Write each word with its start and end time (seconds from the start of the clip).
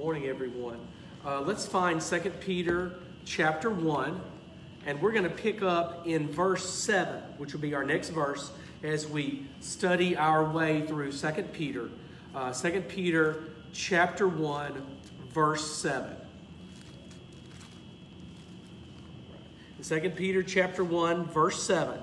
morning, 0.00 0.28
everyone. 0.28 0.78
Uh, 1.26 1.42
let's 1.42 1.66
find 1.66 2.00
2 2.00 2.18
Peter 2.40 2.94
chapter 3.26 3.68
1, 3.68 4.18
and 4.86 4.98
we're 5.02 5.12
going 5.12 5.24
to 5.24 5.28
pick 5.28 5.60
up 5.60 6.06
in 6.06 6.26
verse 6.26 6.66
7, 6.66 7.22
which 7.36 7.52
will 7.52 7.60
be 7.60 7.74
our 7.74 7.84
next 7.84 8.08
verse 8.08 8.50
as 8.82 9.06
we 9.06 9.46
study 9.60 10.16
our 10.16 10.42
way 10.42 10.86
through 10.86 11.12
2 11.12 11.42
Peter. 11.52 11.90
Uh, 12.34 12.50
2 12.50 12.80
Peter 12.88 13.44
chapter 13.74 14.26
1, 14.26 14.82
verse 15.34 15.70
7. 15.70 16.16
2 19.82 20.10
Peter 20.16 20.42
chapter 20.42 20.82
1, 20.82 21.26
verse 21.26 21.62
7. 21.62 22.00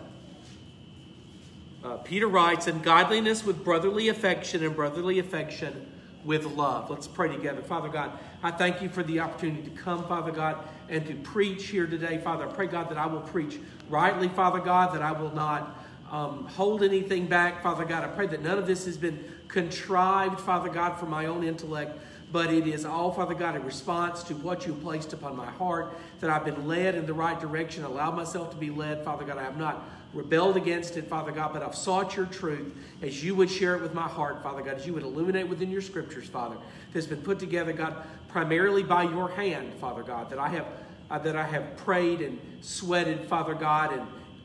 Uh, 1.84 1.98
Peter 1.98 2.28
writes, 2.28 2.68
"In 2.68 2.80
godliness 2.84 3.44
with 3.44 3.64
brotherly 3.64 4.08
affection, 4.08 4.64
and 4.64 4.76
brotherly 4.76 5.18
affection 5.18 5.97
with 6.26 6.46
love. 6.46 6.90
Let's 6.90 7.08
pray 7.08 7.30
together. 7.30 7.62
Father 7.62 7.90
God, 7.90 8.12
I 8.44 8.52
thank 8.52 8.82
you 8.82 8.90
for 8.90 9.04
the 9.04 9.20
opportunity 9.20 9.64
to 9.64 9.70
come, 9.72 10.08
Father 10.08 10.32
God, 10.32 10.58
and 10.90 11.06
to 11.08 11.16
preach 11.16 11.68
here 11.68 11.88
today. 11.88 12.18
Father, 12.18 12.48
I 12.48 12.52
pray, 12.52 12.68
God, 12.68 12.90
that 12.90 12.98
I 12.98 13.06
will 13.06 13.22
preach 13.22 13.60
rightly, 13.90 14.28
Father 14.30 14.60
God, 14.60 14.94
that 14.94 15.02
I 15.02 15.12
will 15.12 15.34
not 15.34 15.78
um, 16.12 16.46
hold 16.46 16.84
anything 16.84 17.28
back, 17.28 17.62
Father 17.62 17.86
God. 17.86 18.04
I 18.04 18.08
pray 18.08 18.28
that 18.28 18.42
none 18.42 18.58
of 18.58 18.68
this 18.68 18.86
has 18.86 18.98
been 18.98 19.24
contrived, 19.48 20.40
Father 20.40 20.70
God, 20.70 20.96
for 21.00 21.06
my 21.06 21.26
own 21.26 21.44
intellect, 21.44 21.98
but 22.32 22.52
it 22.52 22.68
is 22.68 22.86
all, 22.86 23.12
Father 23.12 23.34
God, 23.34 23.56
a 23.56 23.60
response 23.60 24.24
to 24.24 24.34
what 24.36 24.66
you 24.66 24.74
placed 24.74 25.14
upon 25.14 25.36
my 25.36 25.50
heart, 25.50 25.98
that 26.20 26.30
I've 26.30 26.46
been 26.46 26.68
led 26.68 26.96
in 26.96 27.06
the 27.06 27.14
right 27.14 27.40
direction, 27.40 27.84
allowed 27.84 28.16
myself 28.16 28.52
to 28.52 28.58
be 28.58 28.70
led, 28.70 29.04
Father 29.04 29.26
God. 29.26 29.38
I 29.38 29.44
have 29.44 29.58
not 29.58 29.88
rebelled 30.18 30.58
against 30.58 30.98
it, 30.98 31.08
Father 31.08 31.32
God, 31.32 31.54
but 31.54 31.62
I've 31.62 31.76
sought 31.76 32.16
your 32.18 32.26
truth 32.26 32.76
as 33.04 33.24
you 33.24 33.36
would 33.36 33.52
share 33.52 33.76
it 33.76 33.82
with 33.82 33.94
my 33.94 34.08
heart, 34.08 34.42
Father 34.42 34.64
God, 34.64 34.76
as 34.76 34.88
you 34.88 34.94
would 34.94 35.04
illuminate 35.04 35.48
within 35.48 35.70
your 35.70 35.82
scriptures, 35.82 36.28
Father, 36.28 36.58
that's 36.92 37.06
been 37.06 37.22
put 37.22 37.38
together, 37.38 37.72
God, 37.72 37.96
primarily 38.28 38.82
by 38.82 39.04
your 39.04 39.30
hand, 39.30 39.74
Father 39.76 40.02
God, 40.02 40.30
that 40.32 40.40
I 40.40 40.50
have 40.50 40.66
uh, 41.10 41.18
that 41.20 41.38
I 41.38 41.44
have 41.44 41.78
prayed 41.78 42.20
and 42.20 42.38
sweated, 42.60 43.30
Father 43.30 43.54
God, 43.54 43.94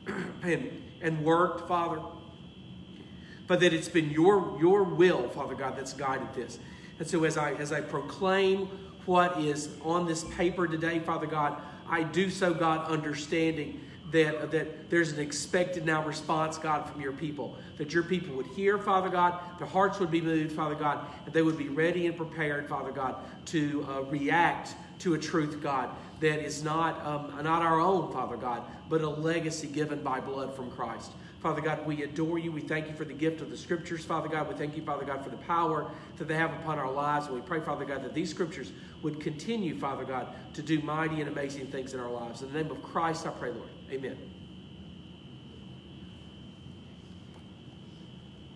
and 0.06 0.25
and 0.43 0.83
and 1.00 1.25
worked, 1.25 1.67
Father. 1.67 2.00
But 3.48 3.61
that 3.61 3.73
it's 3.73 3.89
been 3.89 4.11
your 4.11 4.59
your 4.61 4.84
will, 4.84 5.28
Father 5.31 5.55
God, 5.55 5.77
that's 5.77 5.95
guided 5.95 6.33
this. 6.34 6.59
And 6.98 7.09
so 7.09 7.25
as 7.25 7.37
I 7.37 7.55
as 7.55 7.73
I 7.73 7.81
proclaim 7.81 8.69
what 9.06 9.41
is 9.41 9.70
on 9.83 10.06
this 10.06 10.23
paper 10.37 10.69
today, 10.69 11.00
Father 11.00 11.27
God, 11.27 11.61
I 11.89 12.03
do 12.05 12.31
so, 12.31 12.55
God, 12.55 12.89
understanding 12.89 13.81
that, 14.13 14.51
that 14.51 14.91
there's 14.91 15.13
an 15.13 15.21
expected 15.21 15.85
now 15.85 16.05
response, 16.05 16.59
God, 16.59 16.89
from 16.89 17.01
your 17.01 17.13
people. 17.13 17.57
That 17.79 17.93
your 17.93 18.03
people 18.03 18.37
would 18.37 18.47
hear, 18.47 18.79
Father 18.79 19.09
God, 19.09 19.41
their 19.59 19.67
hearts 19.67 19.99
would 19.99 20.11
be 20.11 20.21
moved, 20.21 20.53
Father 20.53 20.75
God, 20.75 21.07
and 21.25 21.35
they 21.35 21.43
would 21.43 21.59
be 21.59 21.69
ready 21.69 22.07
and 22.07 22.17
prepared, 22.17 22.69
Father 22.69 22.93
God, 22.93 23.17
to 23.47 23.87
uh, 23.89 24.03
react 24.03 24.75
to 25.01 25.15
a 25.15 25.19
truth, 25.19 25.61
God, 25.61 25.91
that 26.21 26.45
is 26.45 26.63
not, 26.63 27.05
um, 27.05 27.43
not 27.43 27.63
our 27.63 27.81
own, 27.81 28.13
Father 28.13 28.37
God, 28.37 28.63
but 28.89 29.01
a 29.01 29.09
legacy 29.09 29.67
given 29.67 30.03
by 30.03 30.21
blood 30.21 30.55
from 30.55 30.71
Christ. 30.71 31.11
Father 31.43 31.61
God, 31.61 31.85
we 31.85 32.05
adore 32.05 32.39
you. 32.39 32.53
We 32.53 32.61
thank 32.61 32.87
you 32.89 32.95
for 32.95 33.05
the 33.05 33.12
gift 33.12 33.41
of 33.41 33.51
the 33.51 33.57
scriptures, 33.57 34.05
Father 34.05 34.29
God. 34.29 34.48
We 34.48 34.55
thank 34.55 34.77
you, 34.77 34.83
Father 34.83 35.05
God, 35.05 35.25
for 35.25 35.31
the 35.31 35.37
power 35.39 35.91
that 36.17 36.29
they 36.29 36.37
have 36.37 36.53
upon 36.53 36.79
our 36.79 36.91
lives. 36.91 37.27
And 37.27 37.34
we 37.34 37.41
pray, 37.41 37.59
Father 37.59 37.84
God, 37.84 38.05
that 38.05 38.15
these 38.15 38.31
scriptures 38.31 38.71
would 39.03 39.19
continue, 39.19 39.77
Father 39.77 40.05
God, 40.05 40.29
to 40.55 40.62
do 40.62 40.81
mighty 40.83 41.21
and 41.21 41.29
amazing 41.29 41.67
things 41.67 41.95
in 41.95 42.01
our 42.01 42.11
lives. 42.11 42.43
In 42.43 42.53
the 42.53 42.62
name 42.62 42.71
of 42.71 42.81
Christ, 42.81 43.27
I 43.27 43.31
pray, 43.31 43.51
Lord. 43.51 43.69
Amen. 43.91 44.17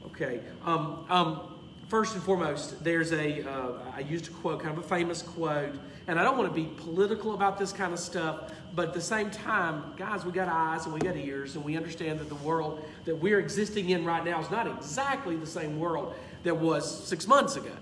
Okay. 0.06 0.40
Um, 0.64 1.04
um, 1.08 1.56
first 1.88 2.14
and 2.14 2.22
foremost, 2.22 2.84
there's 2.84 3.10
a. 3.12 3.50
Uh, 3.50 3.72
I 3.96 4.00
used 4.00 4.28
a 4.28 4.30
quote, 4.30 4.60
kind 4.62 4.78
of 4.78 4.84
a 4.84 4.86
famous 4.86 5.22
quote, 5.22 5.74
and 6.08 6.18
I 6.18 6.22
don't 6.22 6.38
want 6.38 6.48
to 6.48 6.54
be 6.54 6.68
political 6.76 7.34
about 7.34 7.58
this 7.58 7.72
kind 7.72 7.92
of 7.92 7.98
stuff, 7.98 8.52
but 8.74 8.88
at 8.88 8.94
the 8.94 9.00
same 9.00 9.30
time, 9.30 9.82
guys, 9.96 10.24
we 10.24 10.32
got 10.32 10.48
eyes 10.48 10.84
and 10.84 10.94
we 10.94 11.00
got 11.00 11.16
ears, 11.16 11.56
and 11.56 11.64
we 11.64 11.76
understand 11.76 12.20
that 12.20 12.28
the 12.28 12.36
world 12.36 12.84
that 13.04 13.16
we're 13.16 13.40
existing 13.40 13.90
in 13.90 14.04
right 14.04 14.24
now 14.24 14.40
is 14.40 14.50
not 14.50 14.66
exactly 14.66 15.36
the 15.36 15.46
same 15.46 15.78
world 15.78 16.14
that 16.44 16.56
was 16.56 17.04
six 17.06 17.26
months 17.26 17.56
ago. 17.56 17.72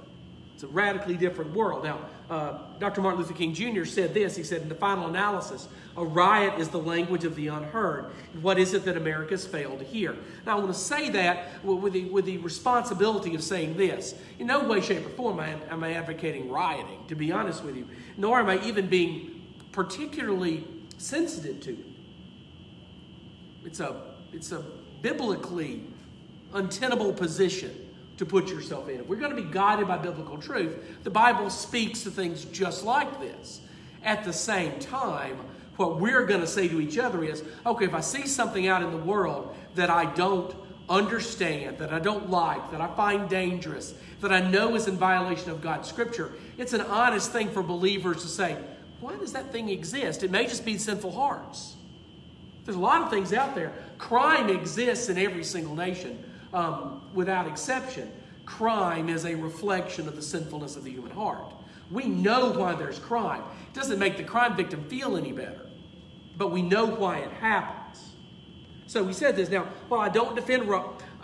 A 0.65 0.67
radically 0.69 1.17
different 1.17 1.53
world. 1.53 1.85
Now, 1.85 1.99
uh, 2.31 2.59
Dr. 2.79 3.03
Martin 3.03 3.21
Luther 3.21 3.35
King 3.35 3.53
Jr. 3.53 3.85
said 3.85 4.15
this. 4.15 4.35
He 4.35 4.43
said, 4.43 4.63
in 4.63 4.69
the 4.71 4.75
final 4.75 5.09
analysis, 5.09 5.69
a 5.97 6.05
riot 6.05 6.59
is 6.59 6.69
the 6.71 6.79
language 6.79 7.25
of 7.25 7.37
the 7.37 7.49
unheard. 7.49 8.13
What 8.41 8.59
is 8.59 8.73
it 8.73 8.85
that 8.87 8.97
America's 8.97 9.47
failed 9.47 9.81
to 9.81 9.85
hear? 9.85 10.17
Now, 10.47 10.57
I 10.57 10.61
want 10.61 10.73
to 10.73 10.79
say 10.79 11.11
that 11.11 11.63
with 11.63 11.93
the, 11.93 12.07
with 12.07 12.25
the 12.25 12.39
responsibility 12.39 13.35
of 13.35 13.43
saying 13.43 13.77
this. 13.77 14.15
In 14.39 14.47
no 14.47 14.67
way, 14.67 14.81
shape, 14.81 15.05
or 15.05 15.11
form 15.11 15.39
am 15.39 15.85
I 15.85 15.93
advocating 15.93 16.49
rioting, 16.49 17.05
to 17.09 17.15
be 17.15 17.31
honest 17.31 17.63
with 17.63 17.77
you, 17.77 17.87
nor 18.17 18.41
am 18.41 18.49
I 18.49 18.65
even 18.65 18.87
being 18.87 19.43
particularly 19.73 20.65
sensitive 20.97 21.61
to 21.61 21.73
it. 21.73 21.87
It's 23.67 23.81
a, 23.81 24.15
it's 24.33 24.53
a 24.53 24.65
biblically 25.03 25.83
untenable 26.55 27.13
position 27.13 27.84
to 28.17 28.27
put 28.27 28.49
yourself 28.49 28.89
in. 28.89 29.01
If 29.01 29.07
we're 29.07 29.17
going 29.17 29.35
to 29.35 29.43
be 29.43 29.51
guided 29.51 29.89
by 29.89 29.99
biblical 29.99 30.39
truth, 30.39 31.03
the 31.03 31.11
Bible 31.11 31.51
speaks 31.51 32.03
to 32.05 32.11
things 32.11 32.45
just 32.47 32.85
like 32.85 33.21
this. 33.21 33.61
At 34.03 34.25
the 34.25 34.33
same 34.33 34.79
time, 34.79 35.39
what 35.77 35.99
we're 35.99 36.27
going 36.27 36.41
to 36.41 36.47
say 36.47 36.69
to 36.69 36.81
each 36.81 36.99
other 36.99 37.25
is 37.25 37.43
okay, 37.67 37.87
if 37.87 37.95
I 37.95 38.01
see 38.01 38.27
something 38.27 38.69
out 38.69 38.83
in 38.83 38.91
the 38.91 38.99
world 38.99 39.57
that 39.75 39.91
I 39.91 40.05
don't 40.15 40.55
understand, 40.89 41.79
that 41.79 41.93
I 41.93 41.99
don't 41.99 42.31
like, 42.31 42.71
that 42.71 42.81
I 42.81 42.95
find 42.95 43.29
dangerous, 43.29 43.95
that 44.21 44.33
I 44.33 44.41
know 44.41 44.75
is 44.75 44.87
in 44.87 44.97
violation 44.97 45.51
of 45.51 45.63
God's 45.63 45.89
scripture, 45.89 46.33
it's 46.59 46.73
an 46.75 46.83
honest 46.83 47.33
thing 47.33 47.51
for 47.51 47.63
believers 47.63 48.23
to 48.23 48.29
say, 48.29 48.57
why 49.01 49.17
does 49.17 49.33
that 49.33 49.51
thing 49.51 49.69
exist? 49.71 50.23
It 50.23 50.31
may 50.31 50.45
just 50.47 50.65
be 50.65 50.79
sinful 50.79 51.13
hearts. 51.13 51.75
There's 52.65 52.77
a 52.77 52.81
lot 52.81 53.03
of 53.03 53.11
things 53.11 53.33
out 53.33 53.55
there. 53.55 53.73
Crime 53.99 54.49
exists 54.49 55.09
in 55.09 55.19
every 55.19 55.45
single 55.45 55.75
nation 55.75 56.23
um, 56.55 57.03
without 57.13 57.47
exception, 57.47 58.11
crime 58.47 59.09
is 59.09 59.27
a 59.27 59.35
reflection 59.35 60.07
of 60.09 60.17
the 60.17 60.23
sinfulness 60.23 60.77
of 60.77 60.85
the 60.85 60.91
human 60.91 61.11
heart. 61.11 61.53
We 61.91 62.05
know 62.05 62.53
why 62.53 62.75
there's 62.77 62.99
crime. 62.99 63.43
It 63.69 63.75
doesn't 63.75 63.99
make 63.99 64.17
the 64.17 64.25
crime 64.25 64.57
victim 64.57 64.85
feel 64.85 65.17
any 65.17 65.33
better, 65.33 65.67
but 66.39 66.53
we 66.53 66.63
know 66.63 66.87
why 66.87 67.19
it 67.19 67.31
happens. 67.33 68.13
So 68.87 69.03
we 69.03 69.13
said 69.13 69.37
this. 69.37 69.51
Now, 69.51 69.65
while 69.89 70.01
I 70.01 70.09
don't 70.09 70.35
defend, 70.37 70.71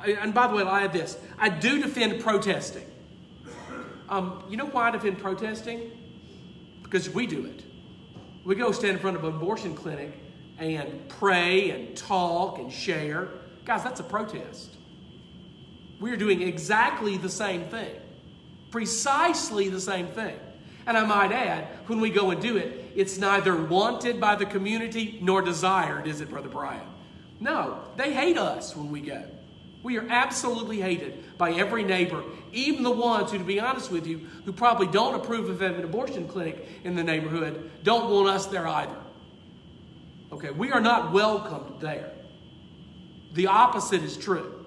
and 0.05 0.35
by 0.35 0.49
the 0.49 0.55
way, 0.55 0.63
I 0.65 0.81
have 0.81 0.93
this 0.93 1.17
I 1.39 1.49
do 1.49 1.81
defend 1.81 2.21
protesting. 2.23 2.87
Um, 4.09 4.43
you 4.49 4.57
know 4.57 4.67
why 4.67 4.89
I 4.89 4.91
defend 4.91 5.19
protesting? 5.19 5.93
Because 6.83 7.09
we 7.09 7.27
do 7.27 7.47
it. 7.47 7.63
We 8.45 8.57
go 8.57 8.73
stand 8.73 8.95
in 8.95 8.99
front 8.99 9.17
of 9.17 9.25
an 9.25 9.37
abortion 9.37 9.77
clinic 9.77 10.13
and 10.59 11.09
pray 11.09 11.71
and 11.71 11.97
talk 11.97 12.59
and 12.59 12.73
share. 12.73 13.29
Guys, 13.65 13.85
that's 13.85 14.01
a 14.01 14.05
protest. 14.05 14.79
We're 16.01 16.17
doing 16.17 16.43
exactly 16.43 17.19
the 17.19 17.29
same 17.29 17.65
thing, 17.65 17.95
precisely 18.71 19.69
the 19.69 19.81
same 19.81 20.09
thing. 20.09 20.37
And 20.87 20.97
I 20.97 21.05
might 21.05 21.31
add, 21.31 21.69
when 21.87 22.01
we 22.01 22.11
go 22.11 22.31
and 22.31 22.41
do 22.41 22.57
it, 22.57 22.93
it's 22.97 23.19
neither 23.19 23.55
wanted 23.55 24.19
by 24.19 24.35
the 24.35 24.47
community 24.47 25.19
nor 25.21 25.43
desired, 25.43 26.07
is 26.07 26.23
it, 26.23 26.31
Brother 26.31 26.49
Brian? 26.49 26.87
No, 27.39 27.81
they 27.97 28.13
hate 28.13 28.39
us 28.39 28.75
when 28.75 28.91
we 28.91 29.03
go. 29.03 29.23
We 29.83 29.99
are 29.99 30.07
absolutely 30.09 30.81
hated 30.81 31.39
by 31.39 31.53
every 31.53 31.85
neighbor, 31.85 32.23
even 32.53 32.83
the 32.83 32.91
ones 32.91 33.31
who, 33.31 33.39
to 33.39 33.45
be 33.45 33.61
honest 33.61 33.91
with 33.91 34.07
you, 34.07 34.27
who 34.45 34.53
probably 34.53 34.87
don't 34.87 35.15
approve 35.15 35.49
of 35.49 35.61
having 35.61 35.79
an 35.79 35.85
abortion 35.85 36.29
clinic 36.29 36.67
in 36.85 36.97
the 36.97 37.05
neighborhood, 37.05 37.71
don't 37.83 38.11
want 38.11 38.29
us 38.29 38.47
there 38.47 38.67
either. 38.67 38.97
Okay, 40.33 40.51
we 40.51 40.71
are 40.71 40.81
not 40.81 41.13
welcomed 41.13 41.81
there. 41.81 42.11
The 43.33 43.47
opposite 43.47 44.03
is 44.03 44.17
true. 44.17 44.60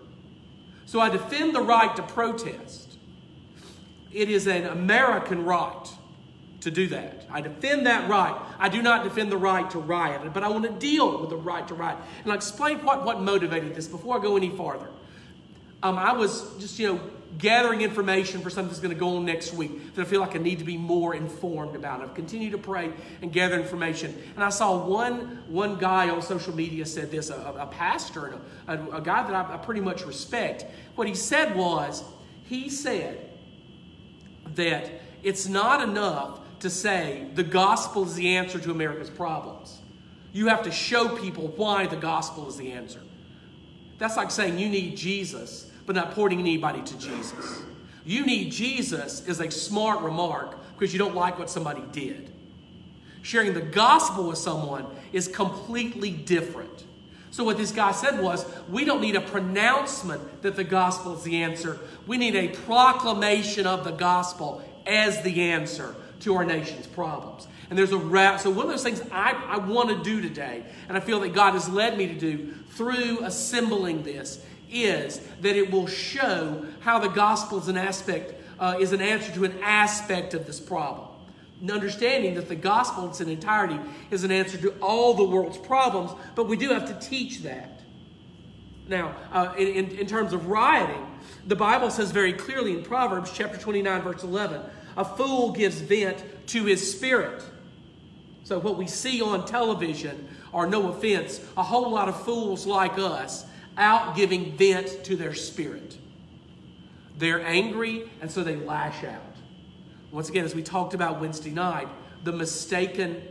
So 0.94 1.00
I 1.00 1.09
defend 1.09 1.56
the 1.56 1.62
right 1.64 1.96
to 1.96 2.04
protest. 2.04 2.98
It 4.12 4.30
is 4.30 4.46
an 4.46 4.66
American 4.66 5.44
right 5.44 5.88
to 6.62 6.70
do 6.70 6.86
that. 6.90 7.25
I 7.31 7.42
defend 7.42 7.88
that 7.88 8.07
right. 8.07 8.40
I 8.60 8.69
do 8.69 8.80
not 8.84 9.04
defend 9.04 9.31
the 9.31 9.38
right 9.38 9.68
to 9.72 9.80
riot, 9.80 10.22
but 10.36 10.44
I 10.44 10.50
want 10.50 10.66
to 10.66 10.69
deal 10.69 11.19
with 11.19 11.31
the 11.31 11.36
right 11.36 11.68
to 11.68 11.74
riot. 11.74 11.98
And 12.22 12.31
I'll 12.31 12.38
explain 12.38 12.78
what, 12.86 13.06
what 13.06 13.22
motivated 13.22 13.74
this 13.74 13.88
before 13.88 14.19
I 14.19 14.22
go 14.22 14.38
any 14.38 14.51
farther. 14.51 14.88
Um, 15.81 15.98
I 15.98 16.13
was 16.13 16.48
just, 16.60 16.78
you 16.78 16.94
know, 16.94 17.01
gathering 17.38 17.81
information 17.81 18.41
for 18.41 18.50
something 18.50 18.69
that's 18.69 18.80
going 18.80 18.94
to 18.94 19.00
go 19.00 19.18
on 19.18 19.25
next 19.25 19.53
week 19.53 19.95
that 19.95 20.01
I 20.01 20.06
feel 20.06 20.19
like 20.19 20.35
I 20.35 20.39
need 20.39 20.59
to 20.59 20.65
be 20.65 20.77
more 20.77 21.15
informed 21.15 21.75
about. 21.75 22.01
I've 22.01 22.13
continued 22.13 22.51
to 22.51 22.57
pray 22.57 22.91
and 23.21 23.31
gather 23.31 23.59
information. 23.59 24.15
And 24.35 24.44
I 24.44 24.50
saw 24.50 24.85
one, 24.85 25.44
one 25.47 25.77
guy 25.77 26.09
on 26.09 26.21
social 26.21 26.56
media 26.56 26.85
said 26.85 27.12
this, 27.12 27.30
a, 27.30 27.56
a 27.59 27.68
pastor, 27.68 28.39
a, 28.68 28.74
a, 28.74 28.97
a 28.97 29.01
guy 29.01 29.24
that 29.24 29.33
I, 29.33 29.53
I 29.53 29.57
pretty 29.57 29.81
much 29.81 30.06
respect. 30.06 30.65
What 30.95 31.07
he 31.07 31.15
said 31.15 31.56
was, 31.56 32.03
he 32.45 32.69
said 32.69 33.30
that 34.56 34.91
it's 35.24 35.47
not 35.47 35.81
enough 35.81 36.39
to 36.59 36.69
say 36.69 37.27
the 37.35 37.44
gospel 37.44 38.03
is 38.03 38.15
the 38.15 38.35
answer 38.35 38.59
to 38.59 38.71
America's 38.71 39.09
problems. 39.09 39.80
You 40.31 40.47
have 40.47 40.63
to 40.63 40.71
show 40.71 41.09
people 41.09 41.47
why 41.50 41.88
the 41.88 41.95
gospel 41.95 42.47
is 42.47 42.57
the 42.57 42.71
answer. 42.71 43.01
That's 43.97 44.18
like 44.18 44.31
saying 44.31 44.59
you 44.59 44.69
need 44.69 44.97
Jesus 44.97 45.71
but 45.85 45.95
not 45.95 46.12
pointing 46.12 46.39
anybody 46.39 46.81
to 46.81 46.97
Jesus. 46.97 47.62
You 48.06 48.25
need 48.25 48.51
Jesus 48.51 49.25
is 49.27 49.39
a 49.39 49.50
smart 49.50 50.01
remark, 50.01 50.57
because 50.74 50.94
you 50.94 51.00
don't 51.00 51.15
like 51.15 51.39
what 51.39 51.50
somebody 51.50 51.83
did. 51.91 52.31
Sharing 53.21 53.53
the 53.53 53.62
gospel 53.62 54.27
with 54.27 54.38
someone 54.38 54.85
is 55.13 55.27
completely 55.27 56.12
different. 56.12 56.83
So, 57.31 57.44
what 57.44 57.57
this 57.57 57.71
guy 57.71 57.94
said 57.94 58.21
was, 58.21 58.45
we 58.69 58.85
don't 58.85 59.01
need 59.01 59.15
a 59.15 59.21
pronouncement 59.21 60.44
that 60.44 60.56
the 60.56 60.63
gospel 60.63 61.15
is 61.15 61.24
the 61.24 61.41
answer. 61.41 61.80
We 62.06 62.18
need 62.18 62.35
a 62.35 62.50
proclamation 62.50 63.65
of 63.65 63.83
the 63.85 63.91
gospel 63.91 64.62
as 64.85 65.21
the 65.24 65.41
answer 65.41 65.95
to 66.19 66.35
our 66.35 66.45
nation's 66.45 66.85
problems. 66.85 67.47
And 67.69 67.80
there's 67.80 67.91
a 67.91 67.97
wrap. 67.97 68.39
So, 68.39 68.51
one 68.51 68.65
of 68.65 68.71
those 68.71 68.83
things 68.83 69.01
I, 69.12 69.31
I 69.47 69.57
want 69.57 69.89
to 69.89 70.03
do 70.03 70.21
today, 70.21 70.63
and 70.88 70.97
I 70.97 71.00
feel 71.00 71.21
that 71.21 71.33
God 71.33 71.53
has 71.53 71.68
led 71.69 71.97
me 71.97 72.07
to 72.07 72.13
do 72.13 72.53
through 72.71 73.19
assembling 73.24 74.03
this, 74.03 74.45
is 74.74 75.20
that 75.42 75.56
it 75.56 75.72
will 75.72 75.88
show 75.88 76.66
how 76.81 77.00
the 77.00 77.08
gospel 77.08 77.60
is 77.60 77.68
an 77.68 77.78
aspect, 77.78 78.34
uh, 78.60 78.78
is 78.80 78.92
an 78.92 79.02
answer 79.02 79.31
to 79.34 79.46
an 79.46 79.58
aspect 79.62 80.34
of 80.34 80.46
this 80.46 80.60
problem. 80.60 81.08
And 81.62 81.72
understanding 81.72 82.34
that 82.36 82.50
the 82.50 82.56
gospel 82.56 83.06
in 83.06 83.10
its 83.12 83.22
entirety 83.22 83.80
is 84.12 84.24
an 84.24 84.31
answer 84.31 84.58
to 84.58 84.72
all 84.81 85.14
the 85.14 85.24
world's 85.24 85.58
problems, 85.58 86.12
but 86.36 86.48
we 86.48 86.58
do 86.58 86.70
have 86.70 86.88
to 86.88 87.08
teach 87.08 87.44
that. 87.44 87.80
Now, 88.88 89.16
uh, 89.31 89.54
in, 89.58 89.92
in, 89.92 90.08
terms 90.08 90.34
of 90.34 90.48
rioting, 90.48 91.08
the 91.48 91.56
Bible 91.56 91.90
says 91.90 92.12
very 92.12 92.34
clearly 92.34 92.74
in 92.74 92.84
Proverbs 92.84 93.31
chapter 93.34 93.58
29, 93.58 94.02
verse 94.02 94.24
11, 94.24 94.62
a 94.98 95.06
fool 95.06 95.54
gives 95.54 95.80
vent 95.80 96.22
to 96.48 96.66
his 96.66 96.92
spirit. 96.92 97.42
So, 98.44 98.60
what 98.60 98.78
we 98.78 98.88
see 98.88 99.22
on 99.22 99.46
television 99.46 100.28
are, 100.54 100.68
no 100.68 100.90
offense, 100.90 101.40
a 101.56 101.64
whole 101.64 101.90
lot 101.92 102.10
of 102.10 102.24
fools 102.26 102.66
like 102.66 102.98
us 103.00 103.46
out 103.78 104.16
giving 104.16 104.56
vent 104.58 105.04
to 105.06 105.16
their 105.16 105.34
spirit. 105.34 105.98
They're 107.18 107.46
angry, 107.46 108.10
and 108.22 108.31
so 108.31 108.44
they 108.44 108.56
lash 108.56 109.04
out. 109.04 109.22
Once 110.12 110.30
again, 110.30 110.46
as 110.46 110.56
we 110.56 110.64
talked 110.64 110.94
about 110.94 111.20
Wednesday 111.20 111.52
night, 111.52 111.88
the 112.24 112.31
mistaken, 112.31 113.22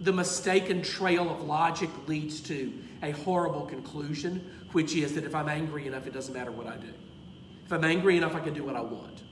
the 0.00 0.12
mistaken 0.12 0.82
trail 0.82 1.30
of 1.30 1.42
logic 1.42 1.90
leads 2.06 2.40
to 2.42 2.72
a 3.02 3.10
horrible 3.10 3.66
conclusion, 3.66 4.66
which 4.72 4.94
is 4.94 5.14
that 5.14 5.24
if 5.24 5.34
I'm 5.34 5.48
angry 5.48 5.86
enough, 5.86 6.06
it 6.06 6.12
doesn't 6.12 6.34
matter 6.34 6.50
what 6.50 6.66
I 6.66 6.76
do. 6.76 6.92
If 7.66 7.72
I'm 7.72 7.84
angry 7.84 8.16
enough, 8.16 8.34
I 8.34 8.40
can 8.40 8.54
do 8.54 8.64
what 8.64 8.76
I 8.76 8.80
want. 8.80 9.22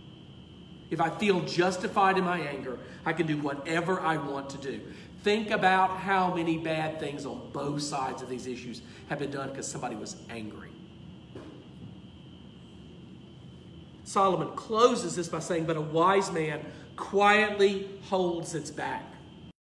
If 0.90 1.00
I 1.00 1.10
feel 1.10 1.40
justified 1.40 2.18
in 2.18 2.24
my 2.24 2.38
anger, 2.38 2.78
I 3.06 3.12
can 3.12 3.26
do 3.26 3.38
whatever 3.38 4.00
I 4.00 4.16
want 4.18 4.50
to 4.50 4.58
do. 4.58 4.80
Think 5.22 5.50
about 5.50 5.98
how 5.98 6.34
many 6.34 6.58
bad 6.58 6.98
things 6.98 7.24
on 7.26 7.50
both 7.52 7.80
sides 7.82 8.22
of 8.22 8.28
these 8.28 8.46
issues 8.46 8.82
have 9.08 9.20
been 9.20 9.30
done 9.30 9.50
because 9.50 9.68
somebody 9.68 9.94
was 9.94 10.16
angry. 10.28 10.70
Solomon 14.04 14.48
closes 14.56 15.14
this 15.14 15.28
by 15.28 15.38
saying, 15.38 15.64
But 15.64 15.76
a 15.76 15.80
wise 15.80 16.32
man 16.32 16.60
quietly 16.96 17.88
holds 18.02 18.54
its 18.54 18.70
back. 18.70 19.04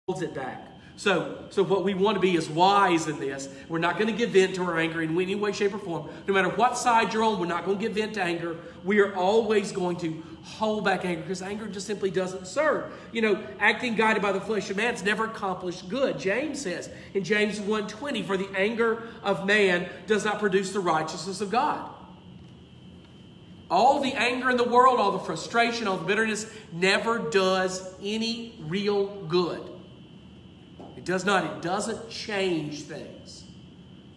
Holds 0.08 0.22
it 0.22 0.34
back. 0.34 0.73
So, 0.96 1.46
so 1.50 1.64
what 1.64 1.84
we 1.84 1.96
want 1.96 2.16
to 2.16 2.22
be 2.22 2.36
is 2.36 2.48
wise 2.50 3.08
in 3.08 3.20
this. 3.20 3.50
We're 3.68 3.80
not 3.80 3.98
going 3.98 4.08
to 4.08 4.14
give 4.14 4.30
vent 4.30 4.56
to 4.56 4.64
our 4.64 4.78
anger 4.78 5.02
in 5.02 5.20
any 5.20 5.34
way, 5.34 5.52
shape, 5.52 5.74
or 5.74 5.80
form. 5.80 6.08
No 6.28 6.34
matter 6.34 6.50
what 6.50 6.78
side 6.78 7.14
you're 7.14 7.24
on, 7.24 7.40
we're 7.40 7.48
not 7.48 7.66
going 7.66 7.80
to 7.80 7.84
give 7.84 7.94
vent 7.94 8.14
to 8.16 8.22
anger. 8.22 8.58
We 8.84 9.00
are 9.00 9.16
always 9.16 9.72
going 9.72 9.98
to 9.98 10.22
hold 10.44 10.86
back 10.86 11.04
anger 11.04 11.22
because 11.22 11.42
anger 11.42 11.68
just 11.68 11.88
simply 11.88 12.12
doesn't 12.12 12.46
serve. 12.46 12.92
You 13.12 13.24
know, 13.24 13.44
acting 13.60 13.96
guided 13.96 14.22
by 14.22 14.34
the 14.34 14.42
flesh 14.42 14.70
of 14.70 14.78
man 14.78 14.94
has 14.94 15.04
never 15.04 15.26
accomplished 15.26 15.90
good. 15.90 16.20
James 16.20 16.62
says 16.62 16.90
in 17.14 17.24
James 17.24 17.60
1:20, 17.60 18.22
"For 18.22 18.38
the 18.38 18.50
anger 18.56 19.04
of 19.24 19.48
man 19.48 19.90
does 20.06 20.24
not 20.24 20.40
produce 20.40 20.74
the 20.74 20.80
righteousness 20.80 21.42
of 21.42 21.50
God." 21.50 21.90
All 23.72 24.02
the 24.02 24.14
anger 24.14 24.52
in 24.52 24.58
the 24.58 24.64
world, 24.64 25.00
all 25.00 25.12
the 25.12 25.20
frustration, 25.20 25.88
all 25.88 25.98
the 25.98 26.06
bitterness 26.06 26.46
never 26.72 27.18
does 27.18 27.82
any 28.04 28.54
real 28.68 29.08
good. 29.28 29.73
It 31.04 31.08
does 31.08 31.26
not, 31.26 31.44
it 31.44 31.62
doesn't 31.62 32.10
change 32.10 32.84
things. 32.84 33.44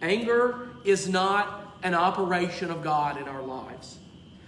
Anger 0.01 0.69
is 0.85 1.09
not 1.09 1.75
an 1.83 1.93
operation 1.93 2.71
of 2.71 2.81
God 2.81 3.19
in 3.19 3.27
our 3.27 3.41
lives. 3.41 3.97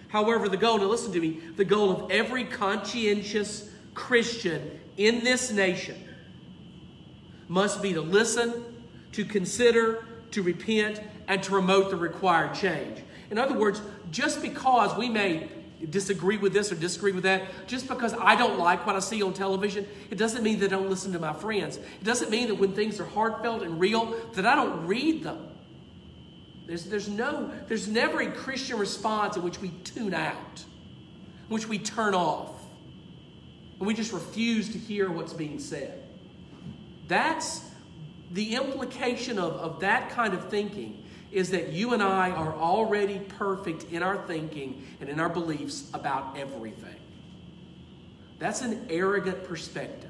However, 0.08 0.48
the 0.48 0.56
goal, 0.56 0.78
now 0.78 0.86
listen 0.86 1.12
to 1.12 1.20
me, 1.20 1.42
the 1.58 1.66
goal 1.66 1.92
of 1.92 2.12
every 2.12 2.46
conscientious 2.46 3.70
Christian 3.94 4.80
in 4.96 5.26
this 5.26 5.52
nation 5.52 6.02
must 7.50 7.82
be 7.82 7.92
to 7.92 8.00
listen, 8.00 8.64
to 9.12 9.26
consider, 9.26 10.06
to 10.32 10.42
repent, 10.42 11.02
and 11.28 11.44
to 11.44 11.50
promote 11.50 11.90
the 11.90 11.98
required 11.98 12.56
change. 12.56 13.04
In 13.32 13.38
other 13.38 13.60
words, 13.60 13.82
just 14.12 14.42
because 14.42 14.98
we 14.98 15.10
may 15.10 15.50
disagree 15.88 16.38
with 16.38 16.54
this 16.54 16.72
or 16.72 16.76
disagree 16.76 17.12
with 17.12 17.24
that. 17.24 17.44
Just 17.68 17.88
because 17.88 18.14
I 18.14 18.36
don't 18.36 18.60
like 18.60 18.86
what 18.86 18.96
I 18.96 19.00
see 19.00 19.22
on 19.22 19.34
television, 19.34 19.88
it 20.10 20.18
doesn't 20.18 20.44
mean 20.44 20.60
that 20.60 20.68
I 20.68 20.76
don't 20.76 20.90
listen 20.90 21.14
to 21.14 21.20
my 21.20 21.34
friends. 21.34 21.78
It 21.78 22.04
doesn't 22.04 22.30
mean 22.30 22.48
that 22.50 22.56
when 22.56 22.74
things 22.74 23.00
are 23.00 23.06
heartfelt 23.06 23.64
and 23.64 23.80
real, 23.80 24.16
that 24.34 24.46
I 24.46 24.56
don't 24.56 24.88
read 24.88 25.24
them. 25.24 25.48
There's, 26.68 26.86
there's, 26.86 27.10
no, 27.10 27.52
there's 27.68 27.88
never 27.88 28.22
a 28.22 28.32
Christian 28.32 28.78
response 28.78 29.36
in 29.38 29.44
which 29.44 29.60
we 29.60 29.70
tune 29.84 30.14
out, 30.14 30.64
in 31.48 31.54
which 31.54 31.68
we 31.68 31.80
turn 31.80 32.14
off, 32.14 32.52
and 33.80 33.88
we 33.88 33.94
just 33.94 34.14
refuse 34.14 34.70
to 34.74 34.78
hear 34.78 35.10
what's 35.10 35.34
being 35.34 35.60
said. 35.60 36.04
That's 37.08 37.64
the 38.32 38.54
implication 38.56 39.40
of, 39.40 39.54
of 39.54 39.80
that 39.80 40.12
kind 40.12 40.36
of 40.36 40.50
thinking 40.50 41.04
is 41.32 41.52
that 41.52 41.70
you 41.70 41.94
and 41.94 42.02
I 42.02 42.32
are 42.32 42.54
already 42.54 43.20
perfect 43.20 43.92
in 43.92 44.04
our 44.04 44.18
thinking 44.26 44.86
and 45.00 45.10
in 45.10 45.20
our 45.20 45.30
beliefs 45.30 45.90
about 45.94 46.38
everything. 46.38 46.96
That's 48.40 48.62
an 48.62 48.88
arrogant 48.90 49.44
perspective. 49.44 50.10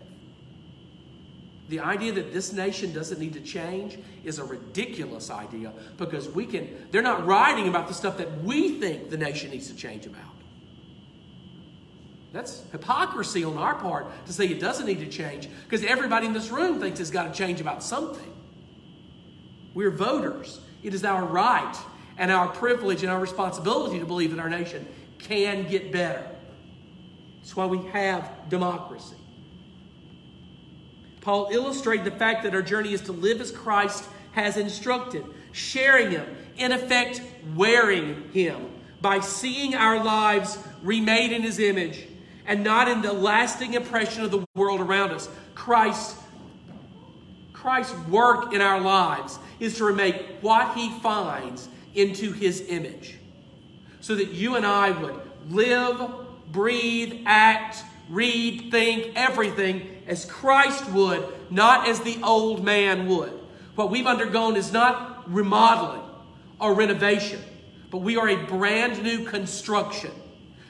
The 1.69 1.81
idea 1.81 2.12
that 2.13 2.33
this 2.33 2.51
nation 2.51 2.94
doesn't 2.94 3.19
need 3.19 3.33
to 3.33 3.42
change 3.42 4.00
is 4.24 4.39
a 4.39 4.44
ridiculous 4.44 5.30
idea 5.30 5.71
because 5.98 6.27
we 6.27 6.45
can, 6.45 6.88
they're 6.92 7.01
not 7.01 7.27
writing 7.27 7.68
about 7.68 7.88
the 7.88 7.94
stuff 7.94 8.18
that 8.18 8.44
we 8.44 8.80
think 8.80 9.10
the 9.10 9.18
nation 9.18 9.51
needs 9.51 9.68
to 9.68 9.75
change 9.75 10.06
about. 10.06 10.24
That's 12.31 12.63
hypocrisy 12.71 13.44
on 13.44 13.57
our 13.57 13.75
part 13.75 14.07
to 14.27 14.33
say 14.33 14.45
it 14.45 14.60
doesn't 14.60 14.86
need 14.86 15.00
to 15.00 15.07
change 15.07 15.50
because 15.63 15.83
everybody 15.83 16.27
in 16.27 16.33
this 16.33 16.50
room 16.50 16.80
thinks 16.80 17.00
it's 17.00 17.10
got 17.10 17.33
to 17.33 17.38
change 17.38 17.60
about 17.62 17.83
something. 17.83 18.33
We're 19.74 19.92
voters. 19.92 20.60
It 20.84 20.94
is 20.94 21.04
our 21.04 21.26
right 21.26 21.76
and 22.18 22.31
our 22.31 22.48
privilege 22.48 23.04
and 23.04 23.12
our 23.12 23.20
responsibility 23.20 24.00
to 24.00 24.06
believe 24.06 24.31
that 24.31 24.40
our 24.40 24.50
nation 24.50 24.88
can 25.18 25.68
get 25.70 25.92
better. 25.92 26.26
That's 27.40 27.56
why 27.56 27.66
we 27.66 27.80
have 27.90 28.50
democracy. 28.50 29.16
Paul 31.21 31.50
illustrated 31.52 32.06
the 32.06 32.18
fact 32.18 32.44
that 32.44 32.54
our 32.54 32.62
journey 32.62 32.94
is 32.94 33.02
to 33.02 33.12
live 33.12 33.42
as 33.42 33.52
Christ 33.52 34.06
has 34.31 34.57
instructed, 34.57 35.26
sharing 35.52 36.12
Him, 36.12 36.26
in 36.57 36.71
effect, 36.71 37.21
wearing 37.56 38.30
Him 38.31 38.69
by 39.02 39.19
seeing 39.19 39.76
our 39.76 40.04
lives 40.04 40.57
remade 40.83 41.31
in 41.31 41.42
His 41.42 41.59
image 41.59 42.07
and 42.45 42.64
not 42.64 42.88
in 42.88 43.02
the 43.02 43.14
lasting 43.14 43.74
impression 43.74 44.24
of 44.24 44.31
the 44.31 44.45
world 44.56 44.81
around 44.81 45.12
us. 45.12 45.30
Christ, 45.56 46.18
Christ's 47.61 47.97
work 48.07 48.54
in 48.54 48.61
our 48.61 48.80
lives 48.80 49.37
is 49.59 49.75
to 49.78 49.85
remake 49.85 50.37
what 50.39 50.78
he 50.78 50.89
finds 50.99 51.68
into 51.94 52.31
his 52.31 52.63
image. 52.69 53.18
So 53.99 54.16
that 54.16 54.31
you 54.31 54.56
and 54.56 54.66
I 54.66 54.92
would 54.92 55.19
live, 55.49 56.09
breathe, 56.54 57.23
act, 57.25 57.83
read, 58.09 58.71
think, 58.71 59.11
everything 59.16 60.04
as 60.07 60.23
Christ 60.23 60.89
would, 60.92 61.25
not 61.51 61.89
as 61.89 61.99
the 61.99 62.18
old 62.23 62.63
man 62.63 63.07
would. 63.07 63.37
What 63.75 63.92
we've 63.92 64.07
undergone 64.07 64.56
is 64.56 64.71
not 64.71 65.30
remodeling 65.30 66.04
or 66.61 66.73
renovation, 66.73 67.42
but 67.92 67.97
we 67.97 68.16
are 68.16 68.30
a 68.30 68.45
brand 68.45 69.04
new 69.04 69.25
construction. 69.25 70.11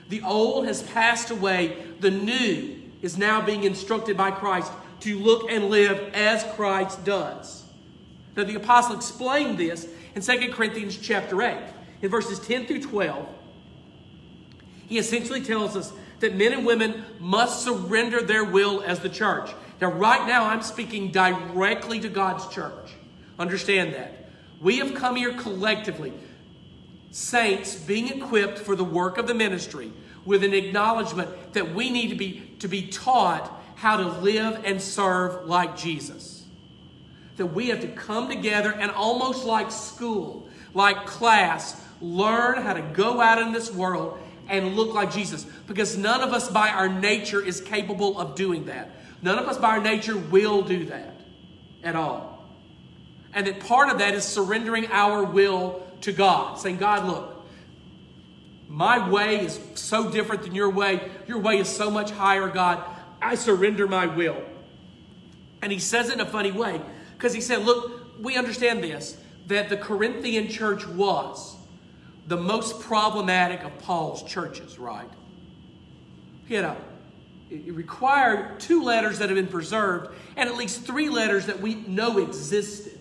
The 0.10 0.24
old 0.24 0.66
has 0.66 0.82
passed 0.82 1.30
away, 1.30 1.78
the 2.00 2.10
new 2.10 2.82
is 3.04 3.16
now 3.16 3.42
being 3.42 3.64
instructed 3.64 4.18
by 4.18 4.32
Christ 4.32 4.72
to 5.02 5.18
look 5.20 5.50
and 5.50 5.70
live 5.70 6.14
as 6.14 6.44
Christ 6.56 7.04
does. 7.04 7.64
Now, 8.36 8.44
the 8.44 8.56
apostle 8.56 8.96
explained 8.96 9.58
this 9.58 9.88
in 10.16 10.22
2 10.22 10.52
Corinthians 10.54 10.98
chapter 10.98 11.42
8. 11.42 11.58
In 12.02 12.10
verses 12.10 12.40
10 12.40 12.66
through 12.66 12.84
12, 12.84 13.28
he 14.88 14.98
essentially 14.98 15.42
tells 15.42 15.76
us 15.76 15.92
that 16.20 16.36
men 16.36 16.54
and 16.54 16.66
women 16.66 17.04
must 17.20 17.64
surrender 17.64 18.22
their 18.22 18.44
will 18.44 18.82
as 18.82 19.00
the 19.00 19.10
church. 19.10 19.52
Now, 19.82 19.92
right 19.92 20.26
now, 20.28 20.46
I'm 20.46 20.62
speaking 20.62 21.12
directly 21.12 22.00
to 22.02 22.10
God's 22.10 22.48
church. 22.48 22.94
Understand 23.38 23.94
that. 23.94 24.30
We 24.62 24.78
have 24.80 24.94
come 24.94 25.16
here 25.16 25.34
collectively, 25.34 26.14
saints 27.12 27.76
being 27.76 28.08
equipped 28.08 28.60
for 28.60 28.76
the 28.76 28.84
work 28.84 29.18
of 29.18 29.28
the 29.28 29.34
ministry, 29.34 29.92
with 30.26 30.44
an 30.44 30.54
acknowledgement 30.54 31.54
that 31.54 31.74
we 31.74 31.90
need 31.90 32.10
to 32.10 32.16
be, 32.16 32.56
to 32.60 32.68
be 32.68 32.88
taught 32.88 33.59
how 33.80 33.98
to 33.98 34.08
live 34.20 34.62
and 34.66 34.82
serve 34.82 35.46
like 35.46 35.78
Jesus 35.78 36.40
that 37.40 37.46
we 37.46 37.70
have 37.70 37.80
to 37.80 37.88
come 37.88 38.28
together 38.28 38.74
and 38.74 38.92
almost 38.92 39.46
like 39.46 39.72
school, 39.72 40.50
like 40.74 41.06
class, 41.06 41.82
learn 42.02 42.62
how 42.62 42.74
to 42.74 42.82
go 42.82 43.22
out 43.22 43.42
in 43.42 43.54
this 43.54 43.72
world 43.72 44.20
and 44.50 44.76
look 44.76 44.94
like 44.94 45.10
Jesus 45.10 45.46
because 45.66 45.98
none 45.98 46.20
of 46.20 46.34
us 46.34 46.50
by 46.50 46.68
our 46.68 46.90
nature 46.90 47.42
is 47.42 47.62
capable 47.62 48.20
of 48.20 48.36
doing 48.36 48.66
that. 48.66 48.92
None 49.22 49.40
of 49.40 49.48
us 49.48 49.58
by 49.58 49.70
our 49.70 49.82
nature 49.82 50.18
will 50.18 50.64
do 50.64 50.86
that 50.88 51.16
at 51.82 51.96
all. 51.96 52.46
And 53.34 53.48
that 53.48 53.62
part 53.62 53.90
of 53.90 54.00
that 54.00 54.14
is 54.14 54.26
surrendering 54.26 54.88
our 54.92 55.24
will 55.24 55.82
to 56.02 56.12
God, 56.12 56.60
saying, 56.60 56.76
God, 56.76 57.08
look, 57.08 57.46
my 58.68 59.10
way 59.10 59.46
is 59.46 59.58
so 59.76 60.12
different 60.12 60.44
than 60.44 60.54
your 60.54 60.70
way. 60.70 61.10
Your 61.26 61.40
way 61.40 61.60
is 61.60 61.70
so 61.70 61.90
much 61.90 62.12
higher, 62.12 62.50
God. 62.50 62.84
I 63.22 63.36
surrender 63.36 63.88
my 63.88 64.06
will. 64.06 64.42
And 65.62 65.72
he 65.72 65.80
says 65.80 66.10
it 66.10 66.14
in 66.14 66.22
a 66.22 66.26
funny 66.26 66.52
way 66.52 66.82
because 67.18 67.34
he 67.34 67.42
said, 67.42 67.66
Look, 67.66 68.22
we 68.22 68.38
understand 68.38 68.84
this 68.84 69.18
that 69.48 69.70
the 69.70 69.78
Corinthian 69.78 70.48
church 70.48 70.88
was 70.88 71.56
the 72.28 72.38
most 72.38 72.82
problematic 72.82 73.64
of 73.64 73.78
Paul's 73.80 74.24
churches, 74.24 74.78
right? 74.78 75.10
He 76.46 76.54
had 76.54 76.66
a, 76.66 76.78
it 77.50 77.74
required 77.74 78.60
two 78.60 78.84
letters 78.84 79.18
that 79.20 79.30
have 79.30 79.36
been 79.36 79.48
preserved 79.48 80.16
and 80.38 80.48
at 80.48 80.56
least 80.56 80.86
three 80.86 81.10
letters 81.10 81.48
that 81.48 81.60
we 81.60 81.76
know 81.76 82.20
existed 82.20 83.00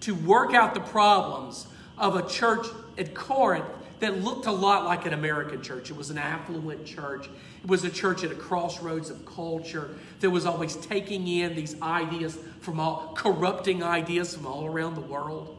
to 0.00 0.14
work 0.14 0.54
out 0.54 0.74
the 0.74 0.80
problems 0.80 1.68
of 1.96 2.16
a 2.16 2.28
church 2.28 2.66
at 2.98 3.14
Corinth 3.14 3.66
that 4.00 4.22
looked 4.22 4.46
a 4.46 4.52
lot 4.52 4.84
like 4.84 5.06
an 5.06 5.12
American 5.12 5.62
church. 5.62 5.90
It 5.90 5.96
was 5.96 6.10
an 6.10 6.18
affluent 6.18 6.84
church. 6.84 7.28
It 7.66 7.70
was 7.70 7.82
a 7.82 7.90
church 7.90 8.22
at 8.22 8.30
a 8.30 8.36
crossroads 8.36 9.10
of 9.10 9.26
culture 9.26 9.90
that 10.20 10.30
was 10.30 10.46
always 10.46 10.76
taking 10.76 11.26
in 11.26 11.56
these 11.56 11.74
ideas 11.82 12.38
from 12.60 12.78
all, 12.78 13.12
corrupting 13.16 13.82
ideas 13.82 14.36
from 14.36 14.46
all 14.46 14.66
around 14.66 14.94
the 14.94 15.00
world. 15.00 15.58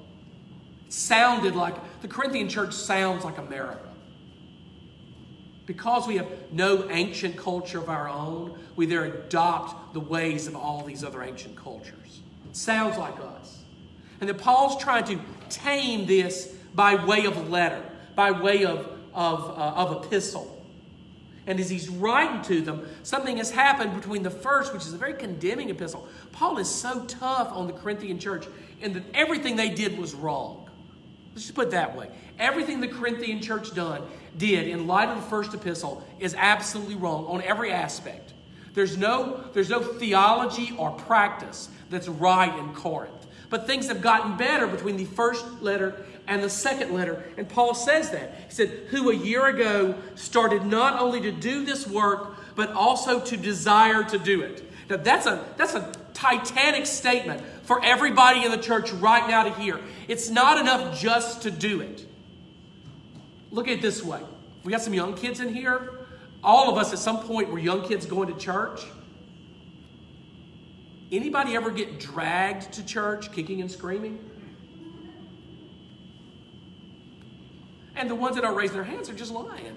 It 0.86 0.94
sounded 0.94 1.54
like, 1.54 1.76
the 2.02 2.08
Corinthian 2.08 2.48
church 2.48 2.74
sounds 2.74 3.26
like 3.26 3.38
America. 3.38 3.90
Because 5.66 6.08
we 6.08 6.16
have 6.16 6.32
no 6.54 6.90
ancient 6.90 7.36
culture 7.36 7.80
of 7.80 7.90
our 7.90 8.08
own, 8.08 8.58
we 8.78 8.86
there 8.86 9.04
adopt 9.04 9.94
the 9.94 10.00
ways 10.00 10.48
of 10.48 10.56
all 10.56 10.84
these 10.84 11.04
other 11.04 11.22
ancient 11.22 11.58
cultures. 11.58 12.22
It 12.50 12.56
sounds 12.56 12.98
like 12.98 13.20
us. 13.20 13.66
And 14.22 14.30
that 14.30 14.38
Paul's 14.38 14.82
trying 14.82 15.04
to 15.04 15.20
tame 15.50 16.06
this 16.06 16.56
by 16.74 16.96
way 17.06 17.26
of 17.26 17.50
letter 17.50 17.84
by 18.16 18.32
way 18.32 18.64
of, 18.66 18.80
of, 19.14 19.50
uh, 19.58 19.74
of 19.76 20.06
epistle. 20.06 20.57
And 21.48 21.60
as 21.62 21.70
he's 21.70 21.88
writing 21.88 22.42
to 22.44 22.62
them, 22.62 22.86
something 23.04 23.38
has 23.38 23.50
happened 23.50 23.96
between 23.96 24.22
the 24.22 24.30
first, 24.30 24.74
which 24.74 24.86
is 24.86 24.94
a 24.94 24.98
very 24.98 25.14
condemning 25.14 25.70
epistle. 25.70 26.08
Paul 26.34 26.58
is 26.58 26.70
so 26.70 27.06
tough 27.06 27.52
on 27.52 27.68
the 27.68 27.74
Corinthian 27.74 28.20
church 28.20 28.46
in 28.82 28.94
that 28.94 29.04
everything 29.14 29.56
they 29.56 29.70
did 29.70 29.98
was 29.98 30.14
wrong. 30.14 30.70
Let's 31.34 31.44
just 31.44 31.56
put 31.56 31.70
it 31.70 31.72
that 31.72 31.96
way. 31.96 32.10
Everything 32.38 32.82
the 32.82 32.88
Corinthian 32.88 33.42
church 33.42 33.74
done 33.74 34.04
did 34.38 34.68
in 34.68 34.88
light 34.88 35.08
of 35.10 35.16
the 35.16 35.30
first 35.30 35.54
epistle 35.54 36.06
is 36.20 36.36
absolutely 36.36 36.96
wrong 36.96 37.26
on 37.28 37.42
every 37.42 37.72
aspect. 37.72 38.34
There's 38.74 38.98
no, 38.98 39.44
there's 39.54 39.70
no 39.70 39.80
theology 39.80 40.76
or 40.78 40.92
practice 40.92 41.70
that's 41.90 42.08
right 42.08 42.56
in 42.60 42.74
Corinth. 42.74 43.26
But 43.50 43.66
things 43.66 43.88
have 43.88 44.02
gotten 44.02 44.36
better 44.36 44.68
between 44.68 44.98
the 44.98 45.06
first 45.06 45.46
letter 45.62 46.06
and 46.28 46.44
the 46.44 46.50
second 46.50 46.94
letter. 46.94 47.24
And 47.38 47.48
Paul 47.48 47.74
says 47.74 48.12
that. 48.12 48.46
He 48.48 48.54
said, 48.54 48.70
Who 48.90 49.12
a 49.12 49.16
year 49.16 49.48
ago 49.48 49.96
started 50.16 50.66
not 50.66 51.00
only 51.00 51.22
to 51.22 51.32
do 51.32 51.66
this 51.66 51.88
work, 51.88 52.36
but 52.56 52.72
also 52.72 53.20
to 53.20 53.38
desire 53.38 54.04
to 54.04 54.18
do 54.18 54.42
it. 54.42 54.64
Now, 54.90 54.98
that's 54.98 55.26
a, 55.26 55.46
that's 55.58 55.74
a 55.74 55.92
titanic 56.14 56.86
statement 56.86 57.44
for 57.64 57.84
everybody 57.84 58.44
in 58.44 58.52
the 58.52 58.58
church 58.58 58.92
right 58.94 59.28
now 59.28 59.44
to 59.44 59.54
hear. 59.54 59.80
It's 60.08 60.30
not 60.30 60.60
enough 60.60 61.00
just 61.00 61.44
to 61.44 61.52
do 61.52 61.82
it. 61.82 62.06
Look 63.52 63.68
at 63.68 63.76
it 63.76 63.82
this 63.82 64.04
way. 64.04 64.22
We 64.64 64.72
got 64.72 64.82
some 64.82 64.94
young 64.94 65.14
kids 65.14 65.40
in 65.40 65.54
here. 65.54 65.92
All 66.44 66.70
of 66.70 66.78
us 66.78 66.94
at 66.94 67.00
some 67.00 67.20
point 67.22 67.50
were 67.50 67.60
young 67.60 67.88
kids 67.88 68.06
going 68.06 68.34
to 68.34 68.40
church. 68.40 68.82
Anybody 71.12 71.56
ever 71.56 71.72
get 71.72 72.00
dragged 72.00 72.74
to 72.74 72.86
church 72.86 73.32
kicking 73.32 73.62
and 73.62 73.72
screaming? 73.72 74.20
And 77.98 78.10
the 78.10 78.16
ones 78.16 78.36
that 78.36 78.46
are 78.46 78.54
raising 78.54 78.76
their 78.76 78.86
hands 78.86 79.10
are 79.10 79.14
just 79.14 79.32
lying. 79.32 79.76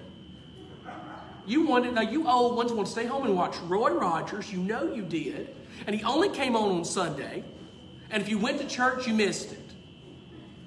You 1.47 1.65
wanted, 1.65 1.95
now 1.95 2.01
you 2.01 2.27
old 2.27 2.55
ones 2.55 2.71
want 2.71 2.85
to 2.85 2.91
stay 2.91 3.05
home 3.05 3.25
and 3.25 3.35
watch 3.35 3.57
Roy 3.61 3.91
Rogers. 3.91 4.53
You 4.53 4.59
know 4.59 4.93
you 4.93 5.01
did. 5.01 5.53
And 5.87 5.95
he 5.95 6.03
only 6.03 6.29
came 6.29 6.55
on 6.55 6.69
on 6.69 6.85
Sunday. 6.85 7.43
And 8.11 8.21
if 8.21 8.29
you 8.29 8.37
went 8.37 8.59
to 8.59 8.67
church, 8.67 9.07
you 9.07 9.13
missed 9.13 9.51
it. 9.51 9.59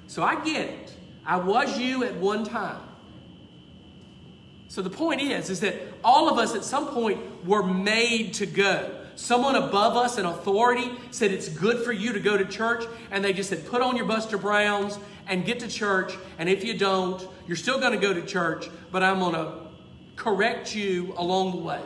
So 0.08 0.22
I 0.22 0.44
get 0.44 0.68
it. 0.68 0.92
I 1.24 1.36
was 1.36 1.78
you 1.78 2.04
at 2.04 2.16
one 2.16 2.44
time. 2.44 2.80
So 4.68 4.82
the 4.82 4.90
point 4.90 5.20
is, 5.22 5.48
is 5.48 5.60
that 5.60 5.76
all 6.02 6.28
of 6.28 6.38
us 6.38 6.56
at 6.56 6.64
some 6.64 6.88
point 6.88 7.46
were 7.46 7.62
made 7.62 8.34
to 8.34 8.46
go. 8.46 9.03
Someone 9.16 9.54
above 9.54 9.96
us 9.96 10.18
in 10.18 10.26
authority 10.26 10.90
said 11.10 11.30
it's 11.30 11.48
good 11.48 11.84
for 11.84 11.92
you 11.92 12.12
to 12.12 12.20
go 12.20 12.36
to 12.36 12.44
church, 12.44 12.84
and 13.10 13.24
they 13.24 13.32
just 13.32 13.48
said, 13.48 13.66
put 13.66 13.80
on 13.80 13.96
your 13.96 14.06
Buster 14.06 14.36
Browns 14.36 14.98
and 15.26 15.44
get 15.44 15.60
to 15.60 15.68
church. 15.68 16.14
And 16.38 16.48
if 16.48 16.64
you 16.64 16.76
don't, 16.76 17.26
you're 17.46 17.56
still 17.56 17.78
going 17.78 17.92
to 17.92 17.98
go 17.98 18.12
to 18.12 18.22
church, 18.22 18.68
but 18.90 19.02
I'm 19.02 19.20
going 19.20 19.34
to 19.34 19.52
correct 20.16 20.74
you 20.74 21.14
along 21.16 21.52
the 21.52 21.58
way. 21.58 21.82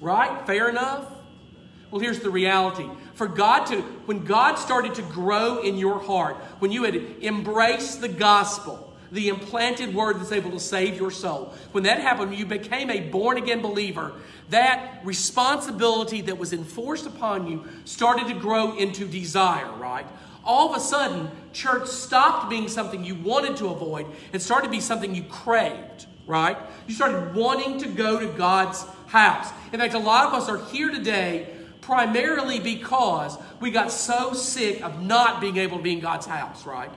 Right? 0.00 0.46
Fair 0.46 0.68
enough? 0.68 1.10
Well, 1.90 2.00
here's 2.00 2.20
the 2.20 2.30
reality. 2.30 2.88
For 3.14 3.26
God 3.26 3.64
to, 3.66 3.80
when 4.06 4.24
God 4.24 4.56
started 4.56 4.94
to 4.96 5.02
grow 5.02 5.62
in 5.62 5.78
your 5.78 5.98
heart, 6.00 6.36
when 6.58 6.70
you 6.70 6.84
had 6.84 6.96
embraced 7.22 8.00
the 8.00 8.08
gospel, 8.08 8.85
the 9.12 9.28
implanted 9.28 9.94
word 9.94 10.18
that's 10.18 10.32
able 10.32 10.50
to 10.50 10.60
save 10.60 10.96
your 10.96 11.10
soul, 11.10 11.54
when 11.72 11.84
that 11.84 12.00
happened, 12.00 12.34
you 12.34 12.46
became 12.46 12.90
a 12.90 13.00
born 13.00 13.36
again 13.36 13.62
believer, 13.62 14.12
that 14.50 15.00
responsibility 15.04 16.20
that 16.22 16.38
was 16.38 16.52
enforced 16.52 17.06
upon 17.06 17.46
you 17.46 17.64
started 17.84 18.28
to 18.28 18.34
grow 18.34 18.76
into 18.76 19.06
desire, 19.06 19.72
right? 19.72 20.06
All 20.44 20.70
of 20.70 20.76
a 20.76 20.80
sudden, 20.80 21.28
church 21.52 21.88
stopped 21.88 22.48
being 22.48 22.68
something 22.68 23.04
you 23.04 23.16
wanted 23.16 23.56
to 23.56 23.68
avoid 23.68 24.06
and 24.32 24.40
started 24.40 24.66
to 24.66 24.70
be 24.70 24.80
something 24.80 25.14
you 25.14 25.24
craved, 25.24 26.06
right? 26.26 26.56
You 26.86 26.94
started 26.94 27.34
wanting 27.34 27.78
to 27.78 27.88
go 27.88 28.20
to 28.20 28.26
God's 28.38 28.84
house. 29.06 29.50
In 29.72 29.80
fact, 29.80 29.94
a 29.94 29.98
lot 29.98 30.26
of 30.26 30.34
us 30.34 30.48
are 30.48 30.64
here 30.66 30.90
today 30.90 31.52
primarily 31.80 32.58
because 32.60 33.38
we 33.60 33.70
got 33.70 33.90
so 33.92 34.32
sick 34.32 34.82
of 34.82 35.00
not 35.02 35.40
being 35.40 35.56
able 35.56 35.78
to 35.78 35.82
be 35.82 35.92
in 35.92 36.00
God's 36.00 36.26
house, 36.26 36.66
right? 36.66 36.90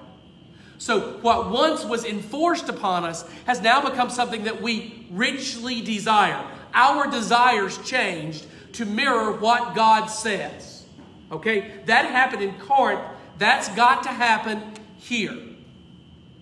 So, 0.79 1.19
what 1.21 1.51
once 1.51 1.85
was 1.85 2.03
enforced 2.03 2.69
upon 2.69 3.03
us 3.05 3.23
has 3.45 3.61
now 3.61 3.87
become 3.87 4.09
something 4.09 4.45
that 4.45 4.61
we 4.61 5.05
richly 5.11 5.81
desire 5.81 6.43
our 6.73 7.09
desires 7.09 7.77
changed 7.79 8.45
to 8.73 8.85
mirror 8.85 9.31
what 9.33 9.75
God 9.75 10.07
says. 10.07 10.85
Okay? 11.31 11.71
That 11.85 12.05
happened 12.05 12.43
in 12.43 12.53
Corinth. 12.59 13.01
That's 13.37 13.69
got 13.69 14.03
to 14.03 14.09
happen 14.09 14.61
here. 14.97 15.37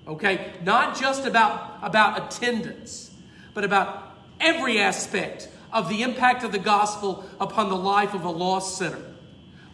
Okay? 0.07 0.53
Not 0.63 0.99
just 0.99 1.25
about, 1.25 1.79
about 1.81 2.35
attendance, 2.35 3.11
but 3.53 3.63
about 3.63 4.17
every 4.39 4.79
aspect 4.79 5.49
of 5.71 5.89
the 5.89 6.01
impact 6.01 6.43
of 6.43 6.51
the 6.51 6.59
gospel 6.59 7.25
upon 7.39 7.69
the 7.69 7.75
life 7.75 8.13
of 8.13 8.23
a 8.23 8.29
lost 8.29 8.77
sinner. 8.77 9.01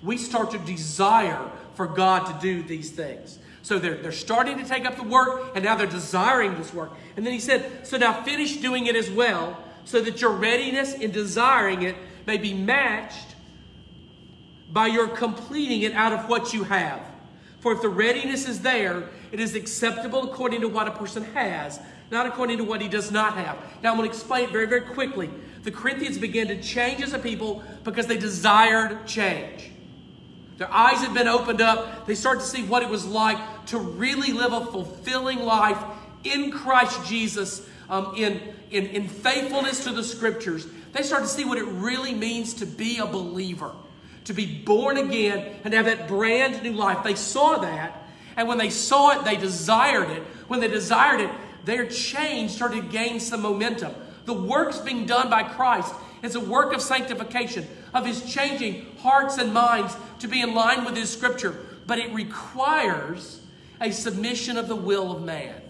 We 0.01 0.17
start 0.17 0.51
to 0.51 0.59
desire 0.59 1.49
for 1.75 1.87
God 1.87 2.25
to 2.25 2.39
do 2.41 2.63
these 2.63 2.91
things. 2.91 3.39
So 3.63 3.79
they're, 3.79 3.95
they're 3.95 4.11
starting 4.11 4.57
to 4.57 4.65
take 4.65 4.85
up 4.85 4.97
the 4.97 5.03
work, 5.03 5.53
and 5.55 5.63
now 5.63 5.75
they're 5.75 5.87
desiring 5.87 6.55
this 6.55 6.73
work. 6.73 6.91
And 7.15 7.25
then 7.25 7.33
he 7.33 7.39
said, 7.39 7.87
So 7.87 7.97
now 7.97 8.21
finish 8.21 8.57
doing 8.57 8.87
it 8.87 8.95
as 8.95 9.09
well, 9.09 9.57
so 9.85 10.01
that 10.01 10.21
your 10.21 10.31
readiness 10.31 10.93
in 10.93 11.11
desiring 11.11 11.81
it 11.81 11.95
may 12.27 12.37
be 12.37 12.53
matched 12.53 13.35
by 14.71 14.87
your 14.87 15.07
completing 15.07 15.81
it 15.83 15.93
out 15.93 16.11
of 16.11 16.29
what 16.29 16.53
you 16.53 16.63
have. 16.65 17.01
For 17.59 17.71
if 17.71 17.81
the 17.81 17.89
readiness 17.89 18.47
is 18.49 18.61
there, 18.61 19.07
it 19.31 19.39
is 19.39 19.55
acceptable 19.55 20.29
according 20.31 20.61
to 20.61 20.67
what 20.67 20.87
a 20.87 20.91
person 20.91 21.23
has, 21.33 21.79
not 22.11 22.25
according 22.25 22.57
to 22.57 22.63
what 22.65 22.81
he 22.81 22.89
does 22.89 23.11
not 23.11 23.35
have. 23.35 23.57
Now, 23.81 23.91
I'm 23.91 23.97
going 23.97 24.09
to 24.09 24.15
explain 24.15 24.45
it 24.45 24.51
very, 24.51 24.65
very 24.65 24.81
quickly. 24.81 25.29
The 25.61 25.71
Corinthians 25.71 26.17
began 26.17 26.47
to 26.47 26.61
change 26.61 27.01
as 27.01 27.13
a 27.13 27.19
people 27.19 27.63
because 27.85 28.07
they 28.07 28.17
desired 28.17 29.07
change. 29.07 29.71
Their 30.57 30.71
eyes 30.71 30.99
had 30.99 31.13
been 31.13 31.27
opened 31.27 31.61
up. 31.61 32.05
They 32.05 32.15
started 32.15 32.41
to 32.41 32.45
see 32.45 32.63
what 32.63 32.83
it 32.83 32.89
was 32.89 33.05
like 33.05 33.37
to 33.67 33.79
really 33.79 34.33
live 34.33 34.53
a 34.53 34.65
fulfilling 34.65 35.39
life 35.39 35.81
in 36.23 36.51
Christ 36.51 37.05
Jesus 37.05 37.67
um, 37.89 38.13
in, 38.15 38.41
in, 38.71 38.87
in 38.87 39.07
faithfulness 39.07 39.83
to 39.83 39.91
the 39.91 40.03
scriptures, 40.03 40.67
they 40.93 41.03
start 41.03 41.23
to 41.23 41.29
see 41.29 41.45
what 41.45 41.57
it 41.57 41.65
really 41.65 42.13
means 42.13 42.55
to 42.55 42.65
be 42.65 42.97
a 42.99 43.05
believer, 43.05 43.71
to 44.25 44.33
be 44.33 44.45
born 44.63 44.97
again 44.97 45.59
and 45.63 45.73
have 45.73 45.85
that 45.85 46.07
brand 46.07 46.63
new 46.63 46.73
life. 46.73 47.03
They 47.03 47.15
saw 47.15 47.57
that, 47.57 48.07
and 48.35 48.47
when 48.47 48.57
they 48.57 48.69
saw 48.69 49.19
it, 49.19 49.25
they 49.25 49.35
desired 49.35 50.09
it. 50.09 50.23
When 50.47 50.59
they 50.59 50.67
desired 50.67 51.21
it, 51.21 51.29
their 51.65 51.87
change 51.87 52.51
started 52.51 52.83
to 52.83 52.87
gain 52.89 53.19
some 53.19 53.41
momentum. 53.41 53.93
The 54.25 54.33
works 54.33 54.79
being 54.79 55.05
done 55.05 55.29
by 55.29 55.43
Christ 55.43 55.93
is 56.23 56.35
a 56.35 56.39
work 56.39 56.73
of 56.73 56.81
sanctification, 56.81 57.67
of 57.93 58.05
His 58.05 58.25
changing 58.25 58.87
hearts 58.99 59.37
and 59.37 59.53
minds 59.53 59.95
to 60.19 60.27
be 60.27 60.41
in 60.41 60.55
line 60.55 60.85
with 60.85 60.95
His 60.95 61.11
scripture, 61.11 61.55
but 61.85 61.99
it 61.99 62.11
requires 62.13 63.41
a 63.79 63.91
submission 63.91 64.57
of 64.57 64.67
the 64.67 64.75
will 64.75 65.11
of 65.11 65.21
man. 65.21 65.61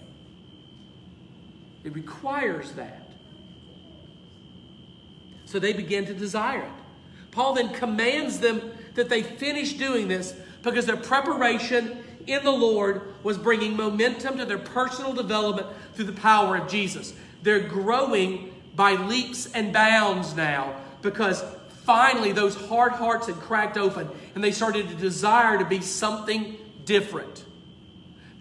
It 1.84 1.94
requires 1.94 2.72
that. 2.74 3.10
So 5.46 5.60
they 5.60 5.74
begin 5.74 6.06
to 6.06 6.14
desire 6.14 6.62
it. 6.62 6.72
Paul 7.32 7.56
then 7.56 7.74
commands 7.74 8.40
them 8.40 8.72
that 8.94 9.10
they 9.10 9.24
finish 9.24 9.74
doing 9.74 10.08
this 10.08 10.36
because 10.62 10.86
their 10.86 10.98
preparation 10.98 11.98
in 12.28 12.44
the 12.44 12.52
Lord 12.52 13.02
was 13.24 13.38
bringing 13.38 13.76
momentum 13.76 14.38
to 14.38 14.46
their 14.46 14.60
personal 14.60 15.14
development 15.14 15.68
through 15.94 16.06
the 16.06 16.14
power 16.14 16.56
of 16.58 16.70
Jesus. 16.70 17.14
They're 17.42 17.68
growing 17.68 18.53
by 18.76 18.94
leaps 18.94 19.52
and 19.52 19.74
bounds 19.74 20.36
now 20.36 20.76
because 21.02 21.44
finally 21.86 22.32
those 22.32 22.56
hard 22.56 22.94
hearts 22.94 23.28
had 23.28 23.36
cracked 23.36 23.78
open 23.78 24.10
and 24.36 24.44
they 24.44 24.52
started 24.52 24.88
to 24.90 24.96
desire 24.96 25.58
to 25.58 25.66
be 25.66 25.82
something 25.82 26.58
different. 26.86 27.44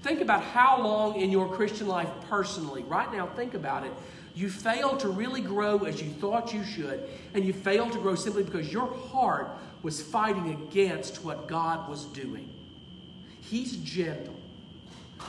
Think 0.02 0.20
about 0.20 0.42
how 0.42 0.82
long 0.82 1.20
in 1.20 1.30
your 1.30 1.48
Christian 1.48 1.86
life 1.86 2.08
personally, 2.28 2.82
right 2.82 3.12
now, 3.12 3.26
think 3.26 3.54
about 3.54 3.84
it. 3.84 3.92
You 4.34 4.48
failed 4.48 5.00
to 5.00 5.08
really 5.08 5.40
grow 5.40 5.78
as 5.80 6.02
you 6.02 6.10
thought 6.10 6.52
you 6.52 6.64
should, 6.64 7.04
and 7.34 7.44
you 7.44 7.52
failed 7.52 7.92
to 7.92 7.98
grow 7.98 8.14
simply 8.14 8.42
because 8.42 8.72
your 8.72 8.86
heart 8.86 9.48
was 9.82 10.02
fighting 10.02 10.50
against 10.50 11.22
what 11.24 11.46
God 11.46 11.88
was 11.88 12.06
doing. 12.06 12.48
He's 13.42 13.76
gentle, 13.76 14.34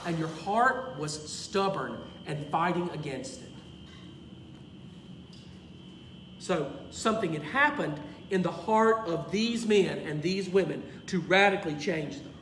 and 0.05 0.17
your 0.17 0.29
heart 0.29 0.98
was 0.98 1.29
stubborn 1.29 1.98
and 2.25 2.48
fighting 2.48 2.89
against. 2.93 3.41
So, 6.44 6.70
something 6.92 7.32
had 7.32 7.42
happened 7.42 7.98
in 8.30 8.42
the 8.42 8.52
heart 8.52 9.08
of 9.08 9.32
these 9.32 9.66
men 9.66 10.00
and 10.00 10.22
these 10.22 10.50
women 10.50 10.84
to 11.06 11.22
radically 11.22 11.74
change 11.76 12.18
them. 12.18 12.34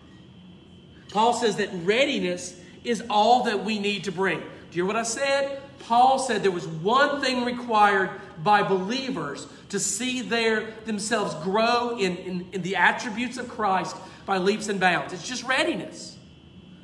Paul 1.09 1.35
says 1.35 1.57
that 1.57 1.69
readiness 1.83 2.59
is 2.83 3.03
all 3.11 3.43
that 3.43 3.63
we 3.63 3.77
need 3.77 4.05
to 4.05 4.11
bring. 4.11 4.39
Do 4.39 4.45
you 4.71 4.73
hear 4.73 4.85
what 4.85 4.95
I 4.95 5.03
said? 5.03 5.61
Paul 5.81 6.17
said 6.17 6.41
there 6.41 6.49
was 6.49 6.65
one 6.65 7.21
thing 7.21 7.45
required 7.45 8.09
by 8.43 8.63
believers 8.63 9.45
to 9.69 9.79
see 9.79 10.23
their 10.23 10.71
themselves 10.85 11.35
grow 11.43 11.95
in, 11.99 12.17
in, 12.17 12.47
in 12.53 12.63
the 12.63 12.77
attributes 12.77 13.37
of 13.37 13.49
Christ 13.49 13.95
by 14.25 14.39
leaps 14.39 14.67
and 14.67 14.79
bounds. 14.79 15.13
It's 15.13 15.27
just 15.27 15.43
readiness. 15.43 16.17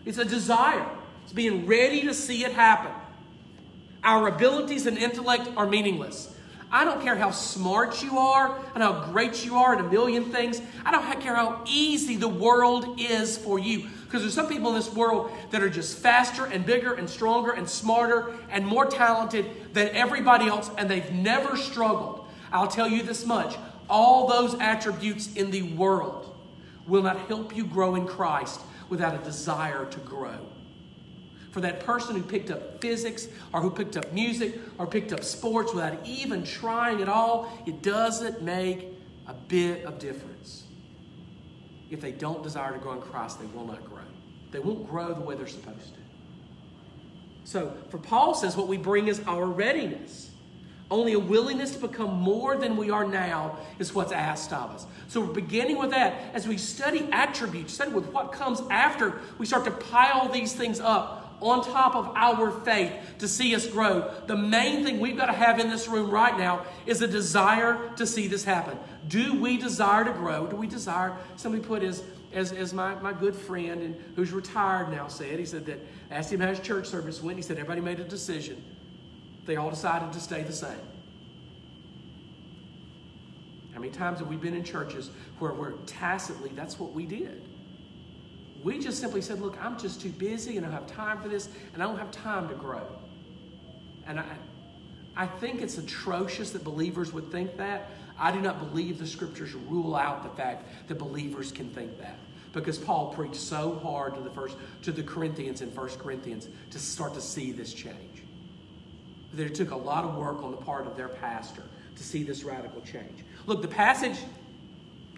It's 0.06 0.20
a 0.20 0.26
desire. 0.26 0.88
It's 1.24 1.34
being 1.34 1.66
ready 1.66 2.04
to 2.04 2.14
see 2.14 2.46
it 2.46 2.52
happen. 2.52 2.92
Our 4.04 4.28
abilities 4.28 4.86
and 4.86 5.00
intellect 5.00 5.50
are 5.58 5.66
meaningless. 5.66 6.36
I 6.72 6.84
don't 6.84 7.02
care 7.02 7.16
how 7.16 7.32
smart 7.32 8.04
you 8.04 8.18
are 8.18 8.60
and 8.74 8.84
how 8.84 9.06
great 9.12 9.46
you 9.46 9.56
are 9.56 9.76
at 9.76 9.80
a 9.80 9.90
million 9.90 10.26
things. 10.26 10.62
I 10.86 10.92
don't 10.92 11.22
care 11.22 11.36
how 11.36 11.64
easy 11.66 12.18
the 12.18 12.28
world 12.28 13.00
is 13.00 13.38
for 13.38 13.58
you. 13.58 13.88
Because 14.04 14.22
there's 14.22 14.34
some 14.34 14.48
people 14.48 14.70
in 14.70 14.76
this 14.76 14.94
world 14.94 15.32
that 15.52 15.64
are 15.64 15.70
just 15.70 15.98
faster 15.98 16.46
and 16.46 16.66
bigger 16.66 16.94
and 16.94 17.10
stronger 17.10 17.52
and 17.52 17.70
smarter 17.70 18.34
and 18.50 18.66
more 18.66 18.86
talented 18.86 19.74
than 19.74 19.90
everybody 19.90 20.48
else, 20.48 20.70
and 20.78 20.90
they've 20.90 21.12
never 21.12 21.56
struggled. 21.56 22.26
I'll 22.52 22.68
tell 22.68 22.88
you 22.88 23.04
this 23.04 23.26
much 23.26 23.56
all 23.90 24.28
those 24.28 24.60
attributes 24.60 25.34
in 25.36 25.52
the 25.52 25.62
world 25.62 26.36
will 26.86 27.04
not 27.04 27.18
help 27.28 27.56
you 27.56 27.66
grow 27.66 27.96
in 27.96 28.06
Christ 28.06 28.60
without 28.90 29.16
a 29.16 29.24
desire 29.24 29.86
to 29.86 30.00
grow. 30.00 30.40
For 31.58 31.62
that 31.62 31.80
person 31.80 32.16
who 32.16 32.22
picked 32.22 32.52
up 32.52 32.80
physics 32.82 33.28
or 33.52 33.62
who 33.62 33.72
picked 33.72 33.98
up 33.98 34.14
music 34.14 34.60
or 34.78 34.86
picked 34.86 35.12
up 35.12 35.24
sports 35.24 35.74
without 35.74 36.06
even 36.06 36.44
trying 36.44 37.02
at 37.02 37.10
all, 37.10 37.52
it 37.66 37.82
doesn't 37.82 38.44
make 38.44 38.90
a 39.26 39.34
bit 39.34 39.84
of 39.84 39.98
difference. 39.98 40.66
If 41.90 42.00
they 42.00 42.12
don't 42.12 42.44
desire 42.44 42.74
to 42.74 42.78
grow 42.78 42.94
in 42.94 43.02
Christ, 43.02 43.40
they 43.40 43.48
will 43.48 43.66
not 43.66 43.84
grow. 43.90 44.04
They 44.52 44.60
won't 44.60 44.88
grow 44.88 45.16
the 45.16 45.22
way 45.22 45.34
they're 45.34 45.48
supposed 45.48 45.96
to. 45.96 46.00
So, 47.44 47.76
for 47.90 47.98
Paul 47.98 48.36
says, 48.36 48.56
what 48.56 48.68
we 48.68 48.78
bring 48.78 49.08
is 49.08 49.24
our 49.26 49.48
readiness. 49.48 50.30
Only 50.92 51.14
a 51.14 51.20
willingness 51.20 51.72
to 51.72 51.80
become 51.80 52.14
more 52.14 52.56
than 52.56 52.78
we 52.78 52.92
are 52.92 53.04
now 53.04 53.58
is 53.80 53.96
what's 53.96 54.12
asked 54.12 54.54
of 54.54 54.70
us. 54.70 54.86
So 55.08 55.22
we're 55.22 55.34
beginning 55.34 55.80
with 55.80 55.90
that. 55.90 56.36
As 56.36 56.48
we 56.48 56.60
study 56.60 57.10
attributes, 57.12 57.74
study 57.74 57.94
with 57.94 58.06
what 58.14 58.32
comes 58.32 58.62
after, 58.70 59.22
we 59.40 59.48
start 59.48 59.66
to 59.66 59.72
pile 59.72 60.30
these 60.30 60.54
things 60.54 60.80
up 60.80 61.27
on 61.42 61.64
top 61.64 61.96
of 61.96 62.12
our 62.16 62.52
faith 62.62 62.92
to 63.20 63.28
see 63.28 63.54
us 63.54 63.68
grow. 63.68 64.12
The 64.26 64.36
main 64.36 64.84
thing 64.84 65.00
we've 65.00 65.18
got 65.18 65.28
to 65.28 65.34
have 65.34 65.60
in 65.60 65.70
this 65.70 65.88
room 65.88 66.10
right 66.10 66.38
now 66.38 66.66
is 66.86 67.02
a 67.02 67.08
desire 67.08 67.92
to 67.98 68.08
see 68.08 68.28
this 68.28 68.44
happen. 68.44 68.78
Do 69.08 69.40
we 69.40 69.58
desire 69.58 70.04
to 70.04 70.12
grow? 70.12 70.48
Do 70.48 70.56
we 70.56 70.68
desire? 70.68 71.16
Somebody 71.36 71.64
put 71.64 71.82
his 71.82 72.04
as, 72.34 72.52
as 72.52 72.74
my, 72.74 72.96
my 72.96 73.14
good 73.14 73.36
friend 73.36 73.82
and 73.82 73.96
who's 74.16 74.32
retired 74.32 74.92
now 74.92 75.08
said, 75.08 75.40
he 75.40 75.46
said 75.46 75.66
that 75.68 75.80
asked 76.12 76.32
him 76.32 76.40
how 76.40 76.48
his 76.48 76.60
church 76.60 76.88
service 76.88 77.22
went. 77.22 77.38
He 77.38 77.42
said 77.42 77.58
everybody 77.58 77.82
made 77.82 78.00
a 78.00 78.04
decision. 78.04 78.64
They 79.46 79.56
all 79.56 79.70
decided 79.70 80.12
to 80.14 80.20
stay 80.20 80.44
the 80.44 80.54
same. 80.54 80.78
How 83.74 83.80
many 83.80 83.92
times 83.92 84.20
have 84.20 84.28
we 84.28 84.36
been 84.36 84.56
in 84.56 84.64
churches 84.64 85.10
where 85.40 85.54
we're 85.54 85.74
tacitly, 85.86 86.52
that's 86.54 86.80
what 86.80 86.94
we 86.94 87.06
did? 87.06 87.47
We 88.68 88.78
just 88.80 89.00
simply 89.00 89.22
said, 89.22 89.40
look, 89.40 89.58
I'm 89.64 89.80
just 89.80 90.02
too 90.02 90.10
busy 90.10 90.58
and 90.58 90.66
I 90.66 90.70
don't 90.70 90.78
have 90.78 90.94
time 90.94 91.22
for 91.22 91.30
this 91.30 91.48
and 91.74 91.82
I 91.82 91.86
don't 91.86 91.98
have 91.98 92.12
time 92.12 92.50
to 92.50 92.54
grow. 92.54 92.86
And 94.06 94.20
I, 94.20 94.26
I 95.16 95.26
think 95.26 95.62
it's 95.62 95.78
atrocious 95.78 96.52
that 96.52 96.66
believers 96.66 97.14
would 97.14 97.32
think 97.32 97.56
that. 97.56 97.90
I 98.20 98.30
do 98.30 98.42
not 98.42 98.60
believe 98.60 99.00
the 99.00 99.08
scriptures 99.08 99.54
rule 99.54 99.96
out 99.96 100.22
the 100.22 100.36
fact 100.42 100.68
that 100.90 100.96
believers 100.96 101.50
can 101.50 101.70
think 101.70 101.98
that. 102.02 102.20
Because 102.52 102.78
Paul 102.78 103.14
preached 103.14 103.38
so 103.38 103.80
hard 103.82 104.16
to 104.16 104.20
the 104.20 104.32
first 104.32 104.58
to 104.82 104.92
the 104.92 105.02
Corinthians 105.04 105.62
in 105.62 105.74
1 105.74 105.90
Corinthians 105.92 106.50
to 106.72 106.78
start 106.78 107.14
to 107.14 107.22
see 107.22 107.54
this 107.54 107.74
change. 107.74 108.24
That 109.36 109.46
it 109.46 109.56
took 109.56 109.72
a 109.72 109.78
lot 109.78 110.04
of 110.04 110.16
work 110.16 110.44
on 110.44 110.52
the 110.52 110.58
part 110.58 110.88
of 110.88 110.98
their 110.98 111.08
pastor 111.08 111.64
to 111.96 112.04
see 112.04 112.22
this 112.22 112.44
radical 112.44 112.82
change. 112.82 113.24
Look, 113.46 113.62
the 113.62 113.70
passage 113.70 114.18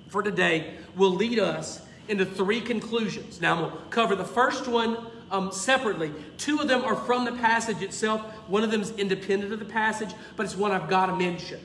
for 0.08 0.22
today 0.22 0.76
will 0.96 1.16
lead 1.16 1.40
us 1.40 1.82
into 2.10 2.26
three 2.26 2.60
conclusions. 2.60 3.40
Now, 3.40 3.54
I'm 3.54 3.70
going 3.70 3.72
to 3.72 3.90
cover 3.90 4.16
the 4.16 4.26
first 4.26 4.68
one 4.68 5.08
um, 5.32 5.52
separately. 5.52 6.12
Two 6.38 6.60
of 6.60 6.68
them 6.68 6.84
are 6.84 6.96
from 6.96 7.24
the 7.24 7.32
passage 7.34 7.82
itself. 7.82 8.22
One 8.48 8.64
of 8.64 8.72
them 8.72 8.82
is 8.82 8.92
independent 8.92 9.54
of 9.54 9.60
the 9.60 9.66
passage, 9.66 10.10
but 10.36 10.46
it's 10.46 10.56
one 10.56 10.72
I've 10.72 10.90
got 10.90 11.06
to 11.06 11.16
mention. 11.16 11.60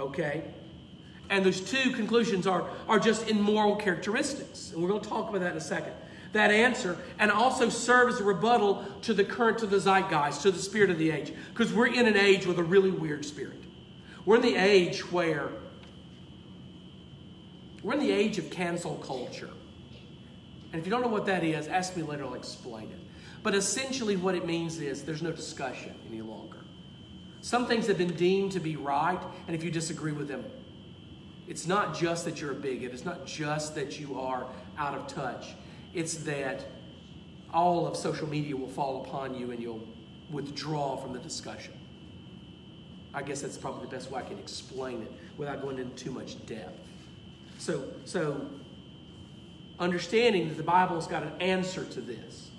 Okay? 0.00 0.44
And 1.28 1.44
those 1.44 1.60
two 1.60 1.92
conclusions 1.92 2.46
are, 2.46 2.68
are 2.88 2.98
just 2.98 3.28
in 3.28 3.40
moral 3.40 3.76
characteristics. 3.76 4.72
And 4.72 4.82
we're 4.82 4.88
going 4.88 5.02
to 5.02 5.08
talk 5.08 5.28
about 5.28 5.40
that 5.42 5.52
in 5.52 5.58
a 5.58 5.60
second. 5.60 5.92
That 6.32 6.50
answer, 6.50 6.96
and 7.18 7.30
also 7.30 7.68
serve 7.68 8.08
as 8.08 8.20
a 8.20 8.24
rebuttal 8.24 8.86
to 9.02 9.12
the 9.12 9.24
current, 9.24 9.58
to 9.58 9.66
the 9.66 9.76
zeitgeist, 9.78 10.40
to 10.42 10.50
the 10.50 10.58
spirit 10.58 10.88
of 10.88 10.98
the 10.98 11.10
age. 11.10 11.34
Because 11.50 11.72
we're 11.74 11.92
in 11.92 12.06
an 12.06 12.16
age 12.16 12.46
with 12.46 12.58
a 12.58 12.62
really 12.62 12.90
weird 12.90 13.24
spirit. 13.26 13.62
We're 14.24 14.36
in 14.36 14.42
the 14.42 14.56
age 14.56 15.12
where, 15.12 15.50
we're 17.82 17.94
in 17.94 18.00
the 18.00 18.12
age 18.12 18.38
of 18.38 18.48
cancel 18.48 18.94
culture. 18.96 19.50
And 20.72 20.80
if 20.80 20.86
you 20.86 20.90
don't 20.90 21.02
know 21.02 21.08
what 21.08 21.26
that 21.26 21.44
is, 21.44 21.68
ask 21.68 21.96
me 21.96 22.02
later, 22.02 22.24
I'll 22.24 22.34
explain 22.34 22.84
it. 22.84 22.98
But 23.42 23.54
essentially, 23.54 24.16
what 24.16 24.34
it 24.34 24.46
means 24.46 24.80
is 24.80 25.02
there's 25.02 25.22
no 25.22 25.32
discussion 25.32 25.94
any 26.08 26.22
longer. 26.22 26.58
Some 27.42 27.66
things 27.66 27.88
have 27.88 27.98
been 27.98 28.14
deemed 28.14 28.52
to 28.52 28.60
be 28.60 28.76
right, 28.76 29.18
and 29.46 29.56
if 29.56 29.64
you 29.64 29.70
disagree 29.70 30.12
with 30.12 30.28
them, 30.28 30.44
it's 31.48 31.66
not 31.66 31.96
just 31.96 32.24
that 32.24 32.40
you're 32.40 32.52
a 32.52 32.54
bigot, 32.54 32.92
it's 32.92 33.04
not 33.04 33.26
just 33.26 33.74
that 33.74 33.98
you 33.98 34.18
are 34.18 34.46
out 34.78 34.96
of 34.96 35.06
touch. 35.08 35.48
It's 35.92 36.14
that 36.18 36.64
all 37.52 37.86
of 37.86 37.96
social 37.96 38.28
media 38.28 38.56
will 38.56 38.68
fall 38.68 39.04
upon 39.04 39.34
you 39.34 39.50
and 39.50 39.60
you'll 39.60 39.86
withdraw 40.30 40.96
from 40.96 41.12
the 41.12 41.18
discussion. 41.18 41.74
I 43.12 43.22
guess 43.22 43.42
that's 43.42 43.58
probably 43.58 43.84
the 43.84 43.90
best 43.90 44.10
way 44.10 44.20
I 44.20 44.24
can 44.24 44.38
explain 44.38 45.02
it 45.02 45.12
without 45.36 45.60
going 45.60 45.78
into 45.78 45.94
too 46.04 46.10
much 46.10 46.44
depth. 46.46 46.80
So, 47.58 47.84
so 48.04 48.48
understanding 49.82 50.48
that 50.48 50.56
the 50.56 50.62
Bible's 50.62 51.06
got 51.06 51.22
an 51.22 51.32
answer 51.40 51.84
to 51.84 52.00
this. 52.00 52.50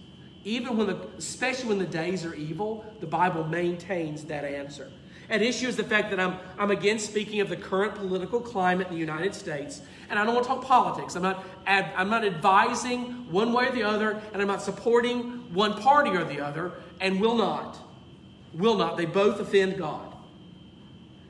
Even 0.44 0.76
when 0.78 0.88
the, 0.88 0.98
especially 1.18 1.70
when 1.70 1.80
the 1.80 1.86
days 1.86 2.26
are 2.26 2.34
evil, 2.34 2.86
the 3.00 3.08
Bible 3.08 3.46
maintains 3.46 4.26
that 4.26 4.44
answer. 4.44 4.92
At 5.30 5.42
issue 5.42 5.68
is 5.68 5.78
the 5.78 5.86
fact 5.86 6.10
that 6.10 6.20
I'm, 6.20 6.38
I'm 6.60 6.70
again 6.70 7.00
speaking 7.00 7.40
of 7.40 7.48
the 7.48 7.56
current 7.56 7.96
political 7.96 8.42
climate 8.42 8.88
in 8.88 8.94
the 8.94 9.00
United 9.00 9.34
States. 9.34 9.82
And 10.10 10.20
I 10.20 10.26
don't 10.26 10.36
want 10.36 10.46
to 10.46 10.54
talk 10.54 10.66
politics. 10.66 11.16
I'm 11.16 11.24
not, 11.24 11.46
ad, 11.66 11.92
I'm 11.96 12.10
not 12.10 12.26
advising 12.26 13.32
one 13.32 13.54
way 13.54 13.68
or 13.68 13.72
the 13.72 13.84
other, 13.84 14.22
and 14.34 14.42
I'm 14.42 14.48
not 14.50 14.62
supporting 14.62 15.54
one 15.54 15.82
party 15.82 16.12
or 16.12 16.26
the 16.26 16.42
other, 16.42 16.74
and 17.00 17.22
will 17.22 17.36
not. 17.36 17.78
Will 18.54 18.76
not. 18.76 18.98
They 18.98 19.06
both 19.06 19.40
offend 19.40 19.78
God. 19.78 20.13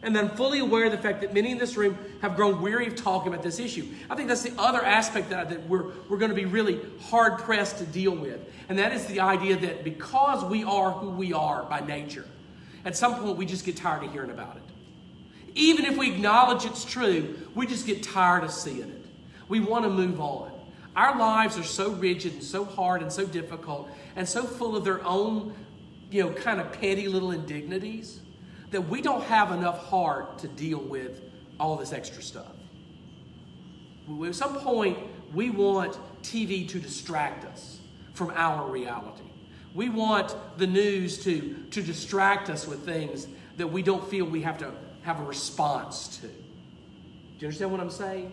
And 0.03 0.13
then 0.13 0.29
fully 0.29 0.59
aware 0.59 0.85
of 0.85 0.91
the 0.91 0.97
fact 0.97 1.21
that 1.21 1.33
many 1.33 1.51
in 1.51 1.57
this 1.57 1.77
room 1.77 1.97
have 2.21 2.35
grown 2.35 2.61
weary 2.61 2.87
of 2.87 2.95
talking 2.95 3.31
about 3.31 3.41
this 3.41 3.57
issue. 3.57 3.87
I 4.09 4.15
think 4.15 4.27
that's 4.27 4.43
the 4.43 4.53
other 4.57 4.83
aspect 4.83 5.29
that, 5.29 5.49
that 5.49 5.67
we're, 5.67 5.91
we're 6.09 6.17
going 6.17 6.29
to 6.29 6.35
be 6.35 6.45
really 6.45 6.81
hard 7.03 7.39
pressed 7.39 7.77
to 7.77 7.85
deal 7.85 8.13
with. 8.13 8.41
And 8.67 8.77
that 8.79 8.91
is 8.91 9.05
the 9.05 9.21
idea 9.21 9.55
that 9.57 9.85
because 9.85 10.43
we 10.43 10.65
are 10.65 10.91
who 10.91 11.09
we 11.09 11.31
are 11.31 11.63
by 11.63 11.79
nature, 11.79 12.25
at 12.83 12.97
some 12.97 13.15
point 13.15 13.37
we 13.37 13.45
just 13.45 13.65
get 13.65 13.77
tired 13.77 14.03
of 14.03 14.11
hearing 14.11 14.29
about 14.29 14.57
it. 14.57 14.63
Even 15.55 15.85
if 15.85 15.97
we 15.97 16.11
acknowledge 16.11 16.65
it's 16.65 16.83
true, 16.83 17.39
we 17.55 17.65
just 17.65 17.87
get 17.87 18.03
tired 18.03 18.43
of 18.43 18.51
seeing 18.51 18.89
it. 18.89 19.05
We 19.47 19.61
want 19.61 19.85
to 19.85 19.89
move 19.89 20.19
on. 20.19 20.51
Our 20.95 21.17
lives 21.17 21.57
are 21.57 21.63
so 21.63 21.91
rigid 21.91 22.33
and 22.33 22.43
so 22.43 22.65
hard 22.65 23.01
and 23.01 23.11
so 23.11 23.25
difficult 23.25 23.89
and 24.15 24.27
so 24.27 24.43
full 24.43 24.75
of 24.75 24.83
their 24.83 25.03
own 25.05 25.55
you 26.11 26.23
know, 26.23 26.31
kind 26.31 26.59
of 26.59 26.71
petty 26.73 27.07
little 27.07 27.31
indignities 27.31 28.19
that 28.73 28.89
we 28.89 29.03
don't 29.03 29.23
have 29.25 29.51
enough 29.51 29.87
heart 29.87 30.39
to 30.39 30.47
deal 30.47 30.79
with 30.79 31.21
all 31.59 31.75
this 31.75 31.93
extra 31.93 32.23
stuff. 32.23 32.51
At 34.25 34.35
some 34.35 34.55
point, 34.55 34.97
we 35.31 35.51
want 35.51 35.97
TV 36.23 36.67
to 36.69 36.79
distract 36.79 37.45
us 37.45 37.79
from 38.15 38.31
our 38.35 38.67
reality. 38.67 39.23
We 39.75 39.89
want 39.89 40.35
the 40.57 40.65
news 40.65 41.23
to, 41.23 41.55
to 41.69 41.83
distract 41.83 42.49
us 42.49 42.67
with 42.67 42.83
things 42.83 43.27
that 43.57 43.67
we 43.67 43.83
don't 43.83 44.07
feel 44.09 44.25
we 44.25 44.41
have 44.41 44.57
to 44.57 44.71
have 45.03 45.19
a 45.19 45.23
response 45.23 46.17
to. 46.17 46.27
Do 46.27 46.33
you 47.39 47.47
understand 47.47 47.71
what 47.71 47.79
I'm 47.79 47.91
saying? 47.91 48.31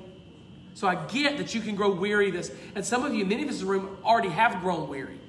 So 0.72 0.88
I 0.88 0.94
get 1.06 1.36
that 1.36 1.54
you 1.54 1.60
can 1.60 1.76
grow 1.76 1.92
weary 1.92 2.28
of 2.28 2.34
this. 2.34 2.50
And 2.74 2.84
some 2.84 3.04
of 3.04 3.12
you, 3.12 3.26
many 3.26 3.42
of 3.42 3.50
us 3.50 3.60
in 3.60 3.66
the 3.66 3.72
room, 3.72 3.98
already 4.02 4.30
have 4.30 4.62
grown 4.62 4.88
weary. 4.88 5.20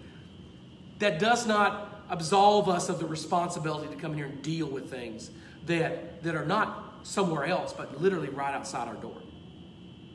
That 1.00 1.20
does 1.20 1.46
not 1.46 1.91
absolve 2.12 2.70
us 2.70 2.90
of 2.90 3.00
the 3.00 3.06
responsibility 3.06 3.88
to 3.88 4.00
come 4.00 4.12
in 4.12 4.18
here 4.18 4.28
and 4.28 4.42
deal 4.44 4.68
with 4.68 4.92
things 4.92 5.32
that, 5.66 6.22
that 6.22 6.36
are 6.36 6.46
not 6.46 7.00
somewhere 7.04 7.46
else, 7.46 7.74
but 7.74 8.00
literally 8.00 8.30
right 8.30 8.54
outside 8.54 8.88
our 8.88 8.96
door. 8.96 9.16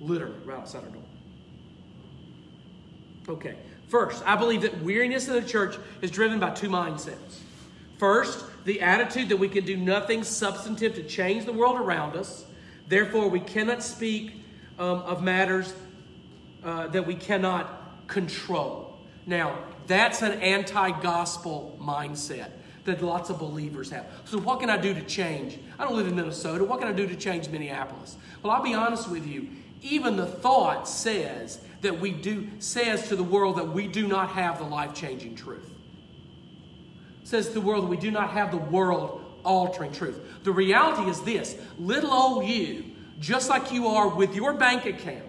Literally 0.01 0.39
right 0.45 0.59
outside 0.59 0.85
our 0.85 0.91
door. 0.91 1.03
Okay. 3.29 3.57
First, 3.89 4.23
I 4.27 4.37
believe 4.37 4.63
that 4.63 4.83
weariness 4.83 5.27
in 5.27 5.35
the 5.35 5.43
church 5.43 5.77
is 6.03 6.11
driven 6.11 6.39
by 6.39 6.51
two 6.51 6.69
mindsets. 6.69 7.41
First, 7.99 8.45
the 8.65 8.83
attitude 8.83 9.31
that 9.31 9.39
we 9.39 9.49
can 9.49 9.65
do 9.65 9.77
nothing 9.77 10.23
substantive 10.23 10.95
to 10.97 11.03
change 11.03 11.47
the 11.47 11.53
world 11.53 11.77
around 11.81 12.17
us. 12.17 12.45
Therefore, 12.89 13.29
we 13.29 13.41
cannot 13.41 13.83
speak 13.83 14.43
um, 14.79 14.99
of 15.01 15.23
matters 15.23 15.75
uh, 16.63 16.89
that 16.89 17.07
we 17.07 17.15
cannot 17.15 18.07
control. 18.07 18.99
Now, 19.25 19.59
that's 19.87 20.23
an 20.23 20.41
anti 20.41 21.01
gospel 21.01 21.79
mindset 21.81 22.51
that 22.85 23.03
lots 23.03 23.31
of 23.31 23.39
believers 23.39 23.91
have. 23.91 24.07
So, 24.25 24.39
what 24.39 24.61
can 24.61 24.71
I 24.71 24.77
do 24.77 24.95
to 24.95 25.03
change? 25.03 25.59
I 25.79 25.85
don't 25.85 25.97
live 25.97 26.07
in 26.07 26.17
Minnesota. 26.17 26.65
What 26.65 26.81
can 26.81 26.89
I 26.89 26.93
do 26.93 27.07
to 27.07 27.17
change 27.17 27.49
Minneapolis? 27.49 28.17
Well, 28.43 28.53
I'll 28.53 28.63
be 28.63 28.75
honest 28.75 29.11
with 29.11 29.27
you. 29.27 29.49
Even 29.83 30.17
the 30.17 30.27
thought 30.27 30.89
says 30.89 31.61
that 31.83 32.01
we 32.01 32.11
do, 32.11 32.49
says 32.59 33.09
to 33.09 33.17
the 33.17 33.23
world 33.23 33.59
that 33.59 33.69
we 33.69 33.87
do 33.87 34.09
not 34.09 34.31
have 34.31 34.59
the 34.59 34.65
life 34.65 34.95
changing 34.95 35.37
truth. 35.37 35.69
says 37.25 37.49
to 37.49 37.55
the 37.55 37.61
world 37.61 37.85
that 37.85 37.89
we 37.89 37.97
do 37.97 38.11
not 38.11 38.31
have 38.31 38.51
the 38.51 38.57
world 38.57 39.23
altering 39.45 39.93
truth. 39.93 40.19
The 40.45 40.53
reality 40.53 41.09
is 41.11 41.21
this 41.23 41.57
little 41.79 42.13
old 42.13 42.47
you, 42.47 42.85
just 43.21 43.49
like 43.49 43.73
you 43.73 43.89
are 43.89 44.09
with 44.09 44.35
your 44.35 44.55
bank 44.55 44.87
account, 44.87 45.26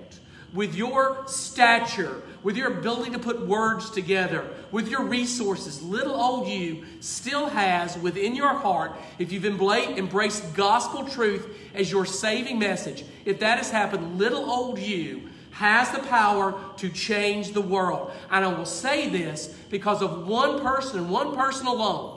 with 0.58 0.74
your 0.74 1.24
stature, 1.28 2.20
with 2.41 2.58
your 2.58 2.80
ability 2.80 3.12
to 3.12 3.20
put 3.20 3.46
words 3.46 3.91
together, 3.91 4.43
with 4.72 4.89
your 4.89 5.04
resources, 5.04 5.84
little 5.84 6.15
old 6.15 6.48
you 6.48 6.84
still 7.00 7.46
has 7.46 7.96
within 8.00 8.36
your 8.36 8.56
heart, 8.56 8.91
if 9.20 9.32
you've 9.32 9.46
embraced 9.46 10.56
gospel 10.56 11.06
truth 11.06 11.48
as 11.76 11.91
your 11.91 12.08
saving 12.08 12.58
message, 12.58 13.06
if 13.24 13.39
that 13.39 13.60
has 13.60 13.70
happened, 13.70 14.17
little 14.17 14.50
old 14.50 14.80
you 14.80 15.30
has 15.52 15.91
the 15.91 16.00
power 16.00 16.60
to 16.78 16.89
change 16.89 17.52
the 17.52 17.62
world. 17.62 18.12
And 18.32 18.43
I 18.43 18.48
will 18.48 18.65
say 18.65 19.10
this 19.10 19.54
because 19.70 20.02
of 20.02 20.28
one 20.28 20.60
person, 20.62 21.10
one 21.10 21.36
person 21.36 21.67
alone. 21.67 22.16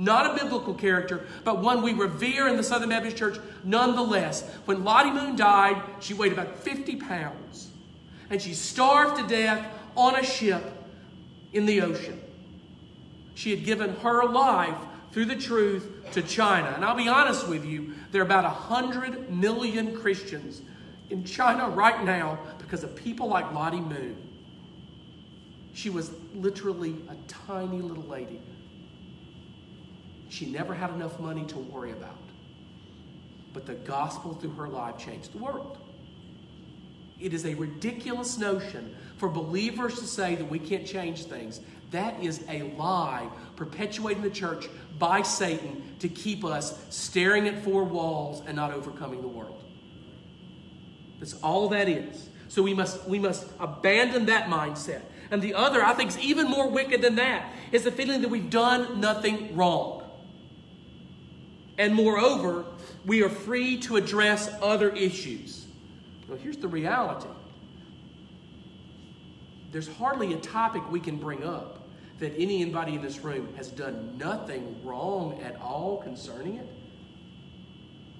Not 0.00 0.30
a 0.30 0.42
biblical 0.42 0.72
character, 0.72 1.26
but 1.44 1.58
one 1.58 1.82
we 1.82 1.92
revere 1.92 2.48
in 2.48 2.56
the 2.56 2.62
Southern 2.62 2.88
Baptist 2.88 3.18
Church 3.18 3.38
nonetheless. 3.62 4.48
When 4.64 4.82
Lottie 4.82 5.10
Moon 5.10 5.36
died, 5.36 5.76
she 6.00 6.14
weighed 6.14 6.32
about 6.32 6.58
50 6.60 6.96
pounds. 6.96 7.68
And 8.30 8.40
she 8.40 8.54
starved 8.54 9.20
to 9.20 9.26
death 9.26 9.62
on 9.94 10.16
a 10.16 10.24
ship 10.24 10.64
in 11.52 11.66
the 11.66 11.82
ocean. 11.82 12.18
She 13.34 13.50
had 13.50 13.62
given 13.62 13.94
her 13.96 14.24
life 14.24 14.74
through 15.12 15.26
the 15.26 15.36
truth 15.36 15.86
to 16.12 16.22
China. 16.22 16.72
And 16.74 16.82
I'll 16.82 16.96
be 16.96 17.08
honest 17.08 17.46
with 17.46 17.66
you, 17.66 17.92
there 18.10 18.22
are 18.22 18.24
about 18.24 18.44
100 18.44 19.30
million 19.30 19.94
Christians 19.94 20.62
in 21.10 21.24
China 21.24 21.68
right 21.68 22.02
now 22.06 22.38
because 22.56 22.82
of 22.84 22.96
people 22.96 23.28
like 23.28 23.52
Lottie 23.52 23.80
Moon. 23.82 24.16
She 25.74 25.90
was 25.90 26.10
literally 26.34 26.96
a 27.10 27.16
tiny 27.28 27.82
little 27.82 28.04
lady. 28.04 28.40
She 30.30 30.46
never 30.46 30.72
had 30.72 30.90
enough 30.90 31.18
money 31.20 31.44
to 31.46 31.58
worry 31.58 31.90
about. 31.90 32.16
But 33.52 33.66
the 33.66 33.74
gospel 33.74 34.34
through 34.34 34.52
her 34.52 34.68
life 34.68 34.96
changed 34.96 35.34
the 35.34 35.38
world. 35.38 35.76
It 37.18 37.34
is 37.34 37.44
a 37.44 37.54
ridiculous 37.54 38.38
notion 38.38 38.96
for 39.18 39.28
believers 39.28 39.98
to 39.98 40.06
say 40.06 40.36
that 40.36 40.48
we 40.48 40.58
can't 40.58 40.86
change 40.86 41.24
things. 41.24 41.60
That 41.90 42.22
is 42.22 42.42
a 42.48 42.62
lie 42.78 43.28
perpetuated 43.56 44.18
in 44.18 44.30
the 44.30 44.34
church 44.34 44.68
by 44.98 45.22
Satan 45.22 45.96
to 45.98 46.08
keep 46.08 46.44
us 46.44 46.80
staring 46.90 47.48
at 47.48 47.62
four 47.64 47.84
walls 47.84 48.42
and 48.46 48.54
not 48.56 48.72
overcoming 48.72 49.20
the 49.20 49.28
world. 49.28 49.62
That's 51.18 51.34
all 51.42 51.68
that 51.70 51.88
is. 51.88 52.28
So 52.48 52.62
we 52.62 52.72
must, 52.72 53.06
we 53.06 53.18
must 53.18 53.46
abandon 53.58 54.26
that 54.26 54.48
mindset. 54.48 55.02
And 55.30 55.42
the 55.42 55.54
other, 55.54 55.82
I 55.82 55.92
think, 55.94 56.10
is 56.10 56.18
even 56.18 56.48
more 56.48 56.68
wicked 56.68 57.02
than 57.02 57.16
that, 57.16 57.52
is 57.72 57.84
the 57.84 57.92
feeling 57.92 58.22
that 58.22 58.28
we've 58.28 58.50
done 58.50 59.00
nothing 59.00 59.56
wrong. 59.56 59.99
And 61.80 61.94
moreover, 61.94 62.66
we 63.06 63.22
are 63.22 63.30
free 63.30 63.78
to 63.78 63.96
address 63.96 64.50
other 64.60 64.90
issues. 64.90 65.64
Well, 66.28 66.36
here's 66.36 66.58
the 66.58 66.68
reality 66.68 67.26
there's 69.72 69.88
hardly 69.88 70.34
a 70.34 70.36
topic 70.36 70.82
we 70.90 71.00
can 71.00 71.16
bring 71.16 71.42
up 71.42 71.88
that 72.18 72.34
anybody 72.36 72.96
in 72.96 73.02
this 73.02 73.20
room 73.20 73.54
has 73.56 73.68
done 73.68 74.18
nothing 74.18 74.84
wrong 74.84 75.40
at 75.42 75.58
all 75.62 76.02
concerning 76.02 76.56
it. 76.56 76.66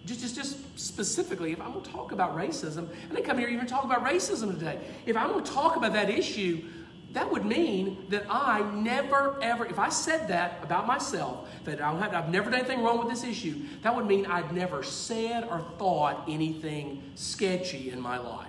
Just, 0.06 0.20
just, 0.20 0.36
just 0.36 0.78
specifically, 0.78 1.52
if 1.52 1.60
I'm 1.60 1.72
going 1.72 1.84
to 1.84 1.90
talk 1.90 2.12
about 2.12 2.34
racism, 2.34 2.88
I 3.14 3.20
come 3.20 3.36
here 3.36 3.48
even 3.48 3.66
talk 3.66 3.84
about 3.84 4.02
racism 4.04 4.58
today, 4.58 4.80
if 5.04 5.18
I'm 5.18 5.28
going 5.28 5.44
to 5.44 5.52
talk 5.52 5.76
about 5.76 5.92
that 5.92 6.08
issue, 6.08 6.64
that 7.12 7.30
would 7.30 7.44
mean 7.44 8.06
that 8.10 8.24
I 8.30 8.60
never 8.72 9.36
ever, 9.42 9.66
if 9.66 9.78
I 9.78 9.88
said 9.88 10.28
that 10.28 10.60
about 10.62 10.86
myself, 10.86 11.48
that 11.64 11.80
I 11.80 11.92
have, 11.98 12.14
I've 12.14 12.28
never 12.30 12.50
done 12.50 12.60
anything 12.60 12.82
wrong 12.82 12.98
with 12.98 13.08
this 13.08 13.24
issue, 13.24 13.62
that 13.82 13.94
would 13.94 14.06
mean 14.06 14.26
I'd 14.26 14.52
never 14.52 14.82
said 14.82 15.44
or 15.44 15.60
thought 15.78 16.24
anything 16.28 17.02
sketchy 17.16 17.90
in 17.90 18.00
my 18.00 18.18
life. 18.18 18.46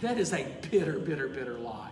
That 0.00 0.18
is 0.18 0.32
a 0.32 0.44
bitter, 0.70 0.98
bitter, 0.98 1.28
bitter 1.28 1.58
lie. 1.58 1.90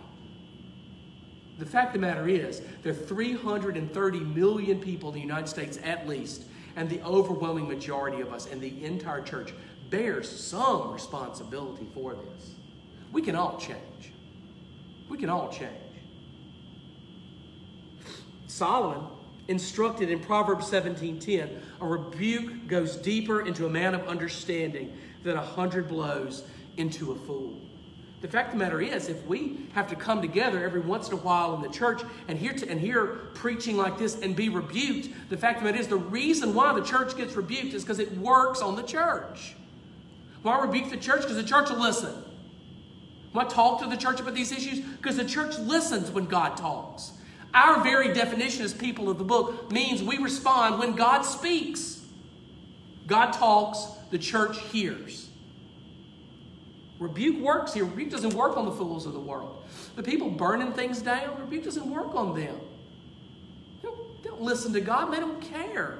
The 1.59 1.65
fact 1.65 1.95
of 1.95 2.01
the 2.01 2.07
matter 2.07 2.27
is, 2.27 2.61
there 2.81 2.91
are 2.91 2.95
330 2.95 4.19
million 4.19 4.79
people 4.79 5.09
in 5.09 5.15
the 5.15 5.21
United 5.21 5.47
States 5.47 5.79
at 5.83 6.07
least 6.07 6.45
and 6.75 6.89
the 6.89 7.01
overwhelming 7.03 7.67
majority 7.67 8.21
of 8.21 8.33
us 8.33 8.47
and 8.47 8.59
the 8.59 8.83
entire 8.83 9.21
church 9.21 9.53
bears 9.89 10.27
some 10.27 10.91
responsibility 10.91 11.85
for 11.93 12.15
this. 12.15 12.55
We 13.11 13.21
can 13.21 13.35
all 13.35 13.57
change. 13.57 14.11
We 15.11 15.17
can 15.17 15.29
all 15.29 15.49
change. 15.49 15.71
Solomon 18.47 19.03
instructed 19.49 20.09
in 20.09 20.21
Proverbs 20.21 20.71
17:10, 20.71 21.49
a 21.81 21.85
rebuke 21.85 22.67
goes 22.67 22.95
deeper 22.95 23.41
into 23.41 23.65
a 23.65 23.69
man 23.69 23.93
of 23.93 24.07
understanding 24.07 24.97
than 25.23 25.35
a 25.35 25.41
hundred 25.41 25.89
blows 25.89 26.43
into 26.77 27.11
a 27.11 27.15
fool. 27.15 27.59
The 28.21 28.29
fact 28.29 28.53
of 28.53 28.59
the 28.59 28.63
matter 28.63 28.79
is, 28.79 29.09
if 29.09 29.25
we 29.27 29.67
have 29.73 29.89
to 29.89 29.97
come 29.97 30.21
together 30.21 30.63
every 30.63 30.79
once 30.79 31.09
in 31.09 31.15
a 31.15 31.17
while 31.17 31.55
in 31.55 31.61
the 31.61 31.67
church 31.67 32.03
and 32.29 32.39
hear, 32.39 32.53
to, 32.53 32.69
and 32.69 32.79
hear 32.79 33.05
preaching 33.33 33.75
like 33.75 33.97
this 33.97 34.17
and 34.21 34.33
be 34.33 34.47
rebuked, 34.47 35.09
the 35.29 35.35
fact 35.35 35.59
of 35.59 35.67
it 35.67 35.75
is, 35.75 35.89
the 35.89 35.97
reason 35.97 36.53
why 36.53 36.73
the 36.73 36.85
church 36.85 37.17
gets 37.17 37.35
rebuked 37.35 37.73
is 37.73 37.83
because 37.83 37.99
it 37.99 38.17
works 38.17 38.61
on 38.61 38.77
the 38.77 38.83
church. 38.83 39.55
Why 40.41 40.61
rebuke 40.61 40.89
the 40.89 40.97
church? 40.97 41.23
Because 41.23 41.35
the 41.35 41.43
church 41.43 41.69
will 41.69 41.81
listen. 41.81 42.13
Why 43.31 43.45
talk 43.45 43.79
to 43.81 43.87
the 43.87 43.97
church 43.97 44.19
about 44.19 44.33
these 44.33 44.51
issues? 44.51 44.79
Because 44.79 45.17
the 45.17 45.25
church 45.25 45.57
listens 45.59 46.11
when 46.11 46.25
God 46.25 46.57
talks. 46.57 47.13
Our 47.53 47.83
very 47.83 48.13
definition 48.13 48.63
as 48.63 48.73
people 48.73 49.09
of 49.09 49.17
the 49.17 49.23
book 49.23 49.71
means 49.71 50.03
we 50.03 50.17
respond 50.17 50.79
when 50.79 50.95
God 50.95 51.23
speaks. 51.23 52.03
God 53.07 53.31
talks, 53.31 53.85
the 54.09 54.17
church 54.17 54.59
hears. 54.71 55.29
Rebuke 56.99 57.41
works 57.41 57.73
here. 57.73 57.83
Rebuke 57.83 58.11
doesn't 58.11 58.35
work 58.35 58.57
on 58.57 58.65
the 58.65 58.71
fools 58.71 59.05
of 59.05 59.13
the 59.13 59.19
world. 59.19 59.63
The 59.95 60.03
people 60.03 60.29
burning 60.29 60.71
things 60.73 61.01
down, 61.01 61.39
rebuke 61.39 61.63
doesn't 61.63 61.89
work 61.89 62.13
on 62.15 62.35
them. 62.35 62.55
They 63.81 63.89
don't, 63.89 64.23
they 64.23 64.29
don't 64.29 64.41
listen 64.41 64.71
to 64.73 64.81
God, 64.81 65.11
they 65.11 65.19
don't 65.19 65.41
care. 65.41 65.99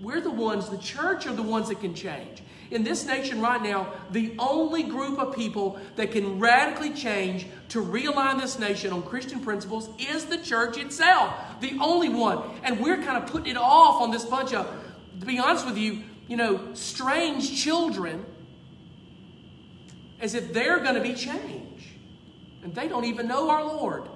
We're 0.00 0.20
the 0.20 0.30
ones, 0.30 0.68
the 0.68 0.78
church 0.78 1.26
are 1.26 1.32
the 1.32 1.42
ones 1.42 1.68
that 1.68 1.80
can 1.80 1.94
change. 1.94 2.42
In 2.72 2.84
this 2.84 3.04
nation 3.04 3.42
right 3.42 3.62
now, 3.62 3.92
the 4.12 4.34
only 4.38 4.82
group 4.82 5.18
of 5.18 5.36
people 5.36 5.78
that 5.96 6.10
can 6.10 6.38
radically 6.38 6.94
change 6.94 7.46
to 7.68 7.84
realign 7.84 8.40
this 8.40 8.58
nation 8.58 8.94
on 8.94 9.02
Christian 9.02 9.40
principles 9.40 9.90
is 9.98 10.24
the 10.24 10.38
church 10.38 10.78
itself. 10.78 11.34
The 11.60 11.76
only 11.82 12.08
one. 12.08 12.42
And 12.62 12.80
we're 12.80 12.96
kind 13.02 13.22
of 13.22 13.30
putting 13.30 13.50
it 13.50 13.56
off 13.58 14.00
on 14.00 14.10
this 14.10 14.24
bunch 14.24 14.54
of, 14.54 14.66
to 15.20 15.26
be 15.26 15.38
honest 15.38 15.66
with 15.66 15.76
you, 15.76 16.00
you 16.28 16.38
know, 16.38 16.72
strange 16.72 17.62
children 17.62 18.24
as 20.18 20.34
if 20.34 20.54
they're 20.54 20.78
going 20.78 20.94
to 20.94 21.02
be 21.02 21.12
changed. 21.12 21.88
And 22.64 22.74
they 22.74 22.88
don't 22.88 23.04
even 23.04 23.28
know 23.28 23.50
our 23.50 23.64
Lord. 23.64 24.08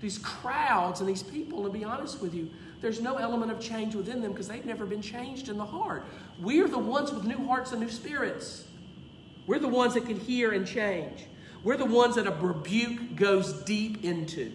these 0.00 0.16
crowds 0.16 1.00
and 1.00 1.08
these 1.08 1.22
people, 1.22 1.64
to 1.64 1.68
be 1.70 1.84
honest 1.84 2.22
with 2.22 2.34
you, 2.34 2.48
there's 2.80 3.00
no 3.00 3.16
element 3.16 3.50
of 3.50 3.60
change 3.60 3.94
within 3.94 4.22
them 4.22 4.32
because 4.32 4.48
they've 4.48 4.64
never 4.64 4.86
been 4.86 5.02
changed 5.02 5.48
in 5.48 5.56
the 5.56 5.64
heart. 5.64 6.04
We're 6.40 6.68
the 6.68 6.78
ones 6.78 7.12
with 7.12 7.24
new 7.24 7.46
hearts 7.46 7.72
and 7.72 7.80
new 7.80 7.90
spirits. 7.90 8.66
We're 9.46 9.58
the 9.58 9.68
ones 9.68 9.94
that 9.94 10.06
can 10.06 10.20
hear 10.20 10.52
and 10.52 10.66
change. 10.66 11.26
We're 11.64 11.76
the 11.76 11.84
ones 11.84 12.16
that 12.16 12.26
a 12.26 12.30
rebuke 12.30 13.16
goes 13.16 13.52
deep 13.64 14.04
into. 14.04 14.52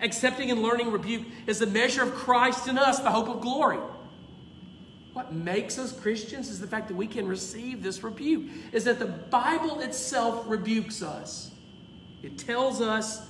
Accepting 0.00 0.50
and 0.50 0.62
learning 0.62 0.92
rebuke 0.92 1.26
is 1.46 1.58
the 1.58 1.66
measure 1.66 2.02
of 2.02 2.14
Christ 2.14 2.68
in 2.68 2.78
us, 2.78 3.00
the 3.00 3.10
hope 3.10 3.28
of 3.28 3.40
glory. 3.40 3.78
What 5.12 5.32
makes 5.34 5.78
us 5.78 5.92
Christians 5.98 6.48
is 6.48 6.60
the 6.60 6.68
fact 6.68 6.88
that 6.88 6.94
we 6.94 7.06
can 7.06 7.26
receive 7.26 7.82
this 7.82 8.02
rebuke, 8.02 8.48
is 8.72 8.84
that 8.84 8.98
the 8.98 9.06
Bible 9.06 9.80
itself 9.80 10.44
rebukes 10.48 11.02
us. 11.02 11.50
It 12.22 12.38
tells 12.38 12.80
us 12.80 13.26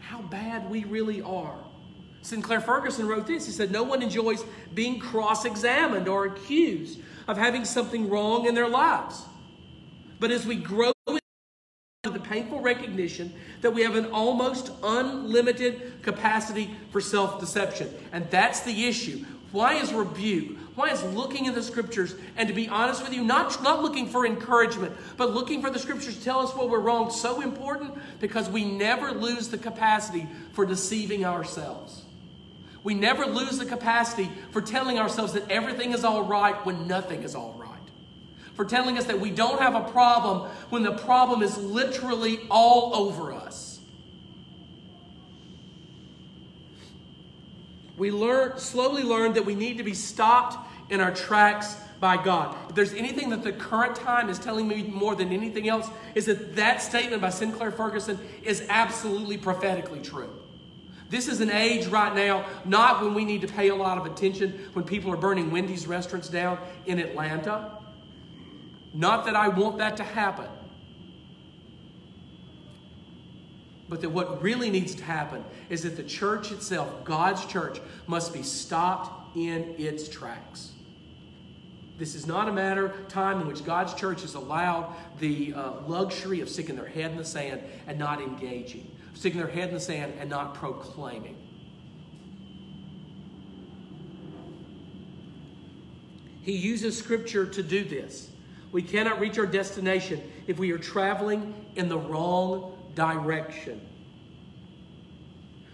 how 0.00 0.20
bad 0.22 0.70
we 0.70 0.84
really 0.84 1.22
are. 1.22 1.56
Sinclair 2.22 2.60
Ferguson 2.60 3.06
wrote 3.06 3.26
this. 3.26 3.46
He 3.46 3.52
said, 3.52 3.70
No 3.70 3.82
one 3.82 4.02
enjoys 4.02 4.44
being 4.72 4.98
cross 4.98 5.44
examined 5.44 6.08
or 6.08 6.26
accused 6.26 7.00
of 7.28 7.36
having 7.36 7.64
something 7.64 8.08
wrong 8.08 8.46
in 8.46 8.54
their 8.54 8.68
lives. 8.68 9.22
But 10.18 10.30
as 10.30 10.46
we 10.46 10.56
grow 10.56 10.92
to 12.04 12.10
the 12.10 12.18
painful 12.18 12.60
recognition 12.60 13.32
that 13.60 13.70
we 13.70 13.82
have 13.82 13.94
an 13.94 14.06
almost 14.06 14.72
unlimited 14.82 16.02
capacity 16.02 16.76
for 16.90 17.00
self 17.00 17.38
deception. 17.38 17.88
And 18.10 18.28
that's 18.28 18.60
the 18.60 18.86
issue. 18.86 19.24
Why 19.52 19.74
is 19.74 19.92
rebuke? 19.92 20.58
Why 20.74 20.88
is 20.88 21.00
looking 21.14 21.44
in 21.46 21.54
the 21.54 21.62
scriptures 21.62 22.16
and 22.36 22.48
to 22.48 22.54
be 22.54 22.68
honest 22.68 23.04
with 23.04 23.12
you, 23.12 23.22
not, 23.22 23.62
not 23.62 23.82
looking 23.82 24.08
for 24.08 24.26
encouragement, 24.26 24.96
but 25.16 25.32
looking 25.32 25.62
for 25.62 25.70
the 25.70 25.78
scriptures 25.78 26.16
to 26.16 26.24
tell 26.24 26.40
us 26.40 26.52
what 26.56 26.70
we're 26.70 26.80
wrong 26.80 27.10
so 27.10 27.40
important? 27.40 27.94
Because 28.18 28.48
we 28.48 28.64
never 28.64 29.12
lose 29.12 29.48
the 29.48 29.58
capacity 29.58 30.26
for 30.54 30.66
deceiving 30.66 31.24
ourselves. 31.24 32.02
We 32.84 32.94
never 32.94 33.26
lose 33.26 33.58
the 33.58 33.66
capacity 33.66 34.30
for 34.50 34.60
telling 34.60 34.98
ourselves 34.98 35.32
that 35.34 35.50
everything 35.50 35.92
is 35.92 36.04
all 36.04 36.24
right 36.24 36.54
when 36.66 36.86
nothing 36.88 37.22
is 37.22 37.34
all 37.34 37.54
right. 37.58 37.68
For 38.54 38.64
telling 38.64 38.98
us 38.98 39.04
that 39.04 39.20
we 39.20 39.30
don't 39.30 39.60
have 39.60 39.74
a 39.74 39.90
problem 39.90 40.50
when 40.70 40.82
the 40.82 40.92
problem 40.92 41.42
is 41.42 41.56
literally 41.56 42.40
all 42.50 42.94
over 42.94 43.32
us. 43.32 43.72
we 48.02 48.10
learn, 48.10 48.58
slowly 48.58 49.04
learned 49.04 49.36
that 49.36 49.44
we 49.44 49.54
need 49.54 49.78
to 49.78 49.84
be 49.84 49.94
stopped 49.94 50.56
in 50.90 51.00
our 51.00 51.14
tracks 51.14 51.76
by 52.00 52.20
God. 52.20 52.56
If 52.68 52.74
there's 52.74 52.92
anything 52.94 53.30
that 53.30 53.44
the 53.44 53.52
current 53.52 53.94
time 53.94 54.28
is 54.28 54.40
telling 54.40 54.66
me 54.66 54.82
more 54.82 55.14
than 55.14 55.32
anything 55.32 55.68
else, 55.68 55.88
is 56.16 56.26
that 56.26 56.56
that 56.56 56.82
statement 56.82 57.22
by 57.22 57.30
Sinclair 57.30 57.70
Ferguson 57.70 58.18
is 58.42 58.66
absolutely 58.68 59.38
prophetically 59.38 60.00
true. 60.00 60.41
This 61.12 61.28
is 61.28 61.42
an 61.42 61.50
age 61.50 61.88
right 61.88 62.14
now, 62.14 62.46
not 62.64 63.02
when 63.02 63.12
we 63.12 63.26
need 63.26 63.42
to 63.42 63.46
pay 63.46 63.68
a 63.68 63.74
lot 63.74 63.98
of 63.98 64.06
attention 64.06 64.70
when 64.72 64.86
people 64.86 65.12
are 65.12 65.16
burning 65.18 65.50
Wendy's 65.50 65.86
restaurants 65.86 66.26
down 66.26 66.58
in 66.86 66.98
Atlanta. 66.98 67.72
Not 68.94 69.26
that 69.26 69.36
I 69.36 69.48
want 69.48 69.76
that 69.76 69.98
to 69.98 70.04
happen. 70.04 70.48
But 73.90 74.00
that 74.00 74.08
what 74.08 74.40
really 74.40 74.70
needs 74.70 74.94
to 74.94 75.04
happen 75.04 75.44
is 75.68 75.82
that 75.82 75.98
the 75.98 76.02
church 76.02 76.50
itself, 76.50 77.04
God's 77.04 77.44
church, 77.44 77.78
must 78.06 78.32
be 78.32 78.42
stopped 78.42 79.36
in 79.36 79.74
its 79.76 80.08
tracks. 80.08 80.72
This 81.98 82.14
is 82.14 82.26
not 82.26 82.48
a 82.48 82.52
matter 82.52 82.86
of 82.86 83.08
time 83.08 83.42
in 83.42 83.46
which 83.48 83.66
God's 83.66 83.92
church 83.92 84.24
is 84.24 84.32
allowed 84.32 84.94
the 85.18 85.52
uh, 85.52 85.72
luxury 85.86 86.40
of 86.40 86.48
sticking 86.48 86.76
their 86.76 86.88
head 86.88 87.10
in 87.10 87.18
the 87.18 87.24
sand 87.26 87.60
and 87.86 87.98
not 87.98 88.22
engaging, 88.22 88.90
sticking 89.14 89.38
their 89.38 89.50
head 89.50 89.68
in 89.68 89.74
the 89.74 89.80
sand 89.80 90.14
and 90.18 90.28
not 90.28 90.54
proclaiming. 90.54 91.36
He 96.42 96.56
uses 96.56 96.98
Scripture 96.98 97.46
to 97.46 97.62
do 97.62 97.84
this. 97.84 98.30
We 98.72 98.82
cannot 98.82 99.20
reach 99.20 99.38
our 99.38 99.46
destination 99.46 100.20
if 100.46 100.58
we 100.58 100.72
are 100.72 100.78
traveling 100.78 101.54
in 101.76 101.88
the 101.88 101.98
wrong 101.98 102.76
direction. 102.94 103.80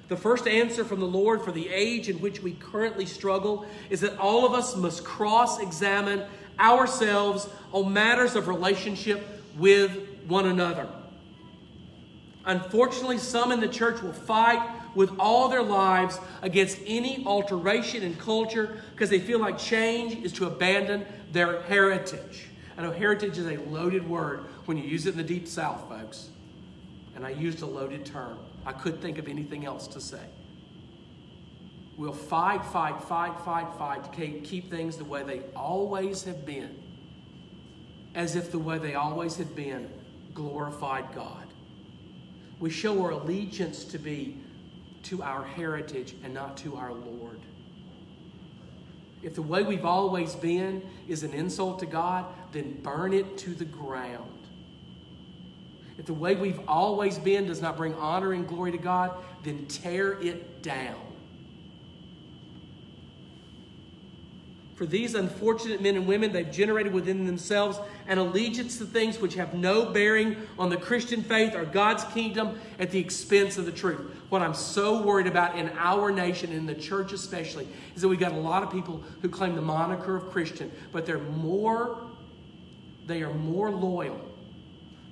The 0.08 0.16
first 0.16 0.46
answer 0.48 0.84
from 0.84 1.00
the 1.00 1.06
Lord 1.06 1.42
for 1.42 1.52
the 1.52 1.68
age 1.68 2.08
in 2.08 2.20
which 2.20 2.42
we 2.42 2.52
currently 2.52 3.06
struggle 3.06 3.66
is 3.90 4.00
that 4.00 4.18
all 4.18 4.46
of 4.46 4.52
us 4.52 4.74
must 4.74 5.04
cross 5.04 5.60
examine 5.60 6.24
ourselves 6.58 7.48
on 7.72 7.92
matters 7.92 8.34
of 8.34 8.48
relationship 8.48 9.26
with 9.56 9.92
one 10.26 10.46
another. 10.46 10.88
Unfortunately, 12.48 13.18
some 13.18 13.52
in 13.52 13.60
the 13.60 13.68
church 13.68 14.02
will 14.02 14.12
fight 14.12 14.68
with 14.96 15.12
all 15.20 15.48
their 15.48 15.62
lives 15.62 16.18
against 16.42 16.78
any 16.86 17.24
alteration 17.24 18.02
in 18.02 18.16
culture 18.16 18.82
because 18.92 19.10
they 19.10 19.20
feel 19.20 19.38
like 19.38 19.56
change 19.56 20.24
is 20.24 20.32
to 20.32 20.46
abandon 20.46 21.06
their 21.30 21.62
heritage. 21.62 22.48
I 22.76 22.82
know 22.82 22.90
heritage 22.90 23.38
is 23.38 23.46
a 23.46 23.58
loaded 23.68 24.08
word 24.08 24.40
when 24.64 24.76
you 24.76 24.84
use 24.84 25.06
it 25.06 25.10
in 25.10 25.16
the 25.16 25.22
deep 25.22 25.46
south, 25.46 25.88
folks 25.88 26.30
and 27.18 27.26
I 27.26 27.30
used 27.30 27.62
a 27.62 27.66
loaded 27.66 28.06
term. 28.06 28.38
I 28.64 28.70
couldn't 28.70 29.00
think 29.00 29.18
of 29.18 29.26
anything 29.26 29.66
else 29.66 29.88
to 29.88 30.00
say. 30.00 30.22
We'll 31.96 32.12
fight, 32.12 32.64
fight, 32.64 33.02
fight, 33.02 33.40
fight, 33.44 33.66
fight 33.76 34.04
to 34.04 34.40
keep 34.42 34.70
things 34.70 34.96
the 34.96 35.04
way 35.04 35.24
they 35.24 35.40
always 35.56 36.22
have 36.22 36.46
been, 36.46 36.80
as 38.14 38.36
if 38.36 38.52
the 38.52 38.58
way 38.60 38.78
they 38.78 38.94
always 38.94 39.36
had 39.36 39.56
been 39.56 39.90
glorified 40.32 41.12
God. 41.12 41.47
We 42.60 42.70
show 42.70 43.02
our 43.02 43.10
allegiance 43.10 43.84
to 43.84 43.98
be 43.98 44.38
to 45.04 45.22
our 45.22 45.44
heritage 45.44 46.16
and 46.24 46.34
not 46.34 46.56
to 46.58 46.76
our 46.76 46.92
Lord. 46.92 47.40
If 49.22 49.34
the 49.34 49.42
way 49.42 49.62
we've 49.62 49.84
always 49.84 50.34
been 50.34 50.82
is 51.08 51.22
an 51.22 51.32
insult 51.32 51.80
to 51.80 51.86
God, 51.86 52.26
then 52.52 52.80
burn 52.82 53.12
it 53.12 53.38
to 53.38 53.50
the 53.50 53.64
ground. 53.64 54.30
If 55.98 56.06
the 56.06 56.14
way 56.14 56.36
we've 56.36 56.60
always 56.68 57.18
been 57.18 57.46
does 57.46 57.60
not 57.60 57.76
bring 57.76 57.94
honor 57.94 58.32
and 58.32 58.46
glory 58.46 58.72
to 58.72 58.78
God, 58.78 59.12
then 59.42 59.66
tear 59.66 60.12
it 60.20 60.62
down. 60.62 61.07
For 64.78 64.86
these 64.86 65.16
unfortunate 65.16 65.82
men 65.82 65.96
and 65.96 66.06
women, 66.06 66.32
they've 66.32 66.48
generated 66.48 66.92
within 66.92 67.26
themselves 67.26 67.80
an 68.06 68.16
allegiance 68.18 68.78
to 68.78 68.84
things 68.84 69.18
which 69.18 69.34
have 69.34 69.52
no 69.52 69.86
bearing 69.86 70.36
on 70.56 70.70
the 70.70 70.76
Christian 70.76 71.20
faith 71.24 71.56
or 71.56 71.64
God's 71.64 72.04
kingdom 72.04 72.60
at 72.78 72.92
the 72.92 73.00
expense 73.00 73.58
of 73.58 73.66
the 73.66 73.72
truth. 73.72 74.14
What 74.28 74.40
I'm 74.40 74.54
so 74.54 75.02
worried 75.02 75.26
about 75.26 75.58
in 75.58 75.68
our 75.76 76.12
nation, 76.12 76.52
in 76.52 76.64
the 76.64 76.76
church 76.76 77.12
especially, 77.12 77.66
is 77.96 78.02
that 78.02 78.08
we've 78.08 78.20
got 78.20 78.30
a 78.30 78.38
lot 78.38 78.62
of 78.62 78.70
people 78.70 79.02
who 79.20 79.28
claim 79.28 79.56
the 79.56 79.60
moniker 79.60 80.14
of 80.14 80.30
Christian, 80.30 80.70
but 80.92 81.04
they're 81.04 81.18
more, 81.18 81.98
they 83.08 83.24
are 83.24 83.34
more 83.34 83.72
loyal 83.72 84.20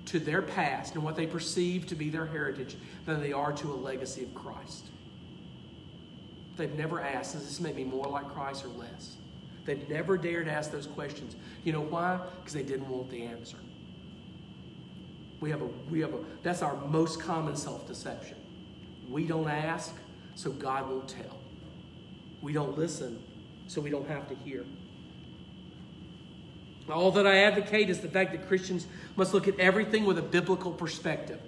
to 0.05 0.20
their 0.20 0.42
past 0.42 0.94
and 0.94 1.02
what 1.02 1.16
they 1.16 1.26
perceive 1.26 1.87
to 1.88 1.96
be 1.96 2.09
their 2.09 2.26
heritage 2.26 2.76
than 3.05 3.20
they 3.20 3.33
are 3.33 3.52
to 3.55 3.72
a 3.72 3.74
legacy 3.74 4.22
of 4.22 4.33
Christ. 4.33 4.85
They've 6.57 6.79
never 6.79 7.00
asked, 7.00 7.33
does 7.33 7.44
this 7.44 7.59
make 7.59 7.74
me 7.74 7.83
more 7.83 8.07
like 8.07 8.33
Christ 8.33 8.64
or 8.64 8.68
less? 8.68 9.16
They've 9.66 9.88
never 9.88 10.16
dared 10.16 10.48
ask 10.48 10.70
those 10.70 10.87
questions. 10.87 11.35
You 11.64 11.72
know 11.72 11.83
why? 11.83 12.20
Because 12.38 12.55
they 12.55 12.62
didn't 12.62 12.88
want 12.88 13.11
the 13.11 13.24
answer. 13.24 13.59
We 15.40 15.50
have 15.50 15.61
a, 15.61 15.68
we 15.90 16.00
have 16.00 16.14
a, 16.14 16.18
that's 16.42 16.62
our 16.62 16.76
most 16.87 17.20
common 17.20 17.57
self-deception. 17.57 18.37
We 19.11 19.24
don't 19.24 19.48
ask, 19.48 19.94
so 20.35 20.50
God 20.50 20.88
won't 20.88 21.09
tell. 21.09 21.38
We 22.40 22.52
don't 22.52 22.79
listen, 22.79 23.22
so 23.66 23.81
we 23.81 23.90
don't 23.90 24.09
have 24.09 24.29
to 24.29 24.35
hear. 24.37 24.64
All 26.88 27.11
that 27.12 27.26
I 27.26 27.38
advocate 27.38 27.90
is 27.90 28.00
the 28.00 28.09
fact 28.09 28.33
that 28.33 28.46
Christians 28.46 28.87
must 29.16 29.35
look 29.35 29.48
at 29.48 29.59
everything 29.59 30.05
with 30.05 30.18
a 30.18 30.22
biblical 30.22 30.70
perspective. 30.70 31.40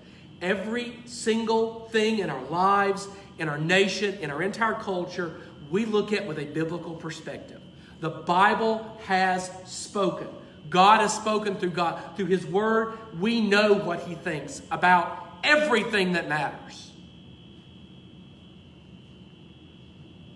Every 0.43 0.97
single 1.05 1.89
thing 1.91 2.19
in 2.19 2.29
our 2.29 2.43
lives, 2.45 3.09
in 3.39 3.49
our 3.49 3.59
nation, 3.59 4.19
in 4.21 4.31
our 4.31 4.43
entire 4.43 4.75
culture, 4.75 5.41
we 5.71 5.85
look 5.85 6.13
at 6.13 6.27
with 6.27 6.39
a 6.39 6.45
biblical 6.45 6.95
perspective. 6.95 7.61
The 8.01 8.11
Bible 8.11 8.99
has 9.07 9.51
spoken. 9.65 10.29
God 10.71 11.01
has 11.01 11.15
spoken 11.15 11.57
through 11.57 11.71
God, 11.71 12.17
through 12.17 12.27
His 12.27 12.47
Word. 12.47 12.99
We 13.19 13.41
know 13.41 13.75
what 13.75 14.01
He 14.01 14.15
thinks 14.15 14.63
about 14.71 15.27
everything 15.43 16.13
that 16.13 16.29
matters. 16.29 16.91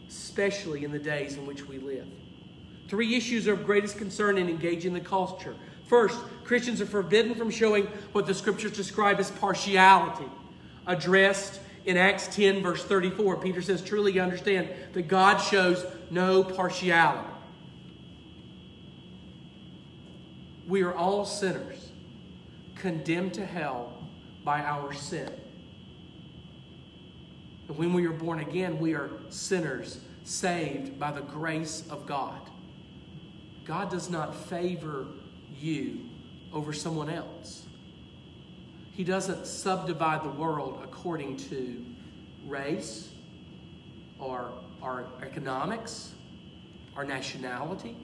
Especially 0.08 0.84
in 0.84 0.92
the 0.92 0.98
days 0.98 1.36
in 1.36 1.46
which 1.46 1.66
we 1.68 1.78
live. 1.78 2.06
Three 2.88 3.14
issues 3.14 3.46
are 3.48 3.52
of 3.52 3.64
greatest 3.64 3.98
concern 3.98 4.38
in 4.38 4.48
engaging 4.48 4.92
the 4.92 5.00
culture. 5.00 5.54
First, 5.86 6.18
Christians 6.44 6.80
are 6.80 6.86
forbidden 6.86 7.34
from 7.34 7.50
showing 7.50 7.84
what 8.12 8.26
the 8.26 8.34
scriptures 8.34 8.72
describe 8.72 9.20
as 9.20 9.30
partiality, 9.30 10.28
addressed 10.86 11.60
in 11.84 11.96
Acts 11.96 12.34
10, 12.34 12.62
verse 12.62 12.82
34. 12.84 13.36
Peter 13.38 13.62
says, 13.62 13.82
Truly 13.82 14.12
you 14.12 14.20
understand 14.20 14.68
that 14.92 15.08
God 15.08 15.38
shows 15.38 15.84
no 16.10 16.44
partiality. 16.44 17.31
We 20.72 20.80
are 20.84 20.94
all 20.94 21.26
sinners, 21.26 21.90
condemned 22.76 23.34
to 23.34 23.44
hell 23.44 23.92
by 24.42 24.62
our 24.62 24.94
sin. 24.94 25.30
And 27.68 27.76
when 27.76 27.92
we 27.92 28.06
are 28.06 28.12
born 28.12 28.40
again, 28.40 28.78
we 28.78 28.94
are 28.94 29.10
sinners 29.28 30.00
saved 30.24 30.98
by 30.98 31.12
the 31.12 31.20
grace 31.20 31.84
of 31.90 32.06
God. 32.06 32.40
God 33.66 33.90
does 33.90 34.08
not 34.08 34.34
favor 34.34 35.08
you 35.60 36.06
over 36.54 36.72
someone 36.72 37.10
else. 37.10 37.66
He 38.92 39.04
doesn't 39.04 39.46
subdivide 39.46 40.24
the 40.24 40.30
world 40.30 40.80
according 40.82 41.36
to 41.50 41.84
race 42.46 43.10
or, 44.18 44.50
our 44.80 45.04
economics 45.20 46.14
our 46.96 47.04
nationality. 47.04 47.94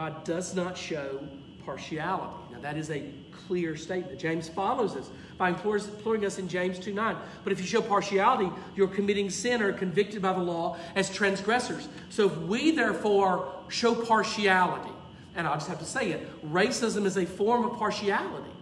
God 0.00 0.24
does 0.24 0.54
not 0.54 0.78
show 0.78 1.20
partiality. 1.62 2.34
Now, 2.52 2.60
that 2.60 2.78
is 2.78 2.90
a 2.90 3.12
clear 3.46 3.76
statement. 3.76 4.18
James 4.18 4.48
follows 4.48 4.94
this 4.94 5.10
by 5.36 5.50
imploring 5.50 6.24
us 6.24 6.38
in 6.38 6.48
James 6.48 6.78
2 6.78 6.94
9. 6.94 7.16
But 7.44 7.52
if 7.52 7.60
you 7.60 7.66
show 7.66 7.82
partiality, 7.82 8.50
you're 8.74 8.88
committing 8.88 9.28
sin 9.28 9.60
or 9.60 9.74
convicted 9.74 10.22
by 10.22 10.32
the 10.32 10.40
law 10.40 10.78
as 10.94 11.10
transgressors. 11.10 11.86
So 12.08 12.28
if 12.28 12.36
we 12.38 12.70
therefore 12.70 13.52
show 13.68 13.94
partiality, 13.94 14.94
and 15.34 15.46
I'll 15.46 15.56
just 15.56 15.68
have 15.68 15.80
to 15.80 15.84
say 15.84 16.12
it, 16.12 16.50
racism 16.50 17.04
is 17.04 17.18
a 17.18 17.26
form 17.26 17.66
of 17.66 17.78
partiality, 17.78 18.54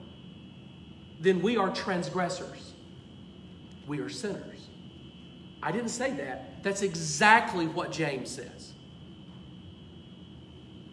then 1.20 1.40
we 1.40 1.56
are 1.56 1.70
transgressors. 1.72 2.72
We 3.86 4.00
are 4.00 4.08
sinners. 4.08 4.66
I 5.62 5.70
didn't 5.70 5.90
say 5.90 6.10
that. 6.14 6.64
That's 6.64 6.82
exactly 6.82 7.68
what 7.68 7.92
James 7.92 8.28
says. 8.28 8.72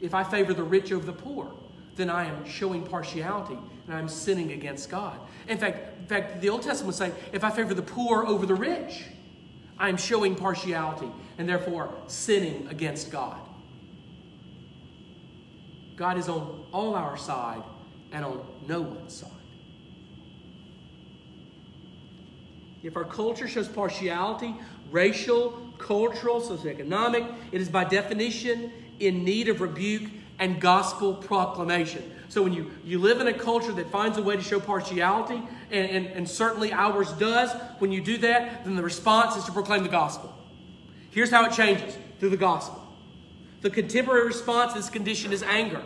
If 0.06 0.14
I 0.14 0.24
favor 0.24 0.54
the 0.54 0.64
rich 0.64 0.92
over 0.92 1.06
the 1.06 1.14
poor, 1.14 1.52
then 1.96 2.10
I 2.10 2.26
am 2.26 2.46
showing 2.46 2.84
partiality 2.84 3.58
and 3.88 3.96
I'm 3.96 4.08
sinning 4.08 4.52
against 4.52 4.90
God. 4.90 5.18
In 5.48 5.58
fact, 5.58 6.00
in 6.00 6.06
fact, 6.06 6.42
the 6.42 6.50
Old 6.50 6.62
Testament 6.62 6.88
would 6.88 6.96
say, 6.96 7.12
if 7.34 7.44
I 7.44 7.50
favor 7.50 7.74
the 7.74 7.82
poor 7.82 8.26
over 8.26 8.46
the 8.46 8.54
rich, 8.54 9.06
I'm 9.80 9.98
showing 9.98 10.36
partiality 10.36 11.10
and 11.38 11.50
therefore 11.50 11.94
sinning 12.06 12.68
against 12.70 13.12
God. 13.12 13.40
God 15.96 16.18
is 16.18 16.30
on 16.30 16.66
all 16.72 16.94
our 16.94 17.18
side 17.18 17.64
and 18.12 18.24
on 18.24 18.46
no 18.68 18.82
one's 18.82 19.14
side. 19.14 19.30
If 22.84 22.96
our 22.96 23.04
culture 23.04 23.48
shows 23.48 23.68
partiality, 23.68 24.54
racial, 24.92 25.74
cultural, 25.80 26.40
socioeconomic, 26.40 27.34
it 27.52 27.60
is 27.60 27.70
by 27.70 27.86
definition 27.86 28.72
in 29.00 29.24
need 29.24 29.50
of 29.50 29.62
rebuke 29.62 30.10
and 30.40 30.60
gospel 30.60 31.14
proclamation. 31.14 32.12
So 32.28 32.42
when 32.44 32.54
you, 32.54 32.72
you 32.84 33.00
live 33.00 33.22
in 33.22 33.28
a 33.28 33.34
culture 33.34 33.72
that 33.74 33.90
finds 33.92 34.18
a 34.18 34.22
way 34.22 34.36
to 34.36 34.42
show 34.42 34.60
partiality, 34.60 35.42
and, 35.72 35.90
and, 35.90 36.08
and 36.08 36.30
certainly 36.30 36.74
ours 36.74 37.12
does, 37.14 37.52
when 37.80 37.92
you 37.92 38.02
do 38.02 38.18
that, 38.18 38.66
then 38.66 38.76
the 38.76 38.84
response 38.84 39.36
is 39.36 39.46
to 39.46 39.52
proclaim 39.52 39.84
the 39.84 39.90
gospel. 39.90 40.34
Here's 41.12 41.32
how 41.32 41.46
it 41.46 41.54
changes 41.54 41.98
through 42.20 42.32
the 42.32 42.38
gospel. 42.38 42.82
The 43.62 43.70
contemporary 43.70 44.26
response 44.26 44.74
to 44.74 44.80
this 44.80 44.90
condition 44.90 45.32
is 45.32 45.44
anger. 45.44 45.82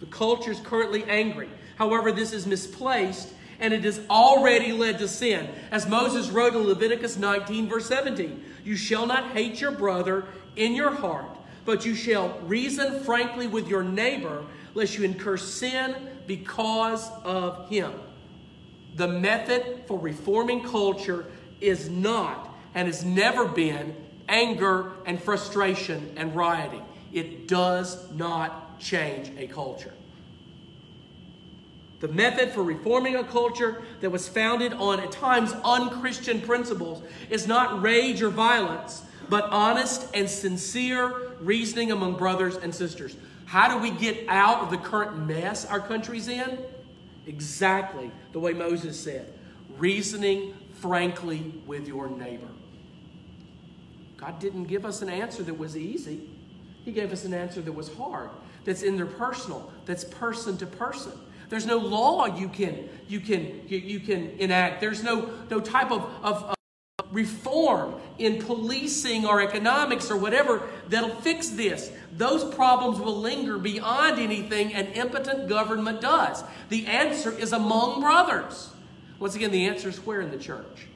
The 0.00 0.06
culture 0.06 0.52
is 0.52 0.60
currently 0.60 1.04
angry. 1.04 1.48
However, 1.76 2.12
this 2.12 2.32
is 2.32 2.46
misplaced 2.46 3.34
and 3.60 3.74
it 3.74 3.84
has 3.84 4.00
already 4.08 4.72
led 4.72 4.98
to 4.98 5.08
sin. 5.08 5.48
As 5.70 5.88
Moses 5.88 6.30
wrote 6.30 6.54
in 6.54 6.62
Leviticus 6.62 7.16
19, 7.16 7.68
verse 7.68 7.86
17, 7.86 8.44
You 8.64 8.76
shall 8.76 9.06
not 9.06 9.32
hate 9.32 9.60
your 9.60 9.72
brother 9.72 10.26
in 10.56 10.74
your 10.74 10.92
heart, 10.92 11.37
but 11.68 11.84
you 11.84 11.94
shall 11.94 12.30
reason 12.46 12.98
frankly 13.04 13.46
with 13.46 13.68
your 13.68 13.82
neighbor, 13.82 14.42
lest 14.72 14.96
you 14.96 15.04
incur 15.04 15.36
sin 15.36 15.94
because 16.26 17.10
of 17.24 17.68
him. 17.68 17.92
The 18.96 19.06
method 19.06 19.82
for 19.86 19.98
reforming 19.98 20.62
culture 20.62 21.26
is 21.60 21.90
not 21.90 22.56
and 22.74 22.88
has 22.88 23.04
never 23.04 23.44
been 23.44 23.94
anger 24.30 24.92
and 25.04 25.22
frustration 25.22 26.10
and 26.16 26.34
rioting. 26.34 26.82
It 27.12 27.46
does 27.46 28.10
not 28.12 28.80
change 28.80 29.30
a 29.36 29.46
culture. 29.46 29.92
The 32.00 32.08
method 32.08 32.52
for 32.52 32.62
reforming 32.62 33.16
a 33.16 33.24
culture 33.24 33.82
that 34.00 34.08
was 34.08 34.26
founded 34.26 34.72
on, 34.72 35.00
at 35.00 35.12
times, 35.12 35.52
unchristian 35.62 36.40
principles 36.40 37.02
is 37.28 37.46
not 37.46 37.82
rage 37.82 38.22
or 38.22 38.30
violence, 38.30 39.02
but 39.28 39.44
honest 39.50 40.08
and 40.14 40.30
sincere 40.30 41.27
reasoning 41.40 41.92
among 41.92 42.16
brothers 42.16 42.56
and 42.56 42.74
sisters. 42.74 43.16
How 43.46 43.74
do 43.74 43.82
we 43.82 43.90
get 43.90 44.28
out 44.28 44.60
of 44.60 44.70
the 44.70 44.78
current 44.78 45.26
mess 45.26 45.64
our 45.64 45.80
country's 45.80 46.28
in? 46.28 46.58
Exactly 47.26 48.10
the 48.32 48.40
way 48.40 48.52
Moses 48.52 48.98
said 48.98 49.34
reasoning 49.78 50.54
frankly 50.80 51.54
with 51.66 51.86
your 51.86 52.08
neighbor. 52.08 52.48
God 54.16 54.38
didn't 54.40 54.64
give 54.64 54.84
us 54.84 55.02
an 55.02 55.08
answer 55.08 55.42
that 55.44 55.56
was 55.56 55.76
easy, 55.76 56.28
He 56.84 56.92
gave 56.92 57.12
us 57.12 57.24
an 57.24 57.32
answer 57.32 57.60
that 57.62 57.72
was 57.72 57.94
hard, 57.94 58.30
that's 58.64 58.82
interpersonal, 58.82 59.70
that's 59.86 60.04
person 60.04 60.56
to 60.58 60.66
person. 60.66 61.12
There's 61.48 61.66
no 61.66 61.78
law 61.78 62.26
you 62.26 62.48
can 62.48 62.88
you 63.08 63.20
can 63.20 63.62
you, 63.68 64.00
can 64.00 64.30
enact. 64.38 64.80
There's 64.80 65.02
no 65.02 65.30
no 65.50 65.60
type 65.60 65.90
of, 65.90 66.02
of 66.22 66.54
reform 67.10 67.94
in 68.18 68.42
policing 68.42 69.24
or 69.26 69.40
economics 69.40 70.10
or 70.10 70.16
whatever 70.16 70.68
that'll 70.88 71.14
fix 71.16 71.48
this. 71.50 71.90
Those 72.12 72.44
problems 72.54 73.00
will 73.00 73.16
linger 73.16 73.58
beyond 73.58 74.18
anything 74.18 74.74
an 74.74 74.86
impotent 74.88 75.48
government 75.48 76.00
does. 76.00 76.42
The 76.68 76.86
answer 76.86 77.32
is 77.32 77.52
among 77.52 78.00
brothers. 78.00 78.70
Once 79.18 79.34
again, 79.34 79.50
the 79.50 79.66
answer 79.66 79.88
is 79.88 79.98
where 79.98 80.20
in 80.20 80.30
the 80.30 80.38
church? 80.38 80.86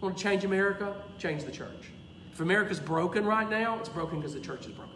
Want 0.00 0.16
to 0.16 0.22
change 0.22 0.44
America? 0.44 0.94
Change 1.18 1.44
the 1.44 1.52
church. 1.52 1.90
If 2.32 2.40
America's 2.40 2.80
broken 2.80 3.24
right 3.24 3.48
now, 3.48 3.78
it's 3.78 3.88
broken 3.88 4.18
because 4.18 4.34
the 4.34 4.40
church 4.40 4.66
is 4.66 4.72
broken. 4.72 4.92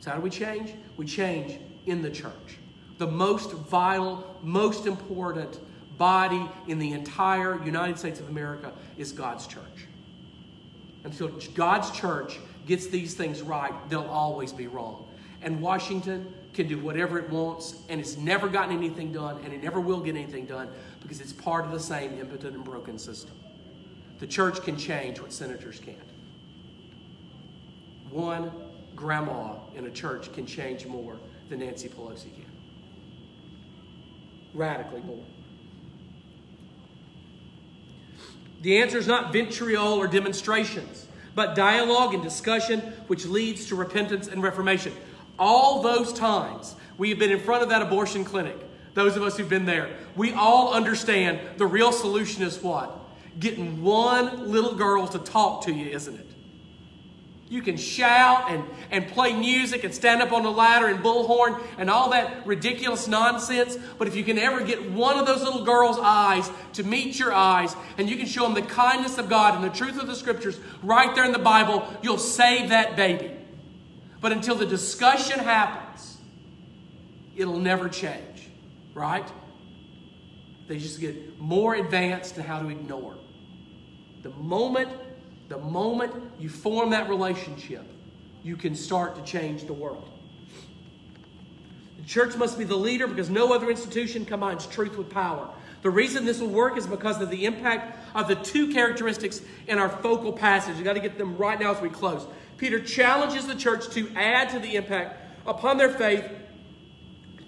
So, 0.00 0.10
how 0.10 0.16
do 0.16 0.22
we 0.22 0.30
change? 0.30 0.74
We 0.96 1.04
change 1.04 1.58
in 1.86 2.02
the 2.02 2.10
church. 2.10 2.58
The 2.98 3.06
most 3.06 3.52
vital, 3.52 4.38
most 4.42 4.86
important 4.86 5.58
body 5.98 6.48
in 6.68 6.78
the 6.78 6.92
entire 6.92 7.62
United 7.64 7.98
States 7.98 8.20
of 8.20 8.28
America 8.28 8.72
is 8.98 9.12
God's 9.12 9.46
church. 9.46 9.86
Until 11.04 11.28
God's 11.54 11.90
church 11.90 12.38
gets 12.66 12.88
these 12.88 13.14
things 13.14 13.42
right, 13.42 13.72
they'll 13.88 14.02
always 14.02 14.52
be 14.52 14.66
wrong. 14.66 15.06
And 15.42 15.60
Washington 15.60 16.32
can 16.52 16.66
do 16.66 16.78
whatever 16.78 17.18
it 17.18 17.30
wants, 17.30 17.76
and 17.88 18.00
it's 18.00 18.16
never 18.16 18.48
gotten 18.48 18.76
anything 18.76 19.12
done, 19.12 19.38
and 19.44 19.52
it 19.52 19.62
never 19.62 19.78
will 19.78 20.00
get 20.00 20.16
anything 20.16 20.46
done 20.46 20.68
because 21.02 21.20
it's 21.20 21.32
part 21.32 21.64
of 21.64 21.70
the 21.70 21.80
same 21.80 22.18
impotent 22.18 22.56
and 22.56 22.64
broken 22.64 22.98
system. 22.98 23.34
The 24.18 24.26
church 24.26 24.62
can 24.62 24.76
change 24.76 25.20
what 25.20 25.32
senators 25.32 25.78
can't. 25.78 25.98
One 28.10 28.50
grandma 28.96 29.56
in 29.76 29.86
a 29.86 29.90
church 29.90 30.32
can 30.32 30.46
change 30.46 30.86
more 30.86 31.16
than 31.50 31.60
Nancy 31.60 31.88
Pelosi 31.88 32.34
can. 32.34 32.46
Radically 34.54 35.02
more. 35.02 35.22
The 38.66 38.78
answer 38.78 38.98
is 38.98 39.06
not 39.06 39.32
vitriol 39.32 39.92
or 39.92 40.08
demonstrations, 40.08 41.06
but 41.36 41.54
dialogue 41.54 42.14
and 42.14 42.20
discussion 42.20 42.80
which 43.06 43.24
leads 43.24 43.66
to 43.66 43.76
repentance 43.76 44.26
and 44.26 44.42
reformation. 44.42 44.92
All 45.38 45.82
those 45.82 46.12
times 46.12 46.74
we 46.98 47.10
have 47.10 47.18
been 47.20 47.30
in 47.30 47.38
front 47.38 47.62
of 47.62 47.68
that 47.68 47.80
abortion 47.80 48.24
clinic, 48.24 48.58
those 48.94 49.16
of 49.16 49.22
us 49.22 49.36
who've 49.36 49.48
been 49.48 49.66
there, 49.66 49.96
we 50.16 50.32
all 50.32 50.74
understand 50.74 51.38
the 51.58 51.64
real 51.64 51.92
solution 51.92 52.42
is 52.42 52.60
what? 52.60 53.06
Getting 53.38 53.84
one 53.84 54.50
little 54.50 54.74
girl 54.74 55.06
to 55.06 55.20
talk 55.20 55.62
to 55.66 55.72
you, 55.72 55.88
isn't 55.90 56.18
it? 56.18 56.26
You 57.48 57.62
can 57.62 57.76
shout 57.76 58.50
and, 58.50 58.64
and 58.90 59.06
play 59.06 59.32
music 59.32 59.84
and 59.84 59.94
stand 59.94 60.20
up 60.20 60.32
on 60.32 60.42
the 60.42 60.50
ladder 60.50 60.88
and 60.88 60.98
bullhorn 60.98 61.62
and 61.78 61.88
all 61.88 62.10
that 62.10 62.44
ridiculous 62.44 63.06
nonsense. 63.06 63.78
But 63.98 64.08
if 64.08 64.16
you 64.16 64.24
can 64.24 64.36
ever 64.36 64.64
get 64.64 64.90
one 64.90 65.16
of 65.16 65.26
those 65.26 65.42
little 65.44 65.64
girls' 65.64 65.98
eyes 66.00 66.50
to 66.72 66.82
meet 66.82 67.18
your 67.18 67.32
eyes 67.32 67.76
and 67.98 68.10
you 68.10 68.16
can 68.16 68.26
show 68.26 68.42
them 68.42 68.54
the 68.54 68.62
kindness 68.62 69.16
of 69.18 69.28
God 69.28 69.54
and 69.54 69.62
the 69.62 69.76
truth 69.76 70.00
of 70.00 70.08
the 70.08 70.16
scriptures 70.16 70.58
right 70.82 71.14
there 71.14 71.24
in 71.24 71.30
the 71.30 71.38
Bible, 71.38 71.86
you'll 72.02 72.18
save 72.18 72.70
that 72.70 72.96
baby. 72.96 73.30
But 74.20 74.32
until 74.32 74.56
the 74.56 74.66
discussion 74.66 75.38
happens, 75.38 76.18
it'll 77.36 77.60
never 77.60 77.88
change, 77.88 78.48
right? 78.92 79.30
They 80.66 80.78
just 80.78 81.00
get 81.00 81.38
more 81.38 81.76
advanced 81.76 82.36
in 82.38 82.42
how 82.42 82.58
to 82.60 82.68
ignore. 82.68 83.14
The 84.24 84.30
moment 84.30 84.90
the 85.48 85.58
moment 85.58 86.12
you 86.38 86.48
form 86.48 86.90
that 86.90 87.08
relationship, 87.08 87.84
you 88.42 88.56
can 88.56 88.74
start 88.74 89.16
to 89.16 89.22
change 89.22 89.64
the 89.64 89.72
world. 89.72 90.08
The 91.98 92.06
church 92.06 92.36
must 92.36 92.58
be 92.58 92.64
the 92.64 92.76
leader 92.76 93.06
because 93.06 93.30
no 93.30 93.52
other 93.52 93.70
institution 93.70 94.24
combines 94.24 94.66
truth 94.66 94.96
with 94.96 95.10
power. 95.10 95.48
The 95.82 95.90
reason 95.90 96.24
this 96.24 96.40
will 96.40 96.48
work 96.48 96.76
is 96.76 96.86
because 96.86 97.20
of 97.20 97.30
the 97.30 97.44
impact 97.44 97.98
of 98.14 98.28
the 98.28 98.34
two 98.34 98.72
characteristics 98.72 99.40
in 99.68 99.78
our 99.78 99.88
focal 99.88 100.32
passage. 100.32 100.76
We've 100.76 100.84
got 100.84 100.94
to 100.94 101.00
get 101.00 101.18
them 101.18 101.36
right 101.36 101.58
now 101.58 101.74
as 101.74 101.80
we 101.80 101.88
close. 101.88 102.26
Peter 102.56 102.80
challenges 102.80 103.46
the 103.46 103.54
church 103.54 103.88
to 103.90 104.10
add 104.16 104.50
to 104.50 104.58
the 104.58 104.76
impact 104.76 105.20
upon 105.46 105.76
their 105.76 105.90
faith 105.90 106.24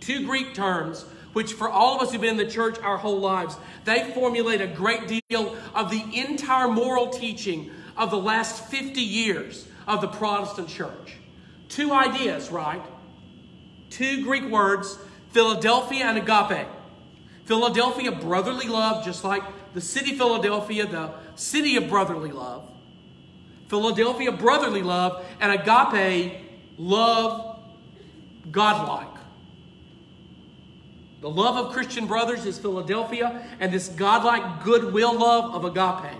two 0.01 0.24
Greek 0.24 0.55
terms 0.55 1.05
which 1.32 1.53
for 1.53 1.68
all 1.68 1.96
of 1.96 2.03
us 2.03 2.12
who've 2.12 2.20
been 2.20 2.30
in 2.30 2.36
the 2.36 2.51
church 2.51 2.78
our 2.80 2.96
whole 2.96 3.20
lives, 3.20 3.57
they 3.84 4.11
formulate 4.12 4.61
a 4.61 4.66
great 4.66 5.07
deal 5.07 5.57
of 5.74 5.90
the 5.90 6.03
entire 6.14 6.68
moral 6.68 7.09
teaching 7.09 7.70
of 7.99 8.11
the 8.11 8.18
last 8.18 8.64
50 8.66 9.01
years 9.01 9.66
of 9.86 10.01
the 10.01 10.09
Protestant 10.09 10.68
church. 10.68 11.16
Two 11.68 11.92
ideas, 11.92 12.51
right? 12.51 12.82
Two 13.90 14.22
Greek 14.24 14.44
words, 14.44 14.99
Philadelphia 15.30 16.05
and 16.05 16.16
agape. 16.16 16.66
Philadelphia, 17.44 18.12
brotherly 18.12 18.68
love, 18.68 19.05
just 19.05 19.24
like 19.24 19.42
the 19.74 19.80
city 19.80 20.16
Philadelphia, 20.16 20.86
the 20.86 21.12
city 21.34 21.76
of 21.76 21.88
brotherly 21.88 22.30
love. 22.30 22.70
Philadelphia, 23.68 24.32
brotherly 24.32 24.82
love, 24.82 25.24
and 25.40 25.53
agape, 25.53 26.40
love, 26.78 27.59
godlike. 28.51 29.09
The 31.20 31.28
love 31.30 31.66
of 31.66 31.72
Christian 31.72 32.07
brothers 32.07 32.46
is 32.46 32.59
Philadelphia, 32.59 33.42
and 33.61 33.72
this 33.72 33.88
godlike 33.88 34.62
goodwill 34.62 35.18
love 35.18 35.55
of 35.55 35.64
agape. 35.64 36.16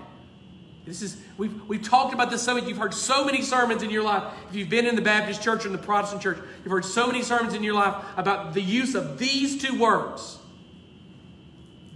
This 0.85 1.01
is 1.01 1.21
we've 1.39 1.67
we've 1.67 1.81
talked 1.81 2.13
about 2.13 2.29
this 2.29 2.43
so 2.43 2.53
much. 2.53 2.65
You've 2.65 2.77
heard 2.77 2.93
so 2.93 3.25
many 3.25 3.41
sermons 3.41 3.81
in 3.81 3.89
your 3.89 4.03
life. 4.03 4.31
If 4.49 4.55
you've 4.55 4.69
been 4.69 4.85
in 4.85 4.95
the 4.95 5.01
Baptist 5.01 5.41
church 5.41 5.63
or 5.63 5.69
in 5.69 5.71
the 5.71 5.79
Protestant 5.79 6.21
church, 6.21 6.37
you've 6.63 6.71
heard 6.71 6.85
so 6.85 7.07
many 7.07 7.23
sermons 7.23 7.55
in 7.55 7.63
your 7.63 7.73
life 7.73 8.03
about 8.17 8.53
the 8.53 8.61
use 8.61 8.93
of 8.93 9.17
these 9.17 9.59
two 9.59 9.79
words. 9.79 10.37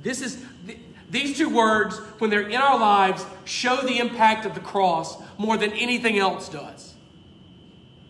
This 0.02 0.22
is 0.22 0.44
these 1.10 1.38
two 1.38 1.50
words, 1.50 2.00
when 2.18 2.32
they're 2.32 2.50
in 2.50 2.60
our 2.60 2.80
lives, 2.80 3.24
show 3.46 3.78
the 3.78 4.00
impact 4.00 4.48
of 4.48 4.56
the 4.56 4.62
cross 4.62 5.16
more 5.38 5.58
than 5.58 5.72
anything 5.74 6.18
else 6.18 6.50
does. 6.50 6.96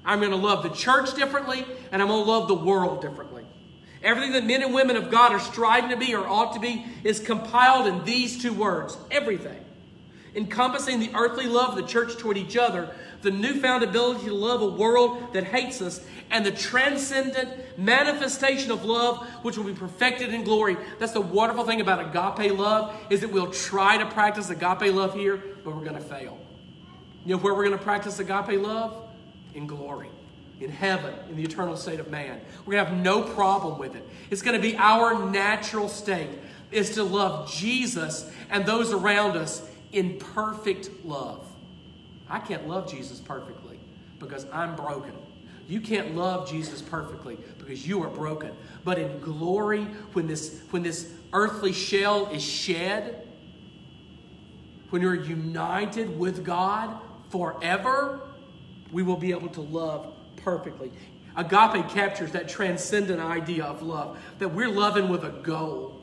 I'm 0.05 0.19
going 0.19 0.31
to 0.31 0.37
love 0.37 0.63
the 0.63 0.69
church 0.69 1.13
differently, 1.13 1.65
and 1.91 2.01
I'm 2.01 2.07
going 2.07 2.23
to 2.23 2.29
love 2.29 2.47
the 2.47 2.55
world 2.55 3.01
differently. 3.01 3.43
Everything 4.01 4.31
that 4.33 4.45
men 4.45 4.63
and 4.63 4.73
women 4.73 4.95
of 4.95 5.11
God 5.11 5.33
are 5.33 5.39
striving 5.39 5.89
to 5.89 5.97
be 5.97 6.15
or 6.15 6.25
ought 6.25 6.53
to 6.53 6.61
be 6.61 6.85
is 7.03 7.19
compiled 7.19 7.87
in 7.87 8.05
these 8.05 8.41
two 8.41 8.53
words 8.53 8.97
everything. 9.11 9.63
Encompassing 10.35 10.99
the 10.99 11.11
earthly 11.15 11.45
love 11.45 11.69
of 11.69 11.75
the 11.75 11.87
church 11.87 12.17
toward 12.17 12.37
each 12.37 12.57
other, 12.57 12.89
the 13.21 13.31
newfound 13.31 13.83
ability 13.83 14.25
to 14.25 14.33
love 14.33 14.61
a 14.61 14.67
world 14.67 15.33
that 15.33 15.43
hates 15.43 15.81
us, 15.81 16.03
and 16.31 16.45
the 16.45 16.51
transcendent 16.51 17.77
manifestation 17.77 18.71
of 18.71 18.83
love 18.83 19.27
which 19.43 19.57
will 19.57 19.65
be 19.65 19.73
perfected 19.73 20.33
in 20.33 20.43
glory. 20.43 20.75
That's 20.99 21.11
the 21.11 21.21
wonderful 21.21 21.65
thing 21.65 21.81
about 21.81 21.99
agape 21.99 22.57
love 22.57 22.95
is 23.09 23.21
that 23.21 23.31
we'll 23.31 23.51
try 23.51 23.97
to 23.97 24.05
practice 24.07 24.49
agape 24.49 24.93
love 24.93 25.13
here, 25.13 25.41
but 25.63 25.75
we're 25.75 25.83
going 25.83 25.95
to 25.95 26.01
fail. 26.01 26.39
You 27.25 27.35
know 27.35 27.41
where 27.41 27.53
we're 27.53 27.65
going 27.65 27.77
to 27.77 27.83
practice 27.83 28.19
agape 28.19 28.59
love? 28.59 29.07
In 29.53 29.67
glory 29.67 30.09
in 30.63 30.69
heaven, 30.69 31.13
in 31.29 31.35
the 31.35 31.43
eternal 31.43 31.75
state 31.75 31.99
of 31.99 32.09
man. 32.09 32.39
We're 32.65 32.73
going 32.73 32.85
to 32.85 32.91
have 32.91 33.03
no 33.03 33.21
problem 33.21 33.77
with 33.77 33.95
it. 33.95 34.07
It's 34.29 34.41
going 34.41 34.55
to 34.55 34.61
be 34.61 34.77
our 34.77 35.29
natural 35.29 35.89
state 35.89 36.29
is 36.71 36.91
to 36.91 37.03
love 37.03 37.51
Jesus 37.51 38.31
and 38.49 38.65
those 38.65 38.93
around 38.93 39.37
us 39.37 39.67
in 39.93 40.17
perfect 40.17 40.89
love. 41.05 41.47
I 42.29 42.39
can't 42.39 42.67
love 42.67 42.89
Jesus 42.89 43.19
perfectly 43.19 43.79
because 44.19 44.45
I'm 44.51 44.75
broken. 44.75 45.13
You 45.67 45.79
can't 45.79 46.15
love 46.15 46.49
Jesus 46.49 46.81
perfectly 46.81 47.37
because 47.57 47.87
you 47.87 48.03
are 48.03 48.09
broken. 48.09 48.51
But 48.83 48.99
in 48.99 49.19
glory, 49.19 49.83
when 50.13 50.27
this, 50.27 50.61
when 50.71 50.83
this 50.83 51.13
earthly 51.31 51.71
shell 51.71 52.27
is 52.27 52.43
shed, 52.43 53.27
when 54.89 55.01
you're 55.01 55.15
united 55.15 56.19
with 56.19 56.43
God 56.43 56.99
forever, 57.29 58.21
we 58.91 59.03
will 59.03 59.17
be 59.17 59.31
able 59.31 59.49
to 59.49 59.61
love 59.61 60.13
perfectly. 60.37 60.91
Agape 61.35 61.89
captures 61.89 62.31
that 62.33 62.47
transcendent 62.47 63.19
idea 63.19 63.63
of 63.63 63.81
love, 63.81 64.19
that 64.39 64.49
we're 64.49 64.69
loving 64.69 65.09
with 65.09 65.23
a 65.23 65.31
goal. 65.31 66.02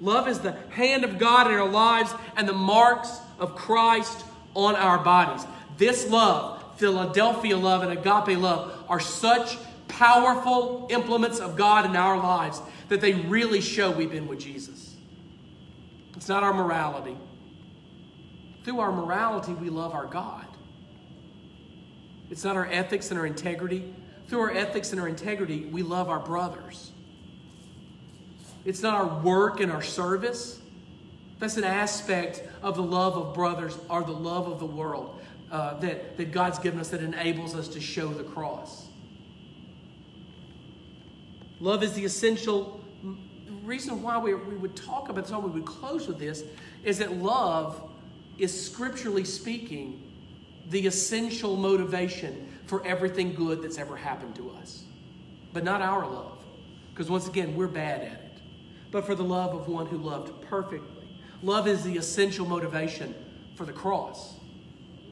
Love 0.00 0.28
is 0.28 0.40
the 0.40 0.52
hand 0.70 1.04
of 1.04 1.18
God 1.18 1.46
in 1.46 1.54
our 1.54 1.68
lives 1.68 2.12
and 2.36 2.48
the 2.48 2.54
marks 2.54 3.20
of 3.38 3.54
Christ 3.54 4.24
on 4.54 4.74
our 4.74 4.98
bodies. 4.98 5.46
This 5.76 6.08
love, 6.08 6.78
Philadelphia 6.78 7.56
love 7.56 7.82
and 7.82 7.92
agape 7.92 8.38
love, 8.38 8.84
are 8.88 9.00
such 9.00 9.58
powerful 9.88 10.86
implements 10.90 11.38
of 11.38 11.56
God 11.56 11.84
in 11.84 11.96
our 11.96 12.16
lives 12.18 12.60
that 12.88 13.00
they 13.00 13.12
really 13.12 13.60
show 13.60 13.90
we've 13.90 14.10
been 14.10 14.26
with 14.26 14.40
Jesus. 14.40 14.96
It's 16.16 16.28
not 16.28 16.42
our 16.42 16.54
morality. 16.54 17.16
Through 18.64 18.80
our 18.80 18.92
morality, 18.92 19.52
we 19.52 19.70
love 19.70 19.92
our 19.92 20.06
God. 20.06 20.46
It's 22.30 22.44
not 22.44 22.56
our 22.56 22.66
ethics 22.66 23.10
and 23.10 23.18
our 23.18 23.26
integrity. 23.26 23.94
Through 24.28 24.40
our 24.40 24.50
ethics 24.50 24.92
and 24.92 25.00
our 25.00 25.08
integrity, 25.08 25.64
we 25.64 25.82
love 25.82 26.08
our 26.08 26.20
brothers. 26.20 26.92
It's 28.64 28.82
not 28.82 28.94
our 28.94 29.20
work 29.20 29.60
and 29.60 29.72
our 29.72 29.82
service. 29.82 30.60
That's 31.38 31.56
an 31.56 31.64
aspect 31.64 32.42
of 32.62 32.76
the 32.76 32.82
love 32.82 33.16
of 33.16 33.34
brothers 33.34 33.76
or 33.88 34.02
the 34.02 34.12
love 34.12 34.46
of 34.46 34.58
the 34.58 34.66
world 34.66 35.20
uh, 35.50 35.78
that, 35.80 36.16
that 36.16 36.32
God's 36.32 36.58
given 36.58 36.78
us 36.78 36.90
that 36.90 37.02
enables 37.02 37.54
us 37.54 37.68
to 37.68 37.80
show 37.80 38.08
the 38.08 38.24
cross. 38.24 38.88
Love 41.60 41.82
is 41.82 41.92
the 41.94 42.04
essential 42.04 42.82
reason 43.64 44.02
why 44.02 44.18
we, 44.18 44.34
we 44.34 44.56
would 44.56 44.76
talk 44.76 45.08
about 45.08 45.24
this, 45.24 45.32
why 45.32 45.38
we 45.38 45.50
would 45.50 45.66
close 45.66 46.06
with 46.06 46.18
this, 46.18 46.42
is 46.84 46.98
that 46.98 47.12
love 47.12 47.90
is 48.38 48.66
scripturally 48.66 49.24
speaking 49.24 50.02
the 50.70 50.86
essential 50.86 51.56
motivation 51.56 52.48
for 52.66 52.84
everything 52.86 53.34
good 53.34 53.62
that's 53.62 53.78
ever 53.78 53.96
happened 53.96 54.34
to 54.36 54.50
us. 54.50 54.84
But 55.52 55.64
not 55.64 55.82
our 55.82 56.06
love, 56.06 56.38
because 56.92 57.10
once 57.10 57.28
again, 57.28 57.56
we're 57.56 57.66
bad 57.66 58.02
at 58.02 58.12
it. 58.12 58.19
But 58.90 59.06
for 59.06 59.14
the 59.14 59.24
love 59.24 59.54
of 59.54 59.68
one 59.68 59.86
who 59.86 59.98
loved 59.98 60.40
perfectly. 60.42 61.08
Love 61.42 61.68
is 61.68 61.82
the 61.82 61.96
essential 61.96 62.46
motivation 62.46 63.14
for 63.54 63.64
the 63.64 63.72
cross. 63.72 64.34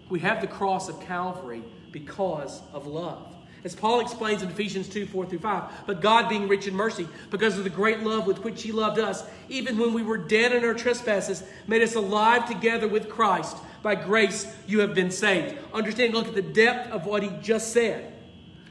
We 0.08 0.20
have 0.20 0.40
the 0.40 0.46
cross 0.46 0.88
of 0.88 1.00
Calvary 1.00 1.62
because 1.90 2.62
of 2.72 2.86
love. 2.86 3.34
As 3.64 3.74
Paul 3.74 4.00
explains 4.00 4.42
in 4.42 4.48
Ephesians 4.48 4.88
2 4.88 5.06
4 5.06 5.26
through 5.26 5.40
5, 5.40 5.64
but 5.86 6.00
God 6.00 6.28
being 6.28 6.48
rich 6.48 6.66
in 6.66 6.74
mercy, 6.74 7.08
because 7.30 7.58
of 7.58 7.64
the 7.64 7.70
great 7.70 8.00
love 8.00 8.26
with 8.26 8.44
which 8.44 8.62
He 8.62 8.72
loved 8.72 8.98
us, 8.98 9.24
even 9.48 9.76
when 9.78 9.92
we 9.92 10.02
were 10.02 10.16
dead 10.16 10.52
in 10.52 10.64
our 10.64 10.74
trespasses, 10.74 11.42
made 11.66 11.82
us 11.82 11.96
alive 11.96 12.46
together 12.46 12.86
with 12.86 13.08
Christ. 13.08 13.56
By 13.82 13.94
grace 13.94 14.46
you 14.66 14.80
have 14.80 14.94
been 14.94 15.10
saved. 15.10 15.56
Understand, 15.72 16.14
look 16.14 16.28
at 16.28 16.34
the 16.34 16.42
depth 16.42 16.90
of 16.90 17.06
what 17.06 17.22
he 17.22 17.30
just 17.40 17.72
said. 17.72 18.12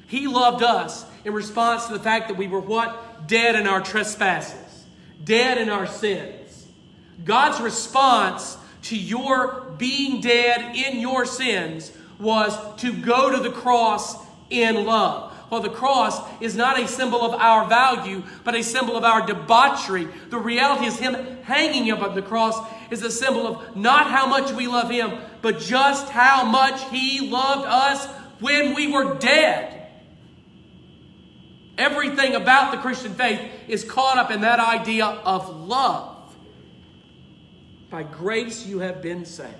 He 0.08 0.28
loved 0.28 0.64
us 0.64 1.06
in 1.26 1.34
response 1.34 1.86
to 1.88 1.94
the 1.94 2.00
fact 2.00 2.28
that 2.30 2.38
we 2.38 2.48
were 2.48 2.62
what? 2.62 3.28
Dead 3.28 3.56
in 3.56 3.68
our 3.68 3.82
trespasses, 3.82 4.56
dead 5.24 5.58
in 5.58 5.70
our 5.70 5.88
sins. 5.88 6.68
God's 7.24 7.60
response 7.60 8.58
to 8.84 8.98
your 8.98 9.74
being 9.78 10.22
dead 10.22 10.76
in 10.76 11.00
your 11.00 11.26
sins 11.26 11.92
was 12.20 12.58
to 12.82 12.94
go 12.94 13.32
to 13.32 13.42
the 13.42 13.52
cross 13.52 14.16
in 14.50 14.86
love. 14.86 15.34
Well, 15.50 15.62
the 15.62 15.70
cross 15.70 16.20
is 16.42 16.56
not 16.56 16.80
a 16.80 16.88
symbol 16.88 17.22
of 17.22 17.34
our 17.34 17.68
value, 17.68 18.24
but 18.44 18.56
a 18.56 18.64
symbol 18.64 18.98
of 18.98 19.04
our 19.04 19.26
debauchery. 19.26 20.08
The 20.30 20.38
reality 20.38 20.86
is 20.86 21.00
Him 21.00 21.14
hanging 21.44 21.90
up 21.92 22.02
on 22.02 22.16
the 22.16 22.22
cross 22.22 22.60
is 22.92 23.02
a 23.02 23.12
symbol 23.12 23.48
of 23.48 23.76
not 23.76 24.10
how 24.10 24.28
much 24.28 24.52
we 24.52 24.68
love 24.68 24.90
Him, 24.90 25.12
but 25.42 25.60
just 25.60 26.10
how 26.10 26.44
much 26.44 26.82
He 26.90 27.30
loved 27.30 27.66
us 27.66 28.08
when 28.40 28.74
we 28.74 28.92
were 28.92 29.16
dead. 29.16 29.77
Everything 31.78 32.36
about 32.36 32.72
the 32.72 32.78
Christian 32.78 33.14
faith 33.14 33.40
is 33.68 33.84
caught 33.84 34.18
up 34.18 34.32
in 34.32 34.42
that 34.42 34.60
idea 34.60 35.06
of 35.06 35.48
love. 35.68 36.36
By 37.90 38.04
grace 38.04 38.66
you 38.66 38.80
have 38.80 39.02
been 39.02 39.26
saved. 39.26 39.54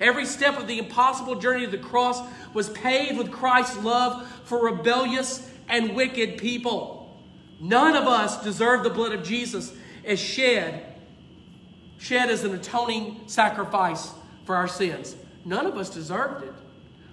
Every 0.00 0.26
step 0.26 0.58
of 0.58 0.66
the 0.66 0.78
impossible 0.78 1.36
journey 1.36 1.64
of 1.64 1.70
the 1.70 1.78
cross 1.78 2.20
was 2.54 2.68
paved 2.70 3.18
with 3.18 3.32
Christ's 3.32 3.78
love 3.82 4.28
for 4.44 4.64
rebellious 4.64 5.50
and 5.68 5.94
wicked 5.94 6.38
people. 6.38 7.16
None 7.60 7.96
of 7.96 8.06
us 8.06 8.42
deserve 8.42 8.84
the 8.84 8.90
blood 8.90 9.12
of 9.12 9.24
Jesus 9.24 9.72
as 10.04 10.20
shed, 10.20 10.94
shed 11.98 12.28
as 12.30 12.44
an 12.44 12.54
atoning 12.54 13.22
sacrifice 13.26 14.12
for 14.44 14.54
our 14.54 14.68
sins. 14.68 15.16
None 15.44 15.66
of 15.66 15.76
us 15.76 15.90
deserved 15.90 16.44
it. 16.44 16.52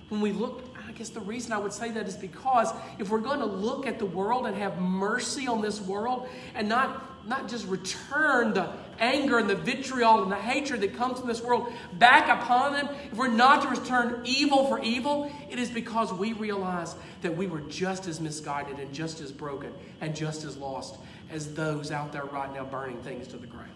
When 0.10 0.22
we 0.22 0.32
look, 0.32 0.72
I 0.93 0.97
guess 0.97 1.09
the 1.09 1.21
reason 1.21 1.53
I 1.53 1.57
would 1.57 1.73
say 1.73 1.89
that 1.89 2.07
is 2.07 2.15
because 2.15 2.71
if 2.99 3.09
we're 3.09 3.19
going 3.19 3.39
to 3.39 3.47
look 3.47 3.87
at 3.87 3.97
the 3.97 4.05
world 4.05 4.45
and 4.45 4.55
have 4.57 4.79
mercy 4.79 5.47
on 5.47 5.59
this 5.61 5.81
world 5.81 6.29
and 6.53 6.69
not 6.69 7.09
not 7.25 7.47
just 7.47 7.65
return 7.67 8.53
the 8.53 8.69
anger 8.99 9.39
and 9.39 9.49
the 9.49 9.55
vitriol 9.55 10.23
and 10.23 10.31
the 10.31 10.35
hatred 10.35 10.81
that 10.81 10.93
comes 10.95 11.19
from 11.19 11.27
this 11.27 11.41
world 11.41 11.71
back 11.93 12.27
upon 12.27 12.73
them, 12.73 12.89
if 13.11 13.17
we're 13.17 13.29
not 13.29 13.61
to 13.61 13.69
return 13.69 14.21
evil 14.25 14.67
for 14.67 14.81
evil, 14.81 15.31
it 15.49 15.57
is 15.57 15.69
because 15.69 16.13
we 16.13 16.33
realize 16.33 16.95
that 17.21 17.35
we 17.35 17.47
were 17.47 17.61
just 17.61 18.07
as 18.07 18.19
misguided 18.19 18.77
and 18.77 18.93
just 18.93 19.21
as 19.21 19.31
broken 19.31 19.71
and 20.01 20.13
just 20.13 20.43
as 20.43 20.57
lost 20.57 20.97
as 21.31 21.53
those 21.53 21.91
out 21.91 22.11
there 22.11 22.25
right 22.25 22.53
now 22.53 22.65
burning 22.65 23.01
things 23.03 23.25
to 23.29 23.37
the 23.37 23.47
ground. 23.47 23.71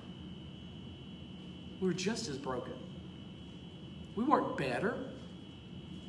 We 1.80 1.88
were 1.88 1.94
just 1.94 2.28
as 2.28 2.38
broken. 2.38 2.74
We 4.16 4.26
weren't 4.26 4.58
better, 4.58 4.94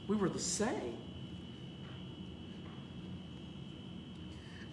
we 0.09 0.17
were 0.17 0.29
the 0.29 0.41
same. 0.41 0.98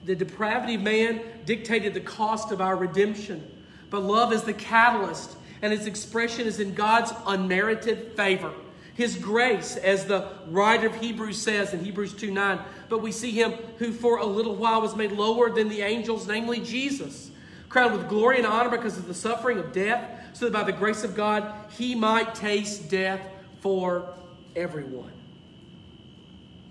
The 0.05 0.15
depravity 0.15 0.75
of 0.75 0.81
man 0.81 1.21
dictated 1.45 1.93
the 1.93 1.99
cost 1.99 2.51
of 2.51 2.61
our 2.61 2.75
redemption. 2.75 3.51
But 3.89 4.03
love 4.03 4.31
is 4.33 4.43
the 4.43 4.53
catalyst, 4.53 5.35
and 5.61 5.73
its 5.73 5.85
expression 5.85 6.47
is 6.47 6.59
in 6.59 6.73
God's 6.73 7.11
unmerited 7.25 8.13
favor. 8.15 8.53
His 8.93 9.17
grace, 9.17 9.75
as 9.75 10.05
the 10.05 10.29
writer 10.47 10.87
of 10.87 10.95
Hebrews 10.95 11.41
says 11.41 11.73
in 11.73 11.83
Hebrews 11.83 12.13
2 12.13 12.31
9. 12.31 12.59
But 12.87 13.01
we 13.01 13.11
see 13.11 13.31
him 13.31 13.51
who 13.77 13.91
for 13.91 14.19
a 14.19 14.25
little 14.25 14.55
while 14.55 14.81
was 14.81 14.95
made 14.95 15.11
lower 15.11 15.49
than 15.49 15.67
the 15.67 15.81
angels, 15.81 16.27
namely 16.27 16.61
Jesus, 16.61 17.29
crowned 17.67 17.97
with 17.97 18.07
glory 18.07 18.37
and 18.37 18.47
honor 18.47 18.69
because 18.69 18.97
of 18.97 19.07
the 19.07 19.13
suffering 19.13 19.57
of 19.59 19.73
death, 19.73 20.09
so 20.33 20.45
that 20.45 20.53
by 20.53 20.63
the 20.63 20.71
grace 20.71 21.03
of 21.03 21.13
God 21.13 21.53
he 21.71 21.93
might 21.93 22.35
taste 22.35 22.89
death 22.89 23.21
for 23.59 24.13
everyone. 24.55 25.11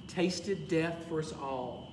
Tasted 0.09 0.68
death 0.68 0.97
for 1.09 1.20
us 1.20 1.32
all, 1.32 1.84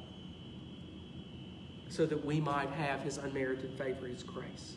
so 1.91 2.05
that 2.05 2.25
we 2.25 2.39
might 2.39 2.69
have 2.69 3.01
his 3.01 3.17
unmerited 3.17 3.73
favor, 3.77 4.07
his 4.07 4.23
grace. 4.23 4.75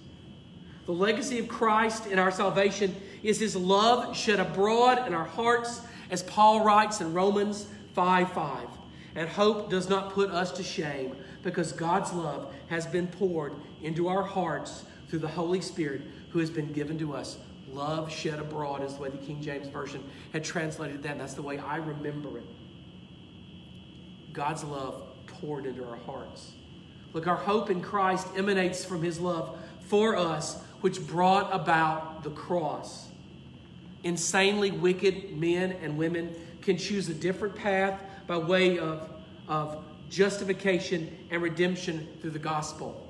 The 0.87 0.93
legacy 0.93 1.39
of 1.39 1.49
Christ 1.49 2.07
in 2.07 2.19
our 2.19 2.33
salvation 2.33 2.95
is 3.23 3.39
his 3.39 3.55
love 3.55 4.17
shed 4.17 4.41
abroad 4.41 5.07
in 5.07 5.15
our 5.15 5.25
hearts, 5.25 5.81
as 6.11 6.25
Paul 6.25 6.65
writes 6.65 7.01
in 7.01 7.15
Romans 7.15 7.69
5 7.95 8.33
5. 8.33 8.69
And 9.15 9.29
hope 9.29 9.71
does 9.71 9.89
not 9.89 10.12
put 10.12 10.31
us 10.31 10.51
to 10.53 10.65
shame 10.65 11.17
because 11.45 11.73
God's 11.73 12.12
love 12.12 12.53
has 12.69 12.85
been 12.85 13.07
poured 13.07 13.55
into 13.81 14.09
our 14.09 14.25
hearts 14.25 14.85
through 15.09 15.21
the 15.21 15.29
Holy 15.29 15.61
Spirit 15.61 16.03
who 16.31 16.41
has 16.41 16.51
been 16.51 16.73
given 16.73 16.99
to 16.99 17.15
us. 17.15 17.39
Love 17.73 18.12
shed 18.12 18.41
abroad 18.41 18.83
is 18.83 18.97
the 18.97 19.03
way 19.03 19.09
the 19.09 19.19
King 19.19 19.41
James 19.41 19.69
Version 19.69 20.03
had 20.33 20.43
translated 20.43 21.05
that. 21.05 21.17
That's 21.17 21.35
the 21.35 21.43
way 21.43 21.59
I 21.59 21.77
remember 21.77 22.39
it. 22.39 22.47
God's 24.33 24.65
love 24.65 25.03
poured 25.27 25.65
into 25.65 25.89
our 25.89 25.97
hearts. 25.97 26.53
Look, 27.15 27.29
our 27.29 27.37
hope 27.37 27.71
in 27.71 27.81
Christ 27.81 28.27
emanates 28.37 28.85
from 28.85 29.03
his 29.03 29.19
love 29.19 29.57
for 29.87 30.17
us 30.17 30.61
which 30.83 31.07
brought 31.07 31.49
about 31.55 32.25
the 32.25 32.31
cross. 32.31 33.09
Insanely 34.03 34.71
wicked 34.71 35.35
men 35.35 35.73
and 35.81 35.97
women 35.97 36.35
can 36.61 36.77
choose 36.77 37.09
a 37.09 37.15
different 37.15 37.55
path 37.55 37.99
by 38.27 38.37
way 38.37 38.79
of, 38.79 39.09
of 39.49 39.85
justification 40.11 41.17
and 41.31 41.41
redemption 41.41 42.07
through 42.21 42.31
the 42.31 42.39
gospel. 42.39 43.01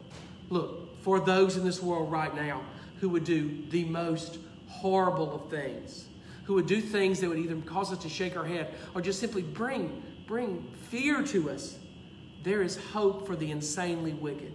Look, 0.51 1.03
for 1.03 1.19
those 1.19 1.57
in 1.57 1.65
this 1.65 1.83
world 1.83 2.13
right 2.13 2.35
now 2.35 2.63
who 3.01 3.09
would 3.09 3.25
do 3.25 3.65
the 3.71 3.85
most 3.87 4.39
horrible 4.69 5.35
of 5.35 5.51
things, 5.51 6.07
who 6.45 6.55
would 6.55 6.67
do 6.67 6.81
things 6.81 7.21
that 7.21 7.29
would 7.29 7.39
either 7.39 7.57
cause 7.63 7.91
us 7.91 7.99
to 7.99 8.09
shake 8.09 8.37
our 8.37 8.45
head 8.45 8.75
or 8.95 9.01
just 9.01 9.19
simply 9.19 9.43
bring, 9.43 10.03
bring 10.27 10.63
fear 10.91 11.23
to 11.23 11.51
us, 11.51 11.79
there 12.45 12.63
is 12.63 12.77
hope 12.93 13.27
for 13.27 13.35
the 13.35 13.51
insanely 13.51 14.13
wicked 14.13 14.55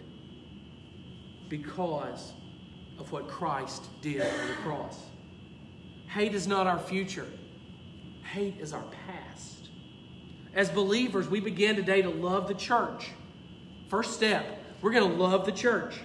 because 1.50 2.34
of 3.00 3.12
what 3.12 3.28
Christ 3.28 3.84
did 4.02 4.22
on 4.22 4.48
the 4.48 4.54
cross. 4.64 5.00
Hate 6.08 6.36
is 6.36 6.48
not 6.48 6.68
our 6.68 6.80
future, 6.80 7.28
hate 8.32 8.56
is 8.60 8.74
our 8.74 8.84
past. 9.08 9.70
As 10.54 10.70
believers, 10.70 11.28
we 11.28 11.40
begin 11.40 11.76
today 11.76 12.02
to 12.04 12.10
love 12.10 12.48
the 12.48 12.54
church. 12.54 13.10
First 13.90 14.14
step, 14.14 14.46
we're 14.82 14.92
going 14.92 15.10
to 15.10 15.18
love 15.18 15.46
the 15.46 15.52
church. 15.52 16.00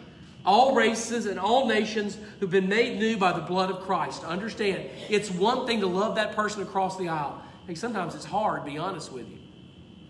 All 0.46 0.74
races 0.74 1.26
and 1.26 1.38
all 1.38 1.66
nations 1.66 2.18
who've 2.38 2.50
been 2.50 2.68
made 2.68 2.98
new 2.98 3.16
by 3.16 3.32
the 3.32 3.40
blood 3.40 3.70
of 3.70 3.80
Christ. 3.80 4.24
Understand, 4.24 4.90
it's 5.08 5.30
one 5.30 5.66
thing 5.66 5.80
to 5.80 5.86
love 5.86 6.16
that 6.16 6.36
person 6.36 6.62
across 6.62 6.98
the 6.98 7.08
aisle. 7.08 7.42
Hey, 7.66 7.74
sometimes 7.74 8.14
it's 8.14 8.26
hard, 8.26 8.64
be 8.64 8.76
honest 8.76 9.10
with 9.10 9.28
you, 9.30 9.38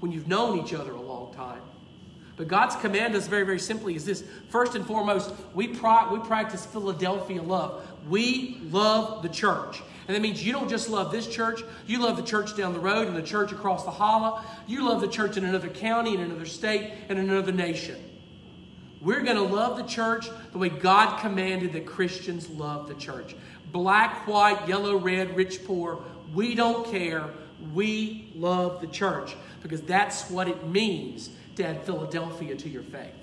when 0.00 0.10
you've 0.10 0.26
known 0.26 0.58
each 0.58 0.74
other 0.74 0.92
a 0.92 1.00
time. 1.34 1.60
But 2.36 2.48
God's 2.48 2.74
command 2.76 3.14
us 3.14 3.28
very, 3.28 3.44
very 3.44 3.60
simply 3.60 3.94
is 3.94 4.04
this. 4.04 4.24
First 4.48 4.74
and 4.74 4.84
foremost, 4.86 5.32
we, 5.54 5.68
we 5.68 6.18
practice 6.18 6.66
Philadelphia 6.66 7.42
love. 7.42 7.86
We 8.08 8.58
love 8.70 9.22
the 9.22 9.28
church. 9.28 9.82
And 10.06 10.14
that 10.14 10.20
means 10.20 10.44
you 10.44 10.52
don't 10.52 10.68
just 10.68 10.90
love 10.90 11.10
this 11.10 11.26
church, 11.26 11.62
you 11.86 12.02
love 12.02 12.16
the 12.16 12.22
church 12.22 12.56
down 12.56 12.74
the 12.74 12.80
road 12.80 13.08
and 13.08 13.16
the 13.16 13.22
church 13.22 13.52
across 13.52 13.84
the 13.84 13.90
holla. 13.90 14.44
You 14.66 14.86
love 14.86 15.00
the 15.00 15.08
church 15.08 15.36
in 15.36 15.44
another 15.44 15.68
county, 15.68 16.14
in 16.14 16.20
another 16.20 16.44
state, 16.44 16.92
and 17.08 17.18
in 17.18 17.30
another 17.30 17.52
nation. 17.52 17.96
We're 19.00 19.22
going 19.22 19.36
to 19.36 19.42
love 19.42 19.76
the 19.76 19.84
church 19.84 20.28
the 20.52 20.58
way 20.58 20.68
God 20.68 21.20
commanded 21.20 21.72
that 21.74 21.86
Christians 21.86 22.50
love 22.50 22.88
the 22.88 22.94
church. 22.94 23.34
Black, 23.70 24.26
white, 24.26 24.66
yellow, 24.68 24.96
red, 24.96 25.36
rich, 25.36 25.64
poor, 25.64 26.02
we 26.34 26.54
don't 26.54 26.90
care. 26.90 27.30
We 27.72 28.30
love 28.34 28.80
the 28.80 28.86
church 28.88 29.36
because 29.64 29.80
that's 29.80 30.30
what 30.30 30.46
it 30.46 30.68
means 30.68 31.30
to 31.56 31.66
add 31.66 31.82
Philadelphia 31.84 32.54
to 32.54 32.68
your 32.68 32.82
faith. 32.82 33.14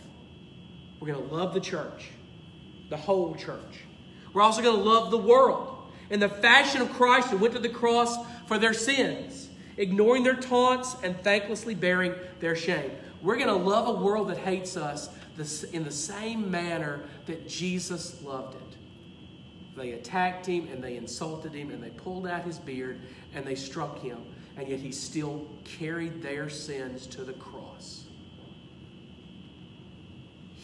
We're 0.99 1.13
going 1.13 1.29
to 1.29 1.35
love 1.35 1.53
the 1.53 1.59
church, 1.59 2.09
the 2.89 2.97
whole 2.97 3.35
church. 3.35 3.83
We're 4.33 4.41
also 4.41 4.63
going 4.63 4.75
to 4.75 4.83
love 4.83 5.11
the 5.11 5.17
world 5.17 5.91
in 6.09 6.19
the 6.19 6.29
fashion 6.29 6.81
of 6.81 6.91
Christ 6.93 7.27
who 7.29 7.37
went 7.37 7.53
to 7.53 7.59
the 7.59 7.69
cross 7.69 8.17
for 8.47 8.57
their 8.57 8.73
sins, 8.73 9.49
ignoring 9.77 10.23
their 10.23 10.35
taunts 10.35 10.95
and 11.03 11.15
thanklessly 11.21 11.79
bearing 11.79 12.15
their 12.39 12.55
shame. 12.55 12.89
We're 13.21 13.35
going 13.35 13.47
to 13.47 13.53
love 13.53 13.87
a 13.87 14.03
world 14.03 14.29
that 14.29 14.39
hates 14.39 14.75
us 14.75 15.09
in 15.71 15.83
the 15.83 15.91
same 15.91 16.49
manner 16.49 17.01
that 17.27 17.47
Jesus 17.47 18.19
loved 18.23 18.55
it. 18.55 18.60
They 19.75 19.91
attacked 19.91 20.45
him 20.45 20.67
and 20.71 20.83
they 20.83 20.97
insulted 20.97 21.53
him 21.53 21.71
and 21.71 21.81
they 21.81 21.89
pulled 21.91 22.27
out 22.27 22.43
his 22.43 22.59
beard 22.59 22.99
and 23.33 23.45
they 23.45 23.55
struck 23.55 23.99
him, 23.99 24.19
and 24.57 24.67
yet 24.67 24.79
he 24.79 24.91
still 24.91 25.47
carried 25.63 26.21
their 26.21 26.49
sins 26.49 27.07
to 27.07 27.23
the 27.23 27.33
cross 27.33 28.05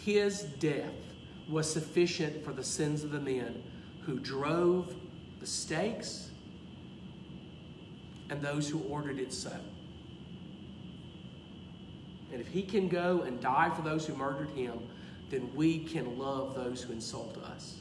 his 0.08 0.44
death 0.44 0.94
was 1.50 1.70
sufficient 1.70 2.42
for 2.46 2.54
the 2.54 2.64
sins 2.64 3.04
of 3.04 3.12
the 3.12 3.20
men 3.20 3.62
who 4.04 4.18
drove 4.18 4.96
the 5.42 5.46
stakes 5.46 6.30
and 8.30 8.42
those 8.42 8.70
who 8.70 8.80
ordered 8.84 9.20
it 9.20 9.34
so. 9.34 9.52
And 12.32 12.40
if 12.40 12.48
he 12.48 12.62
can 12.62 12.88
go 12.88 13.24
and 13.24 13.42
die 13.42 13.70
for 13.76 13.82
those 13.82 14.08
who 14.08 14.16
murdered 14.16 14.50
him, 14.52 14.80
then 15.30 15.54
we 15.54 15.80
can 15.80 16.18
love 16.18 16.56
those 16.56 16.82
who 16.82 16.94
insult 16.94 17.38
us. 17.44 17.76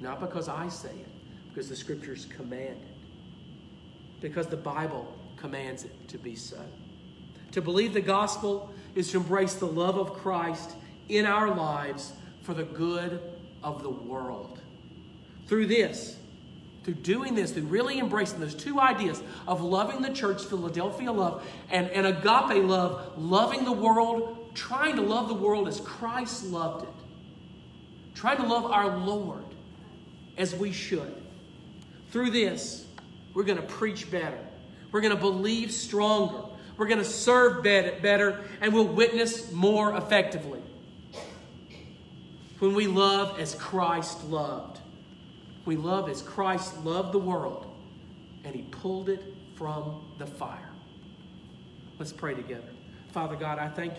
Not 0.00 0.20
because 0.20 0.48
I 0.48 0.68
say 0.68 0.90
it, 0.90 1.08
because 1.48 1.68
the 1.68 1.76
scriptures 1.76 2.26
command 2.26 2.76
it. 2.82 4.20
Because 4.20 4.46
the 4.46 4.56
Bible 4.56 5.16
commands 5.36 5.84
it 5.84 6.08
to 6.08 6.18
be 6.18 6.34
so. 6.34 6.60
To 7.52 7.62
believe 7.62 7.94
the 7.94 8.00
gospel 8.00 8.72
is 8.94 9.10
to 9.12 9.18
embrace 9.18 9.54
the 9.54 9.66
love 9.66 9.96
of 9.96 10.14
Christ 10.14 10.72
in 11.08 11.26
our 11.26 11.54
lives 11.54 12.12
for 12.42 12.54
the 12.54 12.64
good 12.64 13.20
of 13.62 13.82
the 13.82 13.90
world. 13.90 14.60
Through 15.46 15.66
this, 15.66 16.16
through 16.84 16.94
doing 16.94 17.34
this, 17.34 17.52
through 17.52 17.64
really 17.64 17.98
embracing 17.98 18.40
those 18.40 18.54
two 18.54 18.80
ideas 18.80 19.22
of 19.48 19.60
loving 19.60 20.02
the 20.02 20.10
church, 20.10 20.44
Philadelphia 20.44 21.10
love, 21.10 21.46
and, 21.70 21.88
and 21.90 22.06
agape 22.06 22.64
love, 22.64 23.18
loving 23.18 23.64
the 23.64 23.72
world, 23.72 24.50
trying 24.54 24.96
to 24.96 25.02
love 25.02 25.28
the 25.28 25.34
world 25.34 25.68
as 25.68 25.80
Christ 25.80 26.44
loved 26.44 26.84
it, 26.84 26.94
trying 28.14 28.36
to 28.38 28.46
love 28.46 28.66
our 28.66 28.96
Lord 28.96 29.45
as 30.36 30.54
we 30.54 30.72
should. 30.72 31.14
Through 32.10 32.30
this, 32.30 32.86
we're 33.34 33.44
going 33.44 33.58
to 33.58 33.66
preach 33.66 34.10
better. 34.10 34.38
We're 34.92 35.00
going 35.00 35.14
to 35.14 35.20
believe 35.20 35.72
stronger. 35.72 36.44
We're 36.76 36.86
going 36.86 36.98
to 36.98 37.04
serve 37.04 37.62
better, 37.62 38.44
and 38.60 38.72
we'll 38.72 38.86
witness 38.86 39.50
more 39.52 39.96
effectively. 39.96 40.60
When 42.58 42.74
we 42.74 42.86
love 42.86 43.38
as 43.40 43.54
Christ 43.54 44.24
loved, 44.24 44.80
we 45.64 45.76
love 45.76 46.08
as 46.08 46.22
Christ 46.22 46.84
loved 46.84 47.12
the 47.12 47.18
world, 47.18 47.66
and 48.44 48.54
he 48.54 48.62
pulled 48.62 49.08
it 49.08 49.22
from 49.56 50.04
the 50.18 50.26
fire. 50.26 50.70
Let's 51.98 52.12
pray 52.12 52.34
together. 52.34 52.68
Father 53.12 53.36
God, 53.36 53.58
I 53.58 53.68
thank 53.68 53.92
you. 53.92 53.94